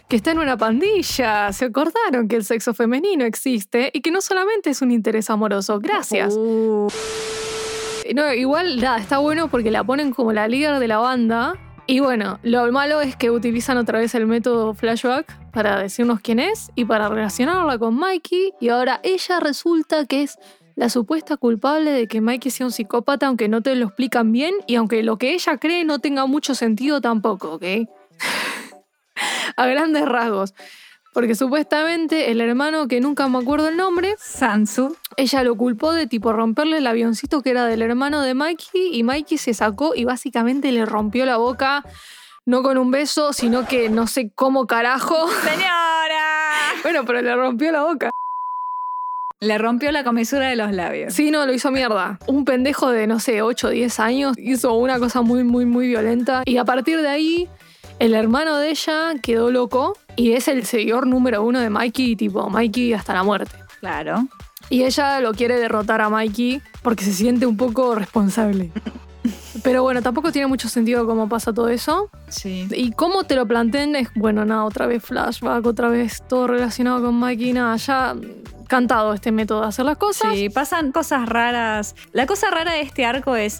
que 0.07 0.17
está 0.17 0.31
en 0.31 0.39
una 0.39 0.57
pandilla. 0.57 1.51
Se 1.51 1.65
acordaron 1.65 2.27
que 2.27 2.35
el 2.35 2.43
sexo 2.45 2.73
femenino 2.73 3.25
existe 3.25 3.89
y 3.93 4.01
que 4.01 4.11
no 4.11 4.21
solamente 4.21 4.69
es 4.69 4.81
un 4.81 4.91
interés 4.91 5.29
amoroso. 5.29 5.79
Gracias. 5.79 6.35
Uh, 6.35 6.87
No, 8.13 8.31
igual, 8.33 8.79
nada, 8.79 8.99
está 8.99 9.17
bueno 9.17 9.47
porque 9.47 9.71
la 9.71 9.83
ponen 9.83 10.11
como 10.11 10.31
la 10.31 10.47
líder 10.47 10.77
de 10.79 10.87
la 10.87 10.99
banda. 10.99 11.55
Y 11.87 11.99
bueno, 11.99 12.39
lo 12.41 12.71
malo 12.71 13.01
es 13.01 13.15
que 13.15 13.29
utilizan 13.29 13.77
otra 13.77 13.99
vez 13.99 14.15
el 14.15 14.25
método 14.25 14.73
flashback 14.73 15.51
para 15.51 15.79
decirnos 15.79 16.19
quién 16.19 16.39
es 16.39 16.71
y 16.73 16.83
para 16.85 17.09
relacionarla 17.09 17.77
con 17.77 17.95
Mikey. 17.95 18.53
Y 18.59 18.69
ahora 18.69 18.99
ella 19.03 19.39
resulta 19.39 20.05
que 20.05 20.23
es 20.23 20.39
la 20.75 20.89
supuesta 20.89 21.37
culpable 21.37 21.91
de 21.91 22.07
que 22.07 22.21
Mikey 22.21 22.51
sea 22.51 22.65
un 22.65 22.71
psicópata, 22.71 23.27
aunque 23.27 23.47
no 23.47 23.61
te 23.61 23.75
lo 23.75 23.85
explican 23.85 24.31
bien 24.31 24.55
y 24.65 24.75
aunque 24.75 25.03
lo 25.03 25.17
que 25.17 25.33
ella 25.35 25.57
cree 25.57 25.83
no 25.83 25.99
tenga 25.99 26.25
mucho 26.25 26.55
sentido 26.55 27.01
tampoco, 27.01 27.53
¿ok? 27.53 27.63
A 29.55 29.67
grandes 29.67 30.05
rasgos. 30.05 30.55
Porque 31.15 31.33
supuestamente 31.33 32.29
el 32.29 32.41
hermano, 32.41 32.89
que 32.89 32.99
nunca 32.99 33.29
me 33.29 33.37
acuerdo 33.37 33.69
el 33.69 33.77
nombre, 33.77 34.15
Sansu. 34.19 34.97
ella 35.15 35.43
lo 35.43 35.55
culpó 35.55 35.93
de 35.93 36.07
tipo 36.07 36.33
romperle 36.33 36.79
el 36.79 36.87
avioncito 36.87 37.41
que 37.41 37.51
era 37.51 37.65
del 37.67 37.81
hermano 37.83 38.21
de 38.21 38.33
Mikey 38.33 38.89
y 38.91 39.03
Mikey 39.03 39.37
se 39.37 39.53
sacó 39.53 39.95
y 39.95 40.03
básicamente 40.03 40.73
le 40.73 40.85
rompió 40.85 41.25
la 41.25 41.37
boca, 41.37 41.85
no 42.45 42.63
con 42.63 42.77
un 42.77 42.91
beso, 42.91 43.31
sino 43.31 43.65
que 43.65 43.87
no 43.87 44.07
sé 44.07 44.29
cómo 44.35 44.67
carajo. 44.67 45.15
¡Señora! 45.29 45.71
Bueno, 46.83 47.05
pero 47.05 47.21
le 47.21 47.33
rompió 47.33 47.71
la 47.71 47.83
boca. 47.83 48.11
Le 49.39 49.57
rompió 49.57 49.93
la 49.93 50.03
comisura 50.03 50.49
de 50.49 50.57
los 50.57 50.73
labios. 50.73 51.13
Sí, 51.13 51.31
no, 51.31 51.45
lo 51.45 51.53
hizo 51.53 51.71
mierda. 51.71 52.19
Un 52.27 52.43
pendejo 52.43 52.91
de, 52.91 53.07
no 53.07 53.21
sé, 53.21 53.41
8 53.41 53.67
o 53.67 53.69
10 53.69 53.99
años 54.01 54.37
hizo 54.37 54.73
una 54.73 54.99
cosa 54.99 55.21
muy, 55.21 55.45
muy, 55.45 55.65
muy 55.65 55.87
violenta. 55.87 56.43
Y 56.45 56.57
a 56.57 56.65
partir 56.65 57.01
de 57.01 57.07
ahí, 57.07 57.49
el 57.99 58.13
hermano 58.13 58.57
de 58.57 58.69
ella 58.69 59.13
quedó 59.21 59.51
loco 59.51 59.97
y 60.15 60.33
es 60.33 60.47
el 60.47 60.65
seguidor 60.65 61.07
número 61.07 61.43
uno 61.43 61.59
de 61.59 61.69
Mikey, 61.69 62.15
tipo 62.15 62.49
Mikey 62.49 62.93
hasta 62.93 63.13
la 63.13 63.23
muerte. 63.23 63.55
Claro. 63.79 64.27
Y 64.69 64.83
ella 64.83 65.19
lo 65.19 65.33
quiere 65.33 65.59
derrotar 65.59 66.01
a 66.01 66.09
Mikey 66.09 66.61
porque 66.81 67.03
se 67.03 67.13
siente 67.13 67.45
un 67.45 67.57
poco 67.57 67.95
responsable. 67.95 68.71
Pero 69.63 69.81
bueno, 69.83 70.01
tampoco 70.01 70.31
tiene 70.31 70.47
mucho 70.47 70.69
sentido 70.69 71.05
cómo 71.07 71.27
pasa 71.27 71.53
todo 71.53 71.69
eso. 71.69 72.09
Sí. 72.27 72.67
Y 72.71 72.91
cómo 72.91 73.23
te 73.23 73.35
lo 73.35 73.47
planteen 73.47 73.95
es, 73.95 74.09
bueno, 74.15 74.45
nada, 74.45 74.65
otra 74.65 74.85
vez 74.85 75.03
flashback, 75.03 75.65
otra 75.65 75.89
vez 75.89 76.23
todo 76.27 76.47
relacionado 76.47 77.03
con 77.03 77.15
Mikey, 77.15 77.53
nada, 77.53 77.75
ya 77.77 78.15
cantado 78.67 79.13
este 79.13 79.31
método 79.31 79.61
de 79.61 79.67
hacer 79.67 79.85
las 79.85 79.97
cosas. 79.97 80.35
Sí, 80.35 80.49
pasan 80.49 80.91
cosas 80.91 81.27
raras. 81.27 81.95
La 82.11 82.25
cosa 82.25 82.51
rara 82.51 82.73
de 82.73 82.81
este 82.81 83.05
arco 83.05 83.35
es. 83.35 83.59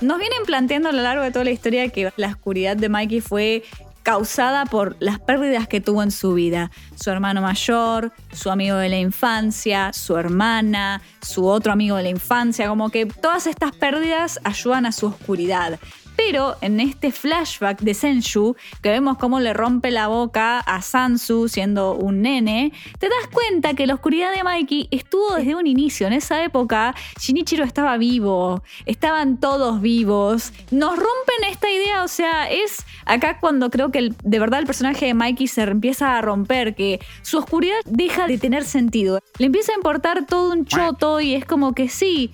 Nos 0.00 0.18
vienen 0.18 0.42
planteando 0.44 0.88
a 0.88 0.92
lo 0.92 1.02
largo 1.02 1.22
de 1.22 1.30
toda 1.30 1.44
la 1.44 1.50
historia 1.50 1.88
que 1.88 2.12
la 2.16 2.28
oscuridad 2.28 2.76
de 2.76 2.88
Mikey 2.88 3.20
fue 3.20 3.62
causada 4.02 4.66
por 4.66 4.96
las 5.00 5.18
pérdidas 5.18 5.66
que 5.66 5.80
tuvo 5.80 6.02
en 6.02 6.10
su 6.10 6.34
vida. 6.34 6.70
Su 6.94 7.10
hermano 7.10 7.40
mayor, 7.40 8.12
su 8.32 8.50
amigo 8.50 8.76
de 8.76 8.90
la 8.90 8.98
infancia, 8.98 9.92
su 9.92 10.16
hermana, 10.16 11.00
su 11.22 11.46
otro 11.46 11.72
amigo 11.72 11.96
de 11.96 12.02
la 12.02 12.08
infancia, 12.10 12.68
como 12.68 12.90
que 12.90 13.06
todas 13.06 13.46
estas 13.46 13.74
pérdidas 13.74 14.38
ayudan 14.44 14.84
a 14.86 14.92
su 14.92 15.06
oscuridad. 15.06 15.80
Pero 16.16 16.56
en 16.60 16.80
este 16.80 17.12
flashback 17.12 17.80
de 17.80 17.94
Senshu, 17.94 18.56
que 18.82 18.90
vemos 18.90 19.18
cómo 19.18 19.40
le 19.40 19.52
rompe 19.52 19.90
la 19.90 20.06
boca 20.06 20.60
a 20.60 20.82
Sansu 20.82 21.48
siendo 21.48 21.94
un 21.94 22.22
nene, 22.22 22.72
te 22.98 23.08
das 23.08 23.28
cuenta 23.32 23.74
que 23.74 23.86
la 23.86 23.94
oscuridad 23.94 24.34
de 24.34 24.44
Mikey 24.44 24.88
estuvo 24.90 25.34
desde 25.34 25.54
un 25.54 25.66
inicio. 25.66 26.06
En 26.06 26.12
esa 26.12 26.44
época, 26.44 26.94
Shinichiro 27.20 27.64
estaba 27.64 27.96
vivo, 27.96 28.62
estaban 28.86 29.38
todos 29.38 29.80
vivos. 29.80 30.52
Nos 30.70 30.96
rompen 30.96 31.50
esta 31.50 31.70
idea, 31.70 32.04
o 32.04 32.08
sea, 32.08 32.50
es 32.50 32.84
acá 33.06 33.38
cuando 33.40 33.70
creo 33.70 33.90
que 33.90 34.12
de 34.22 34.38
verdad 34.38 34.60
el 34.60 34.66
personaje 34.66 35.06
de 35.06 35.14
Mikey 35.14 35.46
se 35.48 35.62
empieza 35.62 36.16
a 36.16 36.22
romper, 36.22 36.74
que 36.74 37.00
su 37.22 37.38
oscuridad 37.38 37.76
deja 37.86 38.26
de 38.26 38.38
tener 38.38 38.64
sentido. 38.64 39.20
Le 39.38 39.46
empieza 39.46 39.72
a 39.72 39.76
importar 39.76 40.26
todo 40.26 40.52
un 40.52 40.64
choto 40.64 41.20
y 41.20 41.34
es 41.34 41.44
como 41.44 41.74
que 41.74 41.88
sí, 41.88 42.32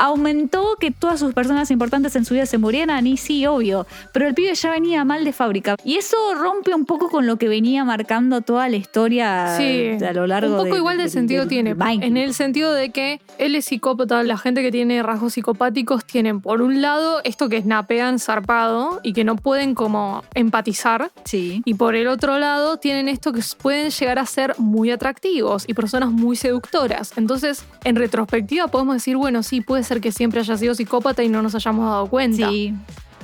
aumentó 0.00 0.76
que 0.80 0.90
todas 0.90 1.20
sus 1.20 1.34
personas 1.34 1.70
importantes 1.70 2.16
en 2.16 2.24
su 2.24 2.32
vida 2.32 2.46
se 2.46 2.56
murieran 2.56 3.06
y 3.06 3.18
sí, 3.18 3.46
obvio, 3.46 3.86
pero 4.12 4.26
el 4.26 4.34
pibe 4.34 4.54
ya 4.54 4.70
venía 4.70 5.04
mal 5.04 5.24
de 5.24 5.32
fábrica. 5.32 5.76
Y 5.84 5.96
eso 5.96 6.16
rompe 6.34 6.74
un 6.74 6.86
poco 6.86 7.10
con 7.10 7.26
lo 7.26 7.36
que 7.36 7.48
venía 7.48 7.84
marcando 7.84 8.40
toda 8.40 8.68
la 8.70 8.76
historia 8.76 9.56
a 9.56 10.12
lo 10.14 10.26
largo 10.26 10.52
Un 10.52 10.56
poco 10.56 10.72
de, 10.72 10.78
igual 10.78 10.98
de, 10.98 11.10
sentido 11.10 11.46
tiene, 11.46 11.76
en 12.00 12.16
el 12.16 12.32
sentido 12.32 12.72
de 12.72 12.90
que 12.90 13.20
él 13.36 13.54
es 13.54 13.66
psicópata, 13.66 14.22
la 14.22 14.38
gente 14.38 14.62
que 14.62 14.72
tiene 14.72 15.02
rasgos 15.02 15.34
psicopáticos 15.34 16.06
tienen 16.06 16.40
por 16.40 16.62
un 16.62 16.80
lado 16.80 17.20
esto 17.24 17.50
que 17.50 17.60
snapean 17.60 18.18
zarpado 18.18 19.00
y 19.02 19.12
que 19.12 19.24
no 19.24 19.36
pueden 19.36 19.74
como 19.74 20.24
empatizar. 20.34 21.10
Sí. 21.24 21.60
Y 21.66 21.74
por 21.74 21.94
el 21.94 22.08
otro 22.08 22.38
lado 22.38 22.78
tienen 22.78 23.08
esto 23.08 23.32
que 23.32 23.42
pueden 23.62 23.90
llegar 23.90 24.18
a 24.18 24.24
ser 24.24 24.54
muy 24.58 24.90
atractivos 24.90 25.64
y 25.68 25.74
personas 25.74 26.10
muy 26.10 26.36
seductoras. 26.36 27.12
Entonces, 27.16 27.64
en 27.84 27.96
retrospectiva 27.96 28.68
podemos 28.68 28.94
decir, 28.94 29.18
bueno, 29.18 29.42
sí, 29.42 29.60
puede 29.60 29.82
ser 29.82 29.89
que 29.98 30.12
siempre 30.12 30.40
haya 30.40 30.56
sido 30.56 30.74
psicópata 30.74 31.24
y 31.24 31.28
no 31.28 31.42
nos 31.42 31.54
hayamos 31.54 31.86
dado 31.90 32.06
cuenta. 32.06 32.48
Sí, 32.48 32.74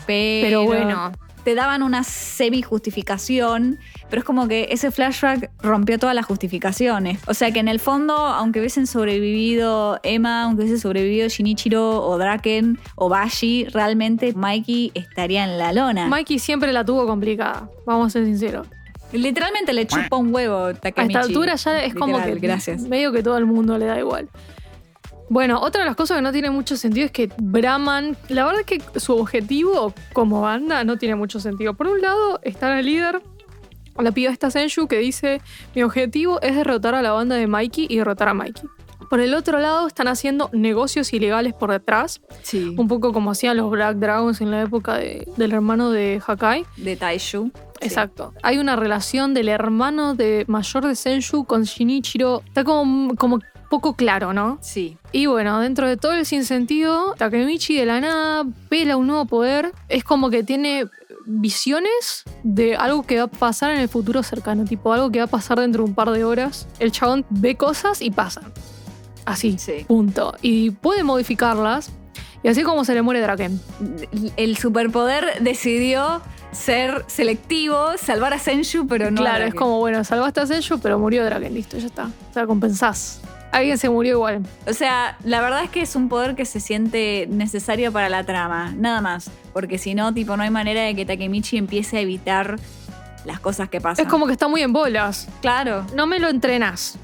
pero, 0.07 0.65
bueno. 0.65 1.13
Te 1.45 1.55
daban 1.55 1.85
una 1.85 2.03
semi-justificación, 2.03 3.79
pero 4.11 4.19
es 4.19 4.25
como 4.25 4.49
que 4.49 4.67
ese 4.73 4.91
flashback 4.91 5.49
rompió 5.63 5.97
todas 5.97 6.13
las 6.17 6.27
justificaciones. 6.27 7.21
O 7.29 7.35
sea 7.35 7.53
que 7.53 7.61
en 7.61 7.69
el 7.69 7.79
fondo, 7.79 8.17
aunque 8.17 8.59
hubiesen 8.59 8.89
sobrevivido 8.89 10.01
Emma, 10.03 10.43
aunque 10.43 10.65
hubiese 10.65 10.81
sobrevivido 10.81 11.29
Shinichiro 11.29 12.05
o 12.05 12.19
Draken 12.19 12.81
o 12.97 13.09
Bashi, 13.09 13.67
realmente 13.67 14.33
Mikey 14.35 14.91
estaría 14.95 15.45
en 15.45 15.57
la 15.57 15.73
lona. 15.73 16.09
Mikey 16.09 16.41
siempre 16.41 16.73
la 16.73 16.85
tuvo 16.85 17.07
complicada, 17.07 17.71
vamos 17.87 18.09
a 18.09 18.11
ser 18.11 18.25
sinceros. 18.25 18.67
Literalmente 19.13 19.73
le 19.73 19.87
chupa 19.87 20.17
un 20.17 20.35
huevo 20.35 20.75
Takemichi. 20.75 21.17
A 21.17 21.21
esta 21.21 21.29
altura 21.29 21.55
ya 21.55 21.83
es 21.85 21.95
como 21.95 22.21
que 22.25 22.35
gracias. 22.35 22.83
medio 22.83 23.13
que 23.13 23.23
todo 23.23 23.39
el 23.39 23.47
mundo 23.47 23.79
le 23.79 23.87
da 23.87 24.01
igual. 24.01 24.29
Bueno, 25.29 25.61
otra 25.61 25.81
de 25.81 25.87
las 25.87 25.97
cosas 25.97 26.19
que 26.19 26.23
no 26.23 26.33
tiene 26.33 26.51
mucho 26.51 26.77
sentido 26.77 27.07
es 27.07 27.13
que 27.13 27.31
Brahman, 27.39 28.17
la 28.29 28.45
verdad 28.45 28.61
es 28.61 28.67
que 28.67 29.01
su 29.01 29.17
objetivo 29.17 29.93
como 30.13 30.41
banda 30.41 30.85
no 30.85 30.99
tiene 30.99 31.17
mucho 31.17 31.41
sentido. 31.41 31.75
Por 31.75 31.89
un 31.89 32.01
lado 32.01 32.39
está 32.43 32.79
el 32.79 32.87
líder, 32.87 33.21
la 33.99 34.13
piba 34.13 34.31
esta 34.31 34.51
Senshu, 34.51 34.87
que 34.87 34.99
dice, 34.99 35.41
mi 35.75 35.83
objetivo 35.83 36.41
es 36.43 36.55
derrotar 36.55 36.95
a 36.95 37.03
la 37.03 37.13
banda 37.13 37.37
de 37.37 37.47
Mikey 37.47 37.87
y 37.89 37.97
derrotar 37.97 38.29
a 38.29 38.35
Mikey. 38.35 38.69
Por 39.09 39.21
el 39.21 39.35
otro 39.35 39.61
lado 39.61 39.87
están 39.87 40.09
haciendo 40.09 40.51
negocios 40.53 41.13
ilegales 41.13 41.55
por 41.55 41.71
detrás, 41.71 42.21
sí. 42.43 42.75
un 42.77 42.89
poco 42.89 43.13
como 43.13 43.31
hacían 43.31 43.57
los 43.57 43.71
Black 43.71 43.97
Dragons 43.97 44.41
en 44.41 44.51
la 44.51 44.63
época 44.63 44.97
del 44.97 45.53
hermano 45.53 45.91
de 45.91 46.21
Hakai. 46.27 46.67
De 46.77 46.97
Taishu. 46.97 47.53
Exacto. 47.81 48.33
Hay 48.43 48.59
una 48.59 48.75
relación 48.75 49.35
del 49.35 49.49
hermano 49.49 50.15
de 50.15 50.45
mayor 50.49 50.87
de 50.87 50.97
Senshu 50.97 51.45
con 51.45 51.65
Shinichiro. 51.65 52.43
Está 52.47 52.65
como, 52.65 53.15
como 53.15 53.39
poco 53.69 53.95
claro, 53.95 54.33
¿no? 54.33 54.59
Sí. 54.61 54.97
Y 55.13 55.27
bueno, 55.27 55.61
dentro 55.61 55.89
de 55.89 55.97
todo 55.97 56.13
el 56.13 56.27
sinsentido, 56.27 57.15
Takemichi 57.19 57.77
de 57.77 57.87
la 57.87 58.01
nada 58.01 58.45
pela 58.69 58.97
un 58.97 59.07
nuevo 59.07 59.25
poder. 59.27 59.73
Es 59.89 60.05
como 60.05 60.31
que 60.31 60.43
tiene 60.43 60.87
visiones 61.27 62.25
de 62.45 62.77
algo 62.77 63.03
que 63.05 63.19
va 63.19 63.25
a 63.25 63.27
pasar 63.29 63.73
en 63.73 63.81
el 63.81 63.89
futuro 63.89 64.23
cercano, 64.23 64.65
tipo 64.65 64.93
algo 64.93 65.11
que 65.11 65.19
va 65.19 65.25
a 65.25 65.29
pasar 65.29 65.61
dentro 65.61 65.83
de 65.83 65.89
un 65.91 65.95
par 65.95 66.11
de 66.11 66.25
horas. 66.25 66.69
El 66.79 66.93
chabón 66.93 67.25
ve 67.31 67.57
cosas 67.57 68.01
y 68.01 68.11
pasan. 68.11 68.45
Así, 69.25 69.59
Sí. 69.59 69.85
punto. 69.89 70.35
Y 70.41 70.71
puede 70.71 71.03
modificarlas. 71.03 71.91
Y 72.43 72.49
así 72.49 72.63
como 72.63 72.85
se 72.85 72.95
le 72.95 73.03
muere 73.03 73.21
Draken. 73.21 73.61
El 74.37 74.57
superpoder 74.57 75.43
decidió 75.43 76.23
ser 76.53 77.05
selectivo, 77.09 77.97
salvar 77.99 78.33
a 78.35 78.39
Senshu, 78.39 78.87
pero 78.87 79.11
no 79.11 79.21
a 79.21 79.25
claro, 79.25 79.45
es 79.47 79.55
como, 79.55 79.79
bueno, 79.81 80.05
salvaste 80.05 80.41
a 80.41 80.47
Senju, 80.47 80.79
pero 80.79 80.99
murió 80.99 81.25
Draken, 81.25 81.53
listo, 81.53 81.77
ya 81.77 81.87
está. 81.87 82.05
O 82.31 82.33
sea, 82.33 82.47
compensás. 82.47 83.21
Alguien 83.57 83.79
se 83.79 83.89
murió 83.89 84.17
igual. 84.17 84.43
O 84.67 84.75
sea, 84.75 85.17
la 85.25 85.41
verdad 85.41 85.65
es 85.65 85.71
que 85.71 85.81
es 85.81 85.97
un 85.97 86.11
poder 86.11 86.35
que 86.35 86.45
se 86.45 86.61
siente 86.61 87.27
necesario 87.31 87.91
para 87.91 88.11
la 88.11 88.23
trama, 88.23 88.75
nada 88.77 89.01
más. 89.01 89.31
Porque 89.55 89.79
si 89.79 89.95
no, 89.95 90.13
tipo, 90.13 90.37
no 90.37 90.43
hay 90.43 90.51
manera 90.51 90.83
de 90.83 90.95
que 90.95 91.07
Takemichi 91.07 91.57
empiece 91.57 91.97
a 91.97 92.01
evitar 92.01 92.59
las 93.25 93.41
cosas 93.41 93.71
que 93.71 93.81
pasan. 93.81 94.05
Es 94.05 94.11
como 94.11 94.27
que 94.27 94.33
está 94.33 94.47
muy 94.47 94.61
en 94.61 94.75
bolas. 94.75 95.27
Claro. 95.41 95.87
no 95.95 96.07
me 96.07 96.19
lo 96.19 96.29
entrenas 96.29 96.99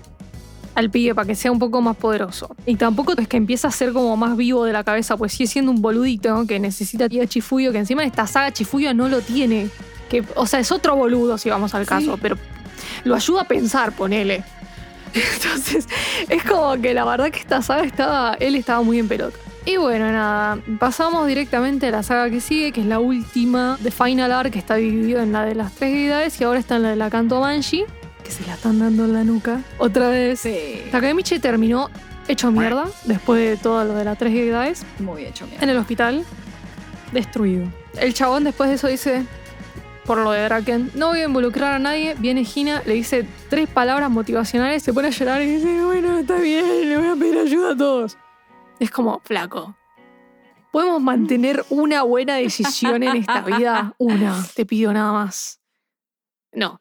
al 0.74 0.90
pibe 0.90 1.14
para 1.14 1.26
que 1.26 1.34
sea 1.34 1.50
un 1.50 1.58
poco 1.58 1.80
más 1.80 1.96
poderoso. 1.96 2.54
Y 2.66 2.76
tampoco 2.76 3.14
es 3.16 3.26
que 3.26 3.38
empieza 3.38 3.68
a 3.68 3.70
ser 3.70 3.94
como 3.94 4.14
más 4.18 4.36
vivo 4.36 4.66
de 4.66 4.74
la 4.74 4.84
cabeza, 4.84 5.16
pues 5.16 5.32
sigue 5.32 5.46
siendo 5.46 5.70
un 5.70 5.80
boludito 5.80 6.46
que 6.46 6.60
necesita 6.60 7.06
a 7.06 7.26
Chifuyo, 7.26 7.72
que 7.72 7.78
encima 7.78 8.02
en 8.02 8.08
esta 8.10 8.26
saga 8.26 8.52
Chifuyo 8.52 8.92
no 8.92 9.08
lo 9.08 9.22
tiene. 9.22 9.70
Que, 10.10 10.22
o 10.36 10.46
sea, 10.46 10.60
es 10.60 10.70
otro 10.70 10.96
boludo 10.96 11.38
si 11.38 11.48
vamos 11.48 11.74
al 11.74 11.86
caso, 11.86 12.18
pero 12.20 12.36
lo 13.04 13.14
ayuda 13.14 13.40
a 13.40 13.48
pensar, 13.48 13.92
ponele. 13.92 14.44
Entonces, 15.34 15.86
es 16.28 16.42
como 16.44 16.80
que 16.80 16.94
la 16.94 17.04
verdad 17.04 17.30
que 17.30 17.40
esta 17.40 17.62
saga 17.62 17.84
estaba, 17.84 18.36
él 18.40 18.54
estaba 18.56 18.82
muy 18.82 18.98
en 18.98 19.08
pelota. 19.08 19.36
Y 19.64 19.76
bueno, 19.76 20.10
nada, 20.10 20.58
pasamos 20.80 21.26
directamente 21.28 21.86
a 21.86 21.90
la 21.92 22.02
saga 22.02 22.28
que 22.30 22.40
sigue, 22.40 22.72
que 22.72 22.80
es 22.80 22.86
la 22.86 22.98
última 22.98 23.76
de 23.80 23.90
Final 23.92 24.32
Arc, 24.32 24.50
que 24.52 24.58
está 24.58 24.74
dividido 24.74 25.20
en 25.22 25.32
la 25.32 25.44
de 25.44 25.54
las 25.54 25.72
tres 25.72 25.92
deidades 25.92 26.40
y 26.40 26.44
ahora 26.44 26.58
está 26.58 26.76
en 26.76 26.82
la 26.82 26.90
de 26.90 26.96
la 26.96 27.10
Kanto 27.10 27.40
Manji, 27.40 27.84
que 28.24 28.30
se 28.32 28.44
la 28.44 28.54
están 28.54 28.80
dando 28.80 29.04
en 29.04 29.12
la 29.12 29.22
nuca. 29.22 29.60
Otra 29.78 30.08
vez. 30.08 30.40
Sí. 30.40 30.82
Takemichi 30.90 31.38
terminó 31.38 31.90
hecho 32.26 32.50
mierda 32.50 32.86
después 33.04 33.40
de 33.40 33.56
todo 33.56 33.84
lo 33.84 33.94
de 33.94 34.04
las 34.04 34.16
tres 34.18 34.32
deidades 34.32 34.84
Muy 34.98 35.24
hecho, 35.26 35.46
mierda. 35.46 35.62
en 35.62 35.70
el 35.70 35.76
hospital, 35.76 36.24
destruido. 37.12 37.66
El 37.98 38.14
chabón 38.14 38.42
después 38.44 38.68
de 38.68 38.76
eso 38.76 38.88
dice, 38.88 39.24
por 40.04 40.18
lo 40.18 40.32
de 40.32 40.42
Draken, 40.42 40.90
no 40.94 41.08
voy 41.08 41.20
a 41.20 41.24
involucrar 41.24 41.74
a 41.74 41.78
nadie. 41.78 42.14
Viene 42.18 42.44
Gina, 42.44 42.82
le 42.86 42.94
dice 42.94 43.26
tres 43.48 43.68
palabras 43.68 44.10
motivacionales, 44.10 44.82
se 44.82 44.92
pone 44.92 45.08
a 45.08 45.10
llorar 45.10 45.42
y 45.42 45.46
dice, 45.56 45.84
bueno, 45.84 46.18
está 46.18 46.36
bien, 46.36 46.88
le 46.88 46.98
voy 46.98 47.06
a 47.06 47.14
pedir 47.14 47.38
ayuda 47.38 47.72
a 47.72 47.76
todos. 47.76 48.18
Es 48.80 48.90
como, 48.90 49.20
flaco. 49.24 49.76
¿Podemos 50.72 51.02
mantener 51.02 51.64
una 51.68 52.02
buena 52.02 52.36
decisión 52.36 53.02
en 53.02 53.16
esta 53.16 53.42
vida? 53.42 53.94
Una, 53.98 54.42
te 54.54 54.64
pido 54.64 54.92
nada 54.92 55.12
más. 55.12 55.60
No. 56.52 56.78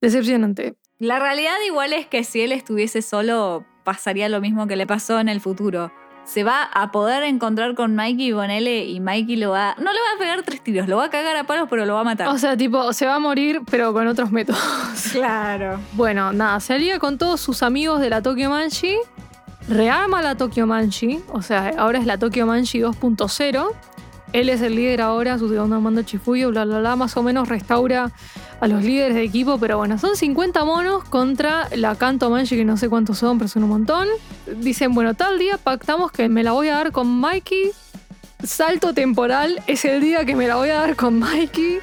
Decepcionante. 0.00 0.74
La 0.98 1.18
realidad 1.18 1.56
igual 1.66 1.92
es 1.92 2.06
que 2.06 2.24
si 2.24 2.40
él 2.40 2.52
estuviese 2.52 3.02
solo, 3.02 3.66
pasaría 3.84 4.28
lo 4.28 4.40
mismo 4.40 4.66
que 4.66 4.76
le 4.76 4.86
pasó 4.86 5.20
en 5.20 5.28
el 5.28 5.40
futuro. 5.40 5.92
Se 6.24 6.42
va 6.42 6.62
a 6.62 6.90
poder 6.90 7.22
encontrar 7.22 7.74
con 7.74 7.94
Mikey 7.94 8.28
y 8.28 8.32
Bonele 8.32 8.86
y 8.86 9.00
Mikey 9.00 9.36
lo 9.36 9.50
va... 9.50 9.74
No 9.78 9.92
le 9.92 9.98
va 9.98 10.16
a 10.16 10.18
pegar 10.18 10.42
tres 10.42 10.62
tiros, 10.62 10.88
lo 10.88 10.96
va 10.96 11.04
a 11.04 11.10
cagar 11.10 11.36
a 11.36 11.44
palos, 11.44 11.68
pero 11.68 11.84
lo 11.84 11.94
va 11.94 12.00
a 12.00 12.04
matar. 12.04 12.28
O 12.28 12.38
sea, 12.38 12.56
tipo, 12.56 12.92
se 12.92 13.06
va 13.06 13.16
a 13.16 13.18
morir, 13.18 13.60
pero 13.70 13.92
con 13.92 14.06
otros 14.06 14.32
métodos. 14.32 14.60
claro. 15.12 15.80
Bueno, 15.92 16.32
nada, 16.32 16.58
se 16.60 16.74
alía 16.74 16.98
con 16.98 17.18
todos 17.18 17.40
sus 17.40 17.62
amigos 17.62 18.00
de 18.00 18.10
la 18.10 18.22
Tokyo 18.22 18.50
Manji, 18.50 18.96
rearma 19.68 20.22
la 20.22 20.34
Tokyo 20.34 20.66
Manji, 20.66 21.20
o 21.32 21.42
sea, 21.42 21.72
ahora 21.76 21.98
es 21.98 22.06
la 22.06 22.18
Tokyo 22.18 22.46
Manji 22.46 22.80
2.0. 22.80 23.70
Él 24.34 24.48
es 24.48 24.62
el 24.62 24.74
líder 24.74 25.00
ahora, 25.00 25.38
su 25.38 25.48
segundo 25.48 25.80
mando 25.80 26.02
Chifuyo, 26.02 26.50
bla, 26.50 26.64
bla, 26.64 26.80
bla, 26.80 26.96
más 26.96 27.16
o 27.16 27.22
menos 27.22 27.48
restaura 27.48 28.10
a 28.60 28.66
los 28.66 28.82
líderes 28.82 29.14
de 29.14 29.22
equipo, 29.22 29.58
pero 29.58 29.78
bueno, 29.78 29.96
son 29.96 30.16
50 30.16 30.64
monos 30.64 31.04
contra 31.04 31.68
la 31.76 31.94
Kanto 31.94 32.30
Manji, 32.30 32.56
que 32.56 32.64
no 32.64 32.76
sé 32.76 32.88
cuántos 32.88 33.18
son, 33.18 33.38
pero 33.38 33.46
son 33.46 33.62
un 33.62 33.68
montón. 33.68 34.08
Dicen, 34.56 34.92
bueno, 34.92 35.14
tal 35.14 35.38
día 35.38 35.56
pactamos 35.56 36.10
que 36.10 36.28
me 36.28 36.42
la 36.42 36.50
voy 36.50 36.66
a 36.66 36.74
dar 36.74 36.90
con 36.90 37.06
Mikey. 37.20 37.70
Salto 38.46 38.92
temporal 38.92 39.62
es 39.66 39.84
el 39.84 40.00
día 40.00 40.24
que 40.24 40.36
me 40.36 40.46
la 40.46 40.56
voy 40.56 40.68
a 40.68 40.74
dar 40.74 40.96
con 40.96 41.18
Mikey. 41.18 41.80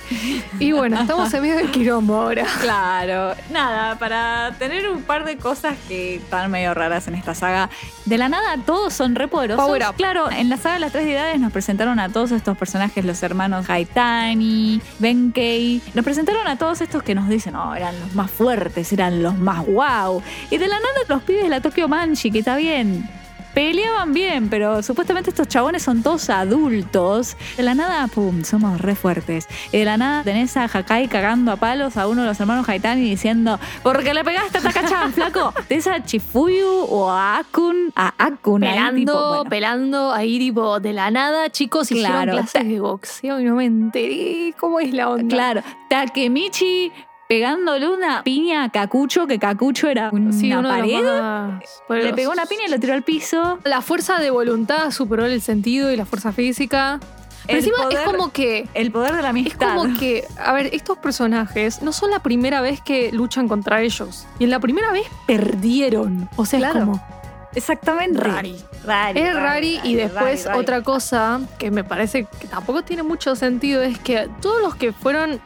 Y 0.59 0.71
bueno, 0.73 0.99
estamos 0.99 1.33
en 1.33 1.41
medio 1.41 1.55
del 1.55 1.71
quilombo 1.71 2.15
ahora. 2.15 2.45
Claro, 2.61 3.35
nada, 3.51 3.97
para 3.97 4.53
tener 4.59 4.89
un 4.89 5.01
par 5.01 5.25
de 5.25 5.37
cosas 5.37 5.75
que 5.87 6.15
están 6.15 6.51
medio 6.51 6.73
raras 6.73 7.07
en 7.07 7.15
esta 7.15 7.33
saga. 7.33 7.69
De 8.05 8.17
la 8.17 8.29
nada, 8.29 8.57
todos 8.63 8.93
son 8.93 9.15
re 9.15 9.27
poderosos. 9.27 9.65
Power 9.65 9.83
up. 9.89 9.95
Claro, 9.95 10.29
en 10.29 10.49
la 10.49 10.57
saga 10.57 10.75
de 10.75 10.79
las 10.81 10.91
tres 10.91 11.05
deidades 11.05 11.39
nos 11.39 11.51
presentaron 11.51 11.99
a 11.99 12.09
todos 12.09 12.31
estos 12.31 12.57
personajes, 12.57 13.03
los 13.05 13.23
hermanos 13.23 13.69
Haitani, 13.69 14.81
Benkei. 14.99 15.81
Nos 15.95 16.05
presentaron 16.05 16.47
a 16.47 16.57
todos 16.57 16.81
estos 16.81 17.01
que 17.01 17.15
nos 17.15 17.27
dicen, 17.27 17.53
no, 17.53 17.75
eran 17.75 17.99
los 17.99 18.13
más 18.13 18.29
fuertes, 18.29 18.93
eran 18.93 19.23
los 19.23 19.35
más 19.37 19.65
wow. 19.65 20.21
Y 20.51 20.57
de 20.57 20.67
la 20.67 20.75
nada, 20.75 20.99
los 21.07 21.23
pibes 21.23 21.49
la 21.49 21.61
Tokyo 21.61 21.87
Manji, 21.87 22.29
que 22.29 22.39
está 22.39 22.55
bien. 22.55 23.20
Peleaban 23.53 24.13
bien, 24.13 24.49
pero 24.49 24.81
supuestamente 24.83 25.29
estos 25.29 25.47
chabones 25.47 25.83
son 25.83 26.01
todos 26.03 26.29
adultos. 26.29 27.35
De 27.57 27.63
la 27.63 27.75
nada, 27.75 28.07
pum, 28.07 28.43
somos 28.43 28.79
re 28.79 28.95
fuertes. 28.95 29.47
Y 29.71 29.79
de 29.79 29.85
la 29.85 29.97
nada 29.97 30.23
tenés 30.23 30.55
a 30.57 30.65
Hakai 30.65 31.07
cagando 31.07 31.51
a 31.51 31.55
palos 31.57 31.97
a 31.97 32.07
uno 32.07 32.21
de 32.21 32.27
los 32.27 32.39
hermanos 32.39 32.67
Haitani 32.69 33.01
diciendo, 33.01 33.59
porque 33.83 34.13
le 34.13 34.23
pegaste 34.23 34.57
a 34.57 34.61
Takachan, 34.61 35.13
flaco. 35.13 35.53
Tenés 35.67 35.87
a 35.87 36.03
Chifuyu 36.03 36.67
o 36.89 37.09
a 37.09 37.37
Akun, 37.39 37.91
a 37.95 38.13
Akun. 38.17 38.63
ahí, 38.63 38.71
Pelando, 38.73 38.95
tipo, 39.13 39.27
bueno. 39.27 39.49
pelando 39.49 40.11
ahí 40.13 40.39
tipo 40.39 40.79
de 40.79 40.93
la 40.93 41.11
nada, 41.11 41.49
chicos, 41.49 41.91
hicieron 41.91 42.11
Claro. 42.11 42.31
clases 42.33 42.67
de 42.67 42.79
boxeo 42.79 43.39
y 43.39 43.43
no 43.43 43.55
me 43.55 43.65
enteré 43.65 44.53
cómo 44.59 44.79
es 44.79 44.93
la 44.93 45.09
onda. 45.09 45.35
Claro, 45.35 45.61
Takemichi 45.89 46.91
pegándole 47.31 47.87
una 47.87 48.23
piña 48.23 48.65
a 48.65 48.69
Kakucho, 48.69 49.25
que 49.25 49.39
Kakucho 49.39 49.87
era 49.87 50.09
una 50.11 50.33
Sí, 50.33 50.51
pared. 50.51 51.01
más 51.01 51.63
Le 51.87 52.13
pegó 52.13 52.33
una 52.33 52.45
piña 52.45 52.63
y 52.67 52.69
lo 52.69 52.77
tiró 52.77 52.93
al 52.93 53.03
piso. 53.03 53.57
La 53.63 53.79
fuerza 53.81 54.19
de 54.19 54.31
voluntad 54.31 54.91
superó 54.91 55.25
el 55.25 55.41
sentido 55.41 55.89
y 55.93 55.95
la 55.95 56.03
fuerza 56.05 56.33
física. 56.33 56.99
Pero 57.47 57.57
El 57.59 57.63
encima 57.63 57.83
poder- 57.85 57.99
es 57.99 58.03
como 58.03 58.33
que. 58.33 58.67
El 58.73 58.91
poder 58.91 59.11
de 59.15 59.21
la 59.21 59.29
Es 59.29 59.29
amistad. 59.29 59.75
como 59.77 59.97
que, 59.97 60.25
a 60.43 60.51
ver, 60.51 60.71
estos 60.73 60.97
personajes 60.97 61.81
no 61.81 61.93
son 61.93 62.11
la 62.11 62.19
primera 62.21 62.59
vez 62.59 62.81
que 62.81 63.13
luchan 63.13 63.47
contra 63.47 63.81
ellos. 63.81 64.27
Y 64.37 64.43
en 64.43 64.49
la 64.49 64.59
primera 64.59 64.91
vez 64.91 65.07
perdieron. 65.25 66.27
O 66.35 66.45
sea, 66.45 66.59
Claro. 66.59 66.79
es 66.79 66.85
como 66.85 67.07
Exactamente. 67.55 68.19
Rari. 68.19 68.57
Rari, 68.85 69.19
Es 69.21 69.33
rari 69.35 69.79
y 69.85 69.95
después 69.95 70.45
rari. 70.47 70.59
otra 70.59 70.81
cosa 70.83 71.39
que 71.57 71.71
me 71.71 71.85
parece 71.85 72.25
que 72.41 72.47
tampoco 72.47 72.81
tiene 72.83 73.03
mucho 73.03 73.37
sentido 73.37 73.81
es 73.81 73.97
que 73.99 74.27
todos 74.41 74.61
los 74.61 74.75
que 74.75 74.91
fueron 74.91 75.39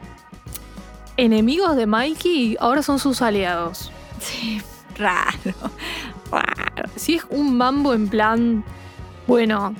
enemigos 1.17 1.75
de 1.75 1.85
Mikey 1.85 2.57
ahora 2.59 2.81
son 2.81 2.99
sus 2.99 3.21
aliados. 3.21 3.91
Sí, 4.19 4.61
raro. 4.97 5.53
Raro. 6.31 6.89
Si 6.95 7.15
es 7.15 7.25
un 7.29 7.55
mambo 7.57 7.93
en 7.93 8.07
plan, 8.07 8.63
bueno, 9.27 9.75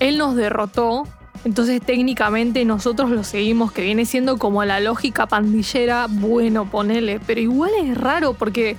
él 0.00 0.18
nos 0.18 0.36
derrotó, 0.36 1.06
entonces 1.44 1.80
técnicamente 1.80 2.64
nosotros 2.64 3.10
lo 3.10 3.24
seguimos, 3.24 3.72
que 3.72 3.82
viene 3.82 4.04
siendo 4.04 4.38
como 4.38 4.64
la 4.64 4.80
lógica 4.80 5.26
pandillera, 5.26 6.06
bueno, 6.08 6.70
ponele, 6.70 7.20
pero 7.20 7.40
igual 7.40 7.70
es 7.82 7.96
raro 7.96 8.34
porque 8.34 8.76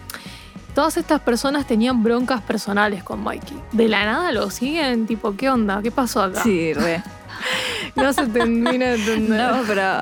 todas 0.76 0.98
estas 0.98 1.22
personas 1.22 1.66
tenían 1.68 2.04
broncas 2.04 2.42
personales 2.42 3.04
con 3.04 3.24
Mikey. 3.24 3.58
De 3.72 3.88
la 3.88 4.06
nada 4.06 4.32
lo 4.32 4.50
siguen, 4.50 5.08
tipo, 5.08 5.36
¿qué 5.36 5.50
onda? 5.50 5.82
¿Qué 5.82 5.92
pasó 5.92 6.22
acá? 6.22 6.44
Sí, 6.44 6.74
re. 6.74 7.04
No 7.96 8.14
se 8.14 8.28
termina 8.28 8.86
de 8.86 8.96
entender. 8.96 9.52
No, 9.52 9.64
pero 9.66 10.02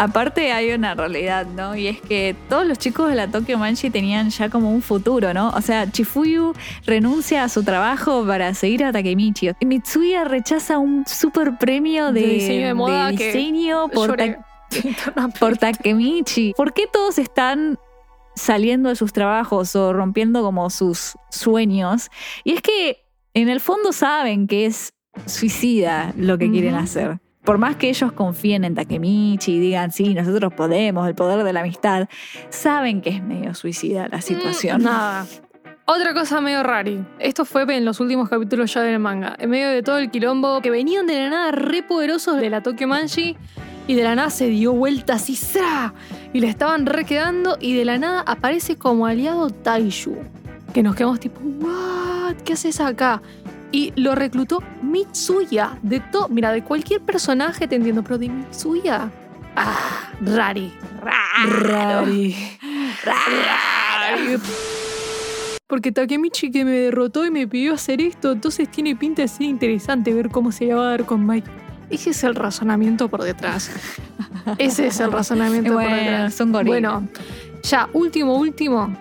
aparte 0.00 0.50
hay 0.52 0.72
una 0.72 0.94
realidad, 0.94 1.46
¿no? 1.46 1.76
Y 1.76 1.86
es 1.86 2.00
que 2.00 2.34
todos 2.48 2.66
los 2.66 2.78
chicos 2.78 3.10
de 3.10 3.14
la 3.16 3.28
Tokyo 3.28 3.58
Manchi 3.58 3.90
tenían 3.90 4.30
ya 4.30 4.48
como 4.48 4.72
un 4.72 4.80
futuro, 4.80 5.34
¿no? 5.34 5.50
O 5.50 5.60
sea, 5.60 5.90
Chifuyu 5.90 6.54
renuncia 6.86 7.44
a 7.44 7.48
su 7.50 7.62
trabajo 7.62 8.24
para 8.26 8.54
seguir 8.54 8.82
a 8.84 8.92
Takemichi. 8.92 9.50
Y 9.60 9.66
Mitsuya 9.66 10.24
rechaza 10.24 10.78
un 10.78 11.04
super 11.06 11.58
premio 11.58 12.12
de, 12.12 12.22
De 12.22 12.26
diseño 12.28 12.66
de 12.68 12.74
moda 12.74 13.10
que 13.12 13.26
diseño 13.26 13.88
por. 13.88 14.16
Ta- 14.16 14.38
por 15.38 15.58
Takemichi. 15.58 16.54
¿Por 16.56 16.72
qué 16.72 16.84
todos 16.90 17.18
están 17.18 17.78
saliendo 18.34 18.88
de 18.88 18.96
sus 18.96 19.12
trabajos 19.12 19.76
o 19.76 19.92
rompiendo 19.92 20.42
como 20.42 20.70
sus 20.70 21.14
sueños? 21.30 22.08
Y 22.44 22.52
es 22.54 22.62
que 22.62 23.04
en 23.34 23.48
el 23.48 23.60
fondo 23.60 23.92
saben 23.92 24.46
que 24.46 24.64
es 24.66 24.92
suicida 25.26 26.12
lo 26.16 26.38
que 26.38 26.50
quieren 26.50 26.74
hacer. 26.74 27.18
Por 27.44 27.58
más 27.58 27.76
que 27.76 27.88
ellos 27.88 28.12
confíen 28.12 28.64
en 28.64 28.74
Takemichi 28.74 29.52
y 29.52 29.60
digan, 29.60 29.92
sí, 29.92 30.14
nosotros 30.14 30.52
podemos, 30.52 31.08
el 31.08 31.14
poder 31.14 31.42
de 31.42 31.52
la 31.52 31.60
amistad, 31.60 32.08
saben 32.50 33.00
que 33.00 33.10
es 33.10 33.22
medio 33.22 33.54
suicida 33.54 34.08
la 34.08 34.20
situación. 34.20 34.82
Mm, 34.82 34.84
Nada. 34.84 35.26
Otra 35.92 36.14
cosa 36.14 36.40
medio 36.40 36.62
rari. 36.62 37.04
Esto 37.18 37.44
fue 37.44 37.62
en 37.76 37.84
los 37.84 37.98
últimos 37.98 38.28
capítulos 38.28 38.72
ya 38.72 38.82
del 38.82 39.00
manga. 39.00 39.34
En 39.40 39.50
medio 39.50 39.70
de 39.70 39.82
todo 39.82 39.98
el 39.98 40.08
quilombo, 40.10 40.60
que 40.60 40.70
venían 40.70 41.06
de 41.06 41.18
la 41.18 41.30
nada 41.30 41.50
re 41.50 41.82
poderosos 41.82 42.36
de 42.36 42.48
la 42.48 42.62
Tokyo 42.62 42.86
Manji. 42.86 43.36
Y 43.88 43.94
de 43.94 44.04
la 44.04 44.14
nada 44.14 44.30
se 44.30 44.46
dio 44.46 44.72
vuelta 44.72 45.14
así, 45.14 45.34
¡zra! 45.34 45.92
Y 46.32 46.38
le 46.38 46.48
estaban 46.48 46.86
re 46.86 47.04
quedando. 47.04 47.56
Y 47.60 47.74
de 47.74 47.84
la 47.84 47.98
nada 47.98 48.20
aparece 48.20 48.76
como 48.76 49.06
aliado 49.06 49.50
Taishu. 49.50 50.16
Que 50.72 50.84
nos 50.84 50.94
quedamos 50.94 51.18
tipo, 51.18 51.40
¿what? 51.40 52.36
¿Qué 52.44 52.52
haces 52.52 52.80
acá? 52.80 53.20
Y 53.72 53.92
lo 53.96 54.14
reclutó 54.14 54.62
Mitsuya. 54.82 55.78
De 55.82 56.00
todo, 56.00 56.28
mira, 56.28 56.52
de 56.52 56.62
cualquier 56.62 57.00
personaje 57.00 57.68
te 57.68 57.76
entiendo, 57.76 58.02
pero 58.02 58.18
de 58.18 58.28
Mitsuya. 58.28 59.10
Ah, 59.56 60.10
rari. 60.20 60.72
Rari. 61.02 62.36
Rari. 63.04 64.36
Porque 65.66 65.92
Takemichi 65.92 66.50
que 66.50 66.64
me 66.64 66.72
derrotó 66.72 67.24
y 67.24 67.30
me 67.30 67.46
pidió 67.46 67.74
hacer 67.74 68.00
esto, 68.00 68.32
entonces 68.32 68.68
tiene 68.68 68.96
pinta 68.96 69.22
de 69.22 69.28
ser 69.28 69.42
interesante 69.42 70.12
ver 70.12 70.28
cómo 70.28 70.50
se 70.50 70.74
va 70.74 70.82
a 70.82 70.90
dar 70.90 71.06
con 71.06 71.24
Mike. 71.24 71.48
Ese 71.90 72.10
es 72.10 72.24
el 72.24 72.34
razonamiento 72.34 73.08
por 73.08 73.22
detrás. 73.22 73.70
Ese 74.58 74.88
es 74.88 74.98
el 75.00 75.12
razonamiento 75.12 75.74
por 75.74 75.82
detrás. 75.84 76.34
son. 76.34 76.50
Bueno, 76.50 77.06
ya, 77.62 77.88
último, 77.92 78.36
último. 78.36 78.96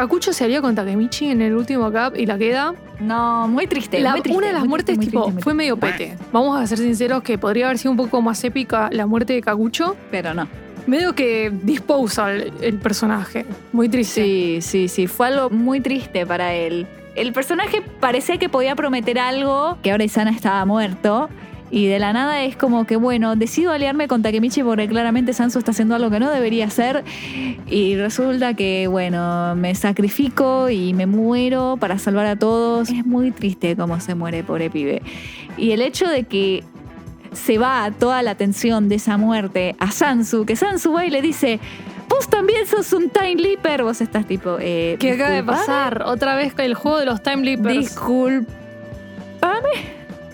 Kakucho 0.00 0.32
se 0.32 0.44
alió 0.44 0.60
con 0.60 0.74
Takemichi 0.74 1.30
en 1.30 1.40
el 1.42 1.54
último 1.54 1.90
cap 1.90 2.14
y 2.16 2.26
la 2.26 2.36
queda. 2.36 2.74
No, 3.00 3.48
muy 3.48 3.66
triste. 3.66 3.98
La- 4.00 4.12
muy 4.12 4.20
triste, 4.20 4.36
una 4.38 4.46
de 4.48 4.52
las 4.52 4.60
muy 4.62 4.68
muertes, 4.68 4.96
triste, 4.96 5.10
tipo, 5.10 5.24
triste, 5.24 5.42
fue 5.42 5.54
medio 5.54 5.76
pete. 5.76 6.16
Vamos 6.32 6.60
a 6.60 6.66
ser 6.66 6.78
sinceros 6.78 7.22
que 7.22 7.38
podría 7.38 7.66
haber 7.66 7.78
sido 7.78 7.92
un 7.92 7.96
poco 7.96 8.20
más 8.20 8.42
épica 8.44 8.88
la 8.92 9.06
muerte 9.06 9.32
de 9.32 9.40
Kakucho. 9.40 9.96
Pero 10.10 10.34
no. 10.34 10.46
Medio 10.86 11.14
que 11.14 11.50
disposal 11.62 12.52
el 12.60 12.78
personaje. 12.78 13.46
Muy 13.72 13.88
triste. 13.88 14.22
Sí, 14.22 14.58
sí, 14.60 14.88
sí. 14.88 15.06
Fue 15.06 15.28
algo 15.28 15.50
muy 15.50 15.80
triste 15.80 16.26
para 16.26 16.52
él. 16.54 16.86
El 17.14 17.32
personaje 17.32 17.82
parecía 17.98 18.36
que 18.38 18.48
podía 18.50 18.76
prometer 18.76 19.18
algo, 19.18 19.78
que 19.82 19.90
ahora 19.92 20.04
Isana 20.04 20.30
estaba 20.30 20.64
muerto. 20.66 21.28
Y 21.70 21.86
de 21.86 21.98
la 21.98 22.12
nada 22.12 22.42
es 22.42 22.56
como 22.56 22.86
que, 22.86 22.96
bueno, 22.96 23.34
decido 23.34 23.72
aliarme 23.72 24.06
con 24.06 24.22
Takemichi 24.22 24.62
porque 24.62 24.86
claramente 24.86 25.32
Sansu 25.32 25.58
está 25.58 25.72
haciendo 25.72 25.96
algo 25.96 26.10
que 26.10 26.20
no 26.20 26.30
debería 26.30 26.66
hacer. 26.66 27.02
Y 27.66 27.96
resulta 27.96 28.54
que, 28.54 28.86
bueno, 28.86 29.54
me 29.56 29.74
sacrifico 29.74 30.70
y 30.70 30.94
me 30.94 31.06
muero 31.06 31.76
para 31.80 31.98
salvar 31.98 32.26
a 32.26 32.36
todos. 32.36 32.88
Es 32.90 33.04
muy 33.04 33.32
triste 33.32 33.74
cómo 33.74 33.98
se 34.00 34.14
muere, 34.14 34.44
pobre 34.44 34.70
pibe. 34.70 35.02
Y 35.56 35.72
el 35.72 35.82
hecho 35.82 36.08
de 36.08 36.24
que 36.24 36.62
se 37.32 37.58
va 37.58 37.90
toda 37.98 38.22
la 38.22 38.30
atención 38.30 38.88
de 38.88 38.94
esa 38.94 39.16
muerte 39.16 39.74
a 39.80 39.90
Sansu, 39.90 40.46
que 40.46 40.54
Sansu 40.54 40.92
va 40.92 41.04
y 41.04 41.10
le 41.10 41.20
dice, 41.20 41.58
vos 42.08 42.28
también 42.28 42.64
sos 42.66 42.92
un 42.92 43.10
Time 43.10 43.34
Leaper, 43.34 43.82
vos 43.82 44.00
estás 44.00 44.26
tipo... 44.26 44.56
Eh, 44.60 44.96
¿Qué 45.00 45.12
acaba 45.12 45.30
de 45.30 45.42
"Disculpame, 45.42 45.66
pasar? 45.66 46.02
Otra 46.06 46.36
vez 46.36 46.54
con 46.54 46.64
el 46.64 46.74
juego 46.74 46.98
de 46.98 47.06
los 47.06 47.22
Time 47.22 47.42
Leapers. 47.44 47.76
Disculpa. 47.78 48.52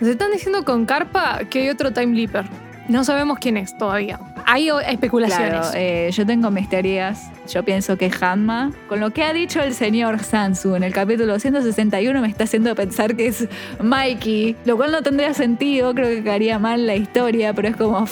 Se 0.02 0.10
están 0.10 0.32
diciendo 0.32 0.64
con 0.64 0.84
carpa 0.84 1.42
que 1.48 1.60
hay 1.60 1.68
otro 1.68 1.92
Time 1.92 2.16
Leaper. 2.16 2.44
No 2.88 3.04
sabemos 3.04 3.38
quién 3.38 3.56
es 3.56 3.78
todavía. 3.78 4.18
Hay 4.44 4.68
especulaciones. 4.88 5.50
Claro, 5.50 5.68
eh, 5.76 6.10
yo 6.12 6.26
tengo 6.26 6.50
mis 6.50 6.68
teorías. 6.68 7.30
Yo 7.48 7.64
pienso 7.64 7.96
que 7.96 8.10
Hanma, 8.20 8.72
con 8.88 8.98
lo 8.98 9.10
que 9.12 9.22
ha 9.22 9.32
dicho 9.32 9.60
el 9.60 9.74
señor 9.74 10.18
Sansu 10.24 10.74
en 10.74 10.82
el 10.82 10.92
capítulo 10.92 11.38
161, 11.38 12.20
me 12.20 12.26
está 12.26 12.44
haciendo 12.44 12.74
pensar 12.74 13.14
que 13.14 13.28
es 13.28 13.46
Mikey, 13.80 14.56
lo 14.64 14.76
cual 14.76 14.90
no 14.90 15.02
tendría 15.02 15.34
sentido, 15.34 15.94
creo 15.94 16.08
que 16.08 16.24
quedaría 16.24 16.58
mal 16.58 16.84
la 16.84 16.96
historia, 16.96 17.54
pero 17.54 17.68
es 17.68 17.76
como... 17.76 18.04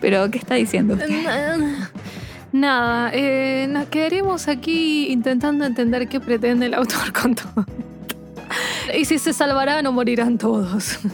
Pero, 0.00 0.30
¿qué 0.30 0.38
está 0.38 0.54
diciendo 0.54 0.94
usted? 0.94 1.10
Nada, 2.52 3.10
eh, 3.12 3.66
nos 3.68 3.86
quedaremos 3.86 4.48
aquí 4.48 5.12
intentando 5.12 5.64
entender 5.66 6.08
qué 6.08 6.20
pretende 6.20 6.66
el 6.66 6.74
autor 6.74 7.12
con 7.12 7.34
todo. 7.34 7.66
Y 8.94 9.04
si 9.04 9.18
se 9.18 9.32
salvarán 9.32 9.86
o 9.86 9.92
morirán 9.92 10.38
todos. 10.38 10.98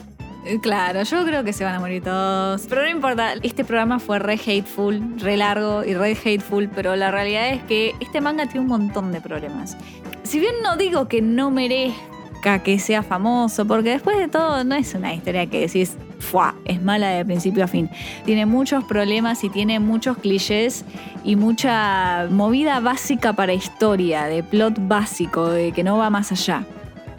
Claro, 0.62 1.02
yo 1.02 1.26
creo 1.26 1.44
que 1.44 1.52
se 1.52 1.62
van 1.62 1.74
a 1.74 1.80
morir 1.80 2.02
todos. 2.02 2.64
Pero 2.70 2.80
no 2.80 2.88
importa, 2.88 3.34
este 3.42 3.66
programa 3.66 3.98
fue 3.98 4.18
re 4.18 4.38
hateful, 4.38 5.20
re 5.20 5.36
largo 5.36 5.84
y 5.84 5.92
re 5.92 6.12
hateful, 6.12 6.70
pero 6.74 6.96
la 6.96 7.10
realidad 7.10 7.50
es 7.50 7.62
que 7.64 7.94
este 8.00 8.22
manga 8.22 8.46
tiene 8.46 8.60
un 8.60 8.68
montón 8.68 9.12
de 9.12 9.20
problemas. 9.20 9.76
Si 10.22 10.40
bien 10.40 10.54
no 10.62 10.78
digo 10.78 11.06
que 11.06 11.20
no 11.20 11.50
merezca 11.50 12.62
que 12.62 12.78
sea 12.78 13.02
famoso, 13.02 13.66
porque 13.66 13.90
después 13.90 14.16
de 14.16 14.28
todo 14.28 14.64
no 14.64 14.74
es 14.74 14.94
una 14.94 15.12
historia 15.12 15.44
que 15.46 15.60
decís, 15.60 15.98
es 16.64 16.82
mala 16.82 17.08
de 17.10 17.24
principio 17.24 17.64
a 17.64 17.66
fin. 17.66 17.90
Tiene 18.24 18.46
muchos 18.46 18.84
problemas 18.84 19.44
y 19.44 19.50
tiene 19.50 19.80
muchos 19.80 20.18
clichés 20.18 20.84
y 21.24 21.36
mucha 21.36 22.26
movida 22.30 22.80
básica 22.80 23.32
para 23.32 23.52
historia, 23.52 24.24
de 24.24 24.42
plot 24.42 24.74
básico, 24.78 25.48
de 25.48 25.72
que 25.72 25.82
no 25.82 25.96
va 25.96 26.10
más 26.10 26.32
allá. 26.32 26.64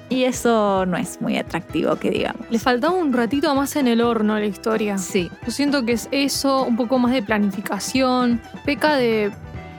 Y 0.10 0.24
eso 0.24 0.86
no 0.88 0.98
es 0.98 1.22
muy 1.22 1.38
atractivo, 1.38 1.96
que 1.98 2.10
digamos. 2.10 2.42
Le 2.50 2.58
faltaba 2.58 2.94
un 2.96 3.14
ratito 3.14 3.54
más 3.54 3.76
en 3.76 3.88
el 3.88 4.02
horno 4.02 4.34
a 4.34 4.40
la 4.40 4.48
historia. 4.48 4.98
Sí, 4.98 5.30
Yo 5.46 5.52
siento 5.52 5.86
que 5.86 5.92
es 5.94 6.08
eso, 6.12 6.64
un 6.64 6.76
poco 6.76 6.98
más 6.98 7.12
de 7.12 7.22
planificación. 7.22 8.42
Peca 8.66 8.96
de 8.96 9.32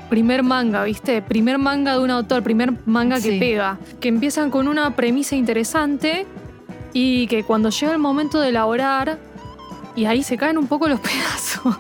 primer 0.08 0.42
manga, 0.44 0.84
¿viste? 0.84 1.20
Primer 1.22 1.58
manga 1.58 1.94
de 1.94 1.98
un 2.00 2.10
autor, 2.10 2.42
primer 2.44 2.72
manga 2.86 3.16
que 3.16 3.30
Sí. 3.32 3.38
pega. 3.40 3.78
Que 4.00 4.08
empiezan 4.08 4.50
con 4.50 4.68
una 4.68 4.94
premisa 4.94 5.34
interesante 5.34 6.26
y 6.92 7.26
que 7.26 7.42
cuando 7.44 7.70
llega 7.70 7.92
el 7.92 7.98
momento 7.98 8.40
de 8.40 8.50
elaborar, 8.50 9.18
y 9.96 10.04
ahí 10.04 10.22
se 10.22 10.36
caen 10.36 10.58
un 10.58 10.68
poco 10.68 10.88
los 10.88 11.00
pedazos. 11.00 11.76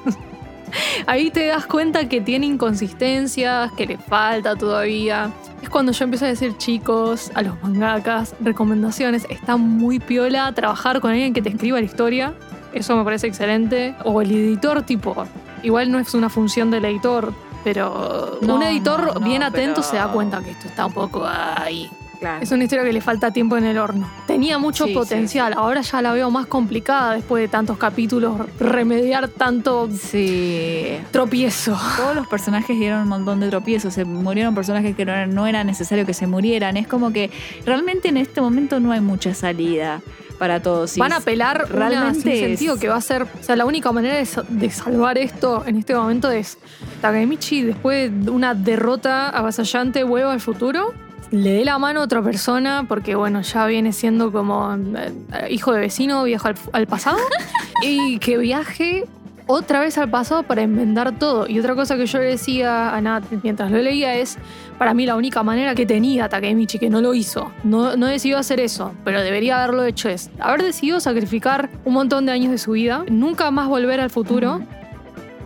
Ahí 1.06 1.30
te 1.30 1.46
das 1.46 1.66
cuenta 1.66 2.08
que 2.08 2.20
tiene 2.20 2.46
inconsistencias, 2.46 3.72
que 3.72 3.86
le 3.86 3.98
falta 3.98 4.56
todavía. 4.56 5.30
Es 5.62 5.68
cuando 5.68 5.92
yo 5.92 6.04
empiezo 6.04 6.24
a 6.24 6.28
decir, 6.28 6.56
chicos, 6.56 7.30
a 7.34 7.42
los 7.42 7.60
mangakas, 7.62 8.34
recomendaciones, 8.40 9.26
está 9.28 9.56
muy 9.56 9.98
piola 9.98 10.52
trabajar 10.52 11.00
con 11.00 11.10
alguien 11.10 11.32
que 11.34 11.42
te 11.42 11.50
escriba 11.50 11.78
la 11.78 11.84
historia. 11.84 12.34
Eso 12.72 12.96
me 12.96 13.04
parece 13.04 13.26
excelente. 13.26 13.94
O 14.04 14.22
el 14.22 14.30
editor, 14.30 14.82
tipo, 14.82 15.14
igual 15.62 15.90
no 15.90 15.98
es 15.98 16.14
una 16.14 16.28
función 16.28 16.70
del 16.70 16.84
editor, 16.86 17.32
pero 17.64 18.38
No, 18.40 18.54
un 18.56 18.62
editor 18.62 19.06
no, 19.06 19.14
no, 19.14 19.20
bien 19.20 19.42
atento 19.42 19.80
pero- 19.80 19.88
se 19.90 19.96
da 19.96 20.08
cuenta 20.08 20.40
que 20.42 20.50
esto 20.52 20.68
está 20.68 20.86
un 20.86 20.92
poco 20.92 21.26
ahí. 21.26 21.90
Claro. 22.20 22.42
Es 22.42 22.52
una 22.52 22.64
historia 22.64 22.84
que 22.84 22.92
le 22.92 23.00
falta 23.00 23.30
tiempo 23.32 23.56
en 23.56 23.64
el 23.64 23.78
horno. 23.78 24.08
Tenía 24.26 24.58
mucho 24.58 24.84
Sí, 24.84 24.90
sí, 24.90 24.94
potencial, 24.98 25.54
ahora 25.56 25.80
ya 25.80 26.02
la 26.02 26.12
veo 26.12 26.30
más 26.30 26.46
complicada 26.46 27.14
después 27.14 27.40
de 27.42 27.48
tantos 27.48 27.78
capítulos, 27.78 28.34
remediar 28.60 29.28
tanto 29.28 29.88
Sí. 29.90 30.98
tropiezo. 31.10 31.78
Todos 31.96 32.14
los 32.14 32.26
personajes 32.28 32.78
dieron 32.78 33.02
un 33.02 33.08
montón 33.08 33.40
de 33.40 33.48
tropiezos, 33.48 33.94
se 33.94 34.04
murieron 34.04 34.54
personajes 34.54 34.94
que 34.94 35.04
no 35.06 35.12
era, 35.12 35.26
no 35.26 35.46
era 35.46 35.64
necesario 35.64 36.04
que 36.04 36.12
se 36.14 36.26
murieran. 36.26 36.76
Es 36.76 36.86
como 36.86 37.10
que 37.12 37.30
realmente 37.64 38.08
en 38.08 38.18
este 38.18 38.40
momento 38.42 38.80
no 38.80 38.92
hay 38.92 39.00
mucha 39.00 39.32
salida 39.34 40.02
para 40.38 40.60
todos. 40.62 40.96
Van 40.98 41.12
a 41.12 41.16
apelar 41.16 41.68
realmente 41.70 42.32
sin 42.36 42.48
sentido 42.48 42.78
que 42.78 42.88
va 42.88 42.96
a 42.96 43.00
ser. 43.00 43.22
O 43.22 43.42
sea, 43.42 43.56
la 43.56 43.64
única 43.64 43.92
manera 43.92 44.16
de, 44.16 44.26
sa- 44.26 44.44
de 44.48 44.68
salvar 44.70 45.16
esto 45.18 45.64
en 45.66 45.76
este 45.76 45.94
momento 45.94 46.30
es 46.30 46.58
Takemichi, 47.00 47.62
después 47.62 48.10
de 48.24 48.30
una 48.30 48.54
derrota 48.54 49.30
avasallante, 49.30 50.04
vuelva 50.04 50.32
al 50.32 50.40
futuro. 50.40 50.92
Le 51.30 51.52
dé 51.52 51.64
la 51.64 51.78
mano 51.78 52.00
a 52.00 52.04
otra 52.04 52.22
persona, 52.22 52.84
porque 52.88 53.14
bueno, 53.14 53.42
ya 53.42 53.66
viene 53.66 53.92
siendo 53.92 54.32
como 54.32 54.74
eh, 54.74 55.12
hijo 55.50 55.72
de 55.72 55.80
vecino, 55.80 56.24
viaja 56.24 56.48
al, 56.48 56.54
al 56.72 56.86
pasado. 56.86 57.18
y 57.82 58.18
que 58.18 58.36
viaje 58.36 59.06
otra 59.52 59.80
vez 59.80 59.98
al 59.98 60.08
pasado 60.08 60.44
para 60.44 60.62
inventar 60.62 61.18
todo. 61.18 61.48
Y 61.48 61.58
otra 61.58 61.74
cosa 61.74 61.96
que 61.96 62.06
yo 62.06 62.18
le 62.18 62.26
decía 62.26 62.94
a 62.94 63.00
Nat 63.00 63.24
mientras 63.42 63.70
lo 63.70 63.78
leía 63.78 64.14
es, 64.14 64.38
para 64.78 64.94
mí 64.94 65.06
la 65.06 65.16
única 65.16 65.42
manera 65.42 65.74
que 65.74 65.86
tenía 65.86 66.28
Takemichi, 66.28 66.78
que 66.78 66.88
no 66.88 67.00
lo 67.00 67.14
hizo, 67.14 67.50
no, 67.64 67.96
no 67.96 68.06
decidió 68.06 68.38
hacer 68.38 68.60
eso, 68.60 68.92
pero 69.04 69.20
debería 69.22 69.58
haberlo 69.58 69.84
hecho 69.84 70.08
es 70.08 70.30
haber 70.38 70.62
decidido 70.62 71.00
sacrificar 71.00 71.68
un 71.84 71.94
montón 71.94 72.26
de 72.26 72.32
años 72.32 72.52
de 72.52 72.58
su 72.58 72.72
vida, 72.72 73.04
nunca 73.10 73.50
más 73.50 73.68
volver 73.68 74.00
al 74.00 74.10
futuro, 74.10 74.60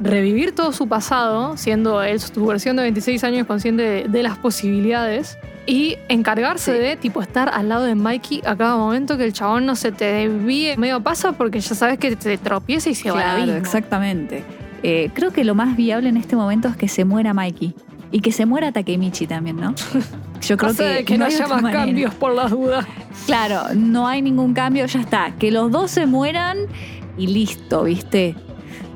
revivir 0.00 0.54
todo 0.54 0.72
su 0.72 0.86
pasado, 0.86 1.56
siendo 1.56 2.02
él 2.02 2.20
su 2.20 2.44
versión 2.44 2.76
de 2.76 2.82
26 2.82 3.24
años 3.24 3.46
consciente 3.46 3.82
de, 3.82 4.08
de 4.08 4.22
las 4.22 4.36
posibilidades. 4.36 5.38
Y 5.66 5.96
encargarse 6.08 6.72
Sí. 6.74 6.78
de, 6.78 6.96
tipo, 6.96 7.22
estar 7.22 7.48
al 7.48 7.68
lado 7.70 7.84
de 7.84 7.94
Mikey 7.94 8.42
a 8.44 8.54
cada 8.54 8.76
momento 8.76 9.16
que 9.16 9.24
el 9.24 9.32
chabón 9.32 9.64
no 9.64 9.76
se 9.76 9.92
te 9.92 10.04
desvíe 10.04 10.76
medio 10.76 11.00
paso 11.02 11.32
porque 11.32 11.60
ya 11.60 11.74
sabes 11.74 11.98
que 11.98 12.14
te 12.16 12.36
tropieza 12.36 12.90
y 12.90 12.94
se 12.94 13.10
va 13.10 13.42
exactamente. 13.44 14.44
Eh, 14.82 15.10
creo 15.14 15.32
que 15.32 15.42
lo 15.44 15.54
más 15.54 15.76
viable 15.76 16.10
en 16.10 16.18
este 16.18 16.36
momento 16.36 16.68
es 16.68 16.76
que 16.76 16.88
se 16.88 17.04
muera 17.06 17.32
Mikey. 17.32 17.74
Y 18.10 18.20
que 18.20 18.30
se 18.30 18.44
muera 18.46 18.70
Takemichi 18.70 19.26
también, 19.26 19.56
¿no? 19.56 19.74
Yo 20.42 20.56
creo 20.58 20.70
O 20.70 20.74
sea, 20.74 20.98
que, 20.98 21.04
que 21.06 21.18
no, 21.18 21.24
hay 21.24 21.34
haya 21.34 21.48
más 21.48 21.62
manera. 21.62 21.84
cambios 21.86 22.14
por 22.14 22.34
las 22.34 22.50
dudas. 22.50 22.84
Claro, 23.26 23.62
no 23.74 24.06
hay 24.06 24.20
ningún 24.20 24.52
cambio, 24.52 24.84
ya 24.86 25.00
está. 25.00 25.32
Que 25.38 25.50
los 25.50 25.70
dos 25.70 25.90
se 25.90 26.04
mueran 26.06 26.58
y 27.16 27.26
listo, 27.28 27.84
¿viste? 27.84 28.36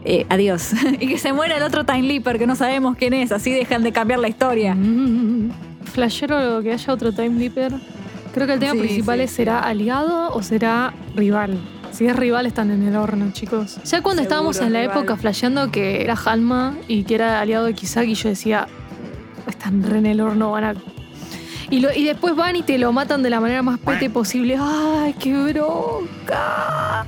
Eh, 0.05 0.27
adiós. 0.29 0.73
y 1.01 1.09
que 1.09 1.19
se 1.19 1.33
muera 1.33 1.57
el 1.57 1.63
otro 1.63 1.85
Time 1.85 2.03
Leaper, 2.03 2.39
que 2.39 2.47
no 2.47 2.55
sabemos 2.55 2.97
quién 2.97 3.15
es, 3.15 3.33
así 3.33 3.51
dejan 3.51 3.83
de 3.83 3.91
cambiar 3.93 4.21
la 4.21 4.29
historia. 4.29 4.75
Mm, 4.75 5.51
Flashero 5.99 6.63
que 6.63 6.73
haya 6.73 6.93
otro 6.93 7.11
Time 7.13 7.31
Leaper. 7.41 7.73
Creo 8.33 8.47
que 8.47 8.53
el 8.53 8.61
tema 8.61 8.75
Sí, 8.75 8.79
principal 8.79 9.19
sí. 9.19 9.25
es 9.25 9.31
¿será 9.33 9.59
aliado 9.59 10.33
o 10.33 10.43
será 10.45 10.95
rival? 11.17 11.59
Si 11.91 12.07
es 12.07 12.15
rival 12.15 12.47
están 12.47 12.71
en 12.71 12.87
el 12.87 12.95
horno, 12.95 13.33
chicos. 13.33 13.79
Ya 13.85 14.01
cuando 14.01 14.23
Seguro, 14.23 14.23
estábamos 14.23 14.61
en 14.61 14.73
la 14.75 14.81
rival. 14.83 14.97
época 14.99 15.17
flasheando 15.17 15.73
que 15.73 16.03
era 16.03 16.15
Hanma 16.25 16.77
y 16.87 17.03
que 17.03 17.17
era 17.17 17.41
aliado 17.41 17.65
de 17.65 17.75
Kisaki, 17.75 18.15
yo 18.15 18.29
decía, 18.29 18.69
están 19.49 19.83
re 19.83 19.99
en 19.99 20.07
el 20.07 20.21
horno, 20.21 20.53
van 20.53 20.65
a... 20.65 20.75
Y, 21.69 21.81
lo- 21.81 21.93
y 21.93 22.05
después 22.05 22.37
van 22.37 22.55
y 22.55 22.63
te 22.63 22.79
lo 22.79 22.93
matan 22.93 23.25
de 23.25 23.31
la 23.31 23.41
manera 23.41 23.63
más 23.63 23.81
pete 23.81 24.09
posible. 24.09 24.57
¡Ay, 24.57 25.15
qué 25.19 25.35
bronca! 25.53 27.07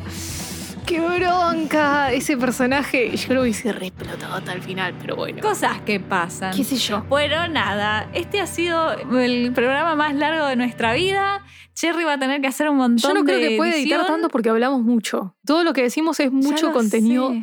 ¡Qué 0.91 0.99
bronca! 0.99 2.13
Ese 2.13 2.37
personaje, 2.37 3.17
yo 3.17 3.35
lo 3.35 3.43
hubiese 3.43 3.71
re 3.71 3.87
explotado 3.87 4.35
hasta 4.35 4.53
el 4.53 4.61
final, 4.61 4.93
pero 5.01 5.15
bueno. 5.15 5.41
Cosas 5.41 5.81
que 5.83 6.01
pasan. 6.01 6.53
¿Qué 6.53 6.65
sé 6.65 6.75
yo? 6.79 7.05
Bueno, 7.09 7.47
nada, 7.47 8.11
este 8.13 8.41
ha 8.41 8.49
sido 8.49 8.95
el 9.17 9.53
programa 9.53 9.95
más 9.95 10.17
largo 10.17 10.47
de 10.47 10.57
nuestra 10.57 10.93
vida. 10.95 11.45
Cherry 11.75 12.03
va 12.03 12.15
a 12.15 12.19
tener 12.19 12.41
que 12.41 12.49
hacer 12.49 12.69
un 12.69 12.79
montón 12.79 13.09
Yo 13.09 13.15
no 13.15 13.25
creo 13.25 13.39
de 13.39 13.51
que 13.51 13.57
puede 13.57 13.81
editar 13.81 14.05
tanto 14.05 14.31
porque 14.31 14.49
hablamos 14.51 14.83
mucho. 14.83 15.37
Todo 15.47 15.63
lo 15.63 15.75
que 15.75 15.83
decimos 15.83 16.19
es 16.19 16.33
mucho 16.33 16.73
contenido, 16.73 17.31
sé. 17.35 17.43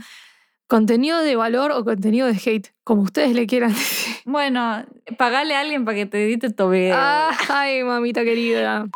contenido 0.68 1.22
de 1.22 1.38
valor 1.38 1.72
o 1.72 1.86
contenido 1.86 2.28
de 2.28 2.34
hate, 2.34 2.74
como 2.84 3.04
ustedes 3.04 3.34
le 3.34 3.48
quieran 3.48 3.70
decir. 3.72 4.14
Bueno, 4.26 4.86
pagale 5.18 5.56
a 5.56 5.62
alguien 5.62 5.86
para 5.86 5.96
que 5.96 6.06
te 6.06 6.22
edite 6.26 6.50
tu 6.50 6.70
video. 6.70 6.98
Ah, 6.98 7.32
Ay, 7.48 7.82
mamita 7.86 8.26
querida. 8.26 8.88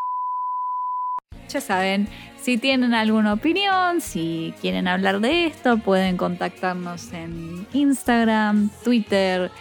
Ya 1.47 1.62
saben, 1.62 2.10
si 2.41 2.57
tienen 2.57 2.93
alguna 2.93 3.33
opinión, 3.33 4.01
si 4.01 4.53
quieren 4.61 4.87
hablar 4.87 5.19
de 5.19 5.45
esto, 5.45 5.77
pueden 5.77 6.17
contactarnos 6.17 7.13
en 7.13 7.65
Instagram, 7.73 8.69
Twitter, 8.83 9.51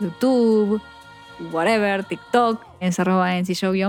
YouTube, 0.00 0.80
whatever, 1.52 2.04
TikTok, 2.04 2.62
es 2.80 2.98
arroba 3.00 3.30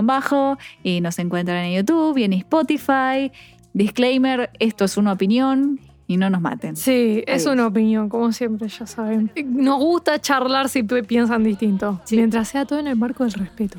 bajo 0.02 0.58
y 0.82 1.00
nos 1.00 1.18
encuentran 1.18 1.64
en 1.64 1.76
YouTube 1.76 2.16
y 2.18 2.24
en 2.24 2.32
Spotify. 2.34 3.30
Disclaimer, 3.74 4.50
esto 4.58 4.84
es 4.86 4.96
una 4.96 5.12
opinión 5.12 5.78
y 6.06 6.16
no 6.16 6.30
nos 6.30 6.40
maten. 6.40 6.74
Sí, 6.74 7.22
es 7.26 7.44
una 7.46 7.66
opinión, 7.66 8.08
como 8.08 8.32
siempre, 8.32 8.66
ya 8.68 8.86
saben. 8.86 9.30
Nos 9.46 9.78
gusta 9.78 10.18
charlar 10.20 10.70
si 10.70 10.82
pi- 10.82 11.02
piensan 11.02 11.44
distinto. 11.44 12.00
Sí. 12.04 12.16
Mientras 12.16 12.48
sea 12.48 12.64
todo 12.64 12.78
en 12.78 12.86
el 12.86 12.96
marco 12.96 13.24
del 13.24 13.34
respeto, 13.34 13.78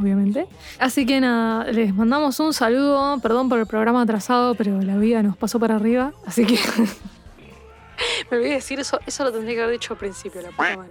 obviamente. 0.00 0.46
Así 0.78 1.06
que 1.06 1.20
nada, 1.20 1.64
les 1.70 1.94
mandamos 1.94 2.40
un 2.40 2.52
saludo. 2.52 3.18
Perdón 3.20 3.48
por 3.48 3.58
el 3.58 3.66
programa 3.66 4.02
atrasado, 4.02 4.54
pero 4.54 4.80
la 4.82 4.96
vida 4.96 5.22
nos 5.22 5.36
pasó 5.36 5.58
para 5.60 5.76
arriba. 5.76 6.12
Así 6.26 6.44
que. 6.44 6.58
Me 8.30 8.38
olvidé 8.38 8.54
decir 8.54 8.80
eso. 8.80 8.98
Eso 9.06 9.24
lo 9.24 9.32
tendría 9.32 9.54
que 9.54 9.62
haber 9.62 9.72
dicho 9.72 9.92
al 9.92 9.98
principio, 9.98 10.40
la 10.42 10.50
puta 10.50 10.76
madre. 10.76 10.90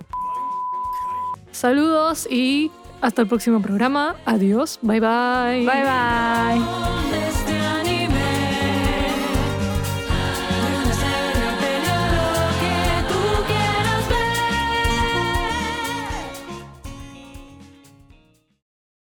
Saludos 1.51 2.28
y 2.30 2.72
hasta 3.01 3.22
el 3.22 3.28
próximo 3.28 3.62
programa. 3.62 4.16
Adiós. 4.26 4.80
Bye 4.82 4.99
bye. 4.99 5.66
Bye 5.66 5.84
bye. 5.84 7.59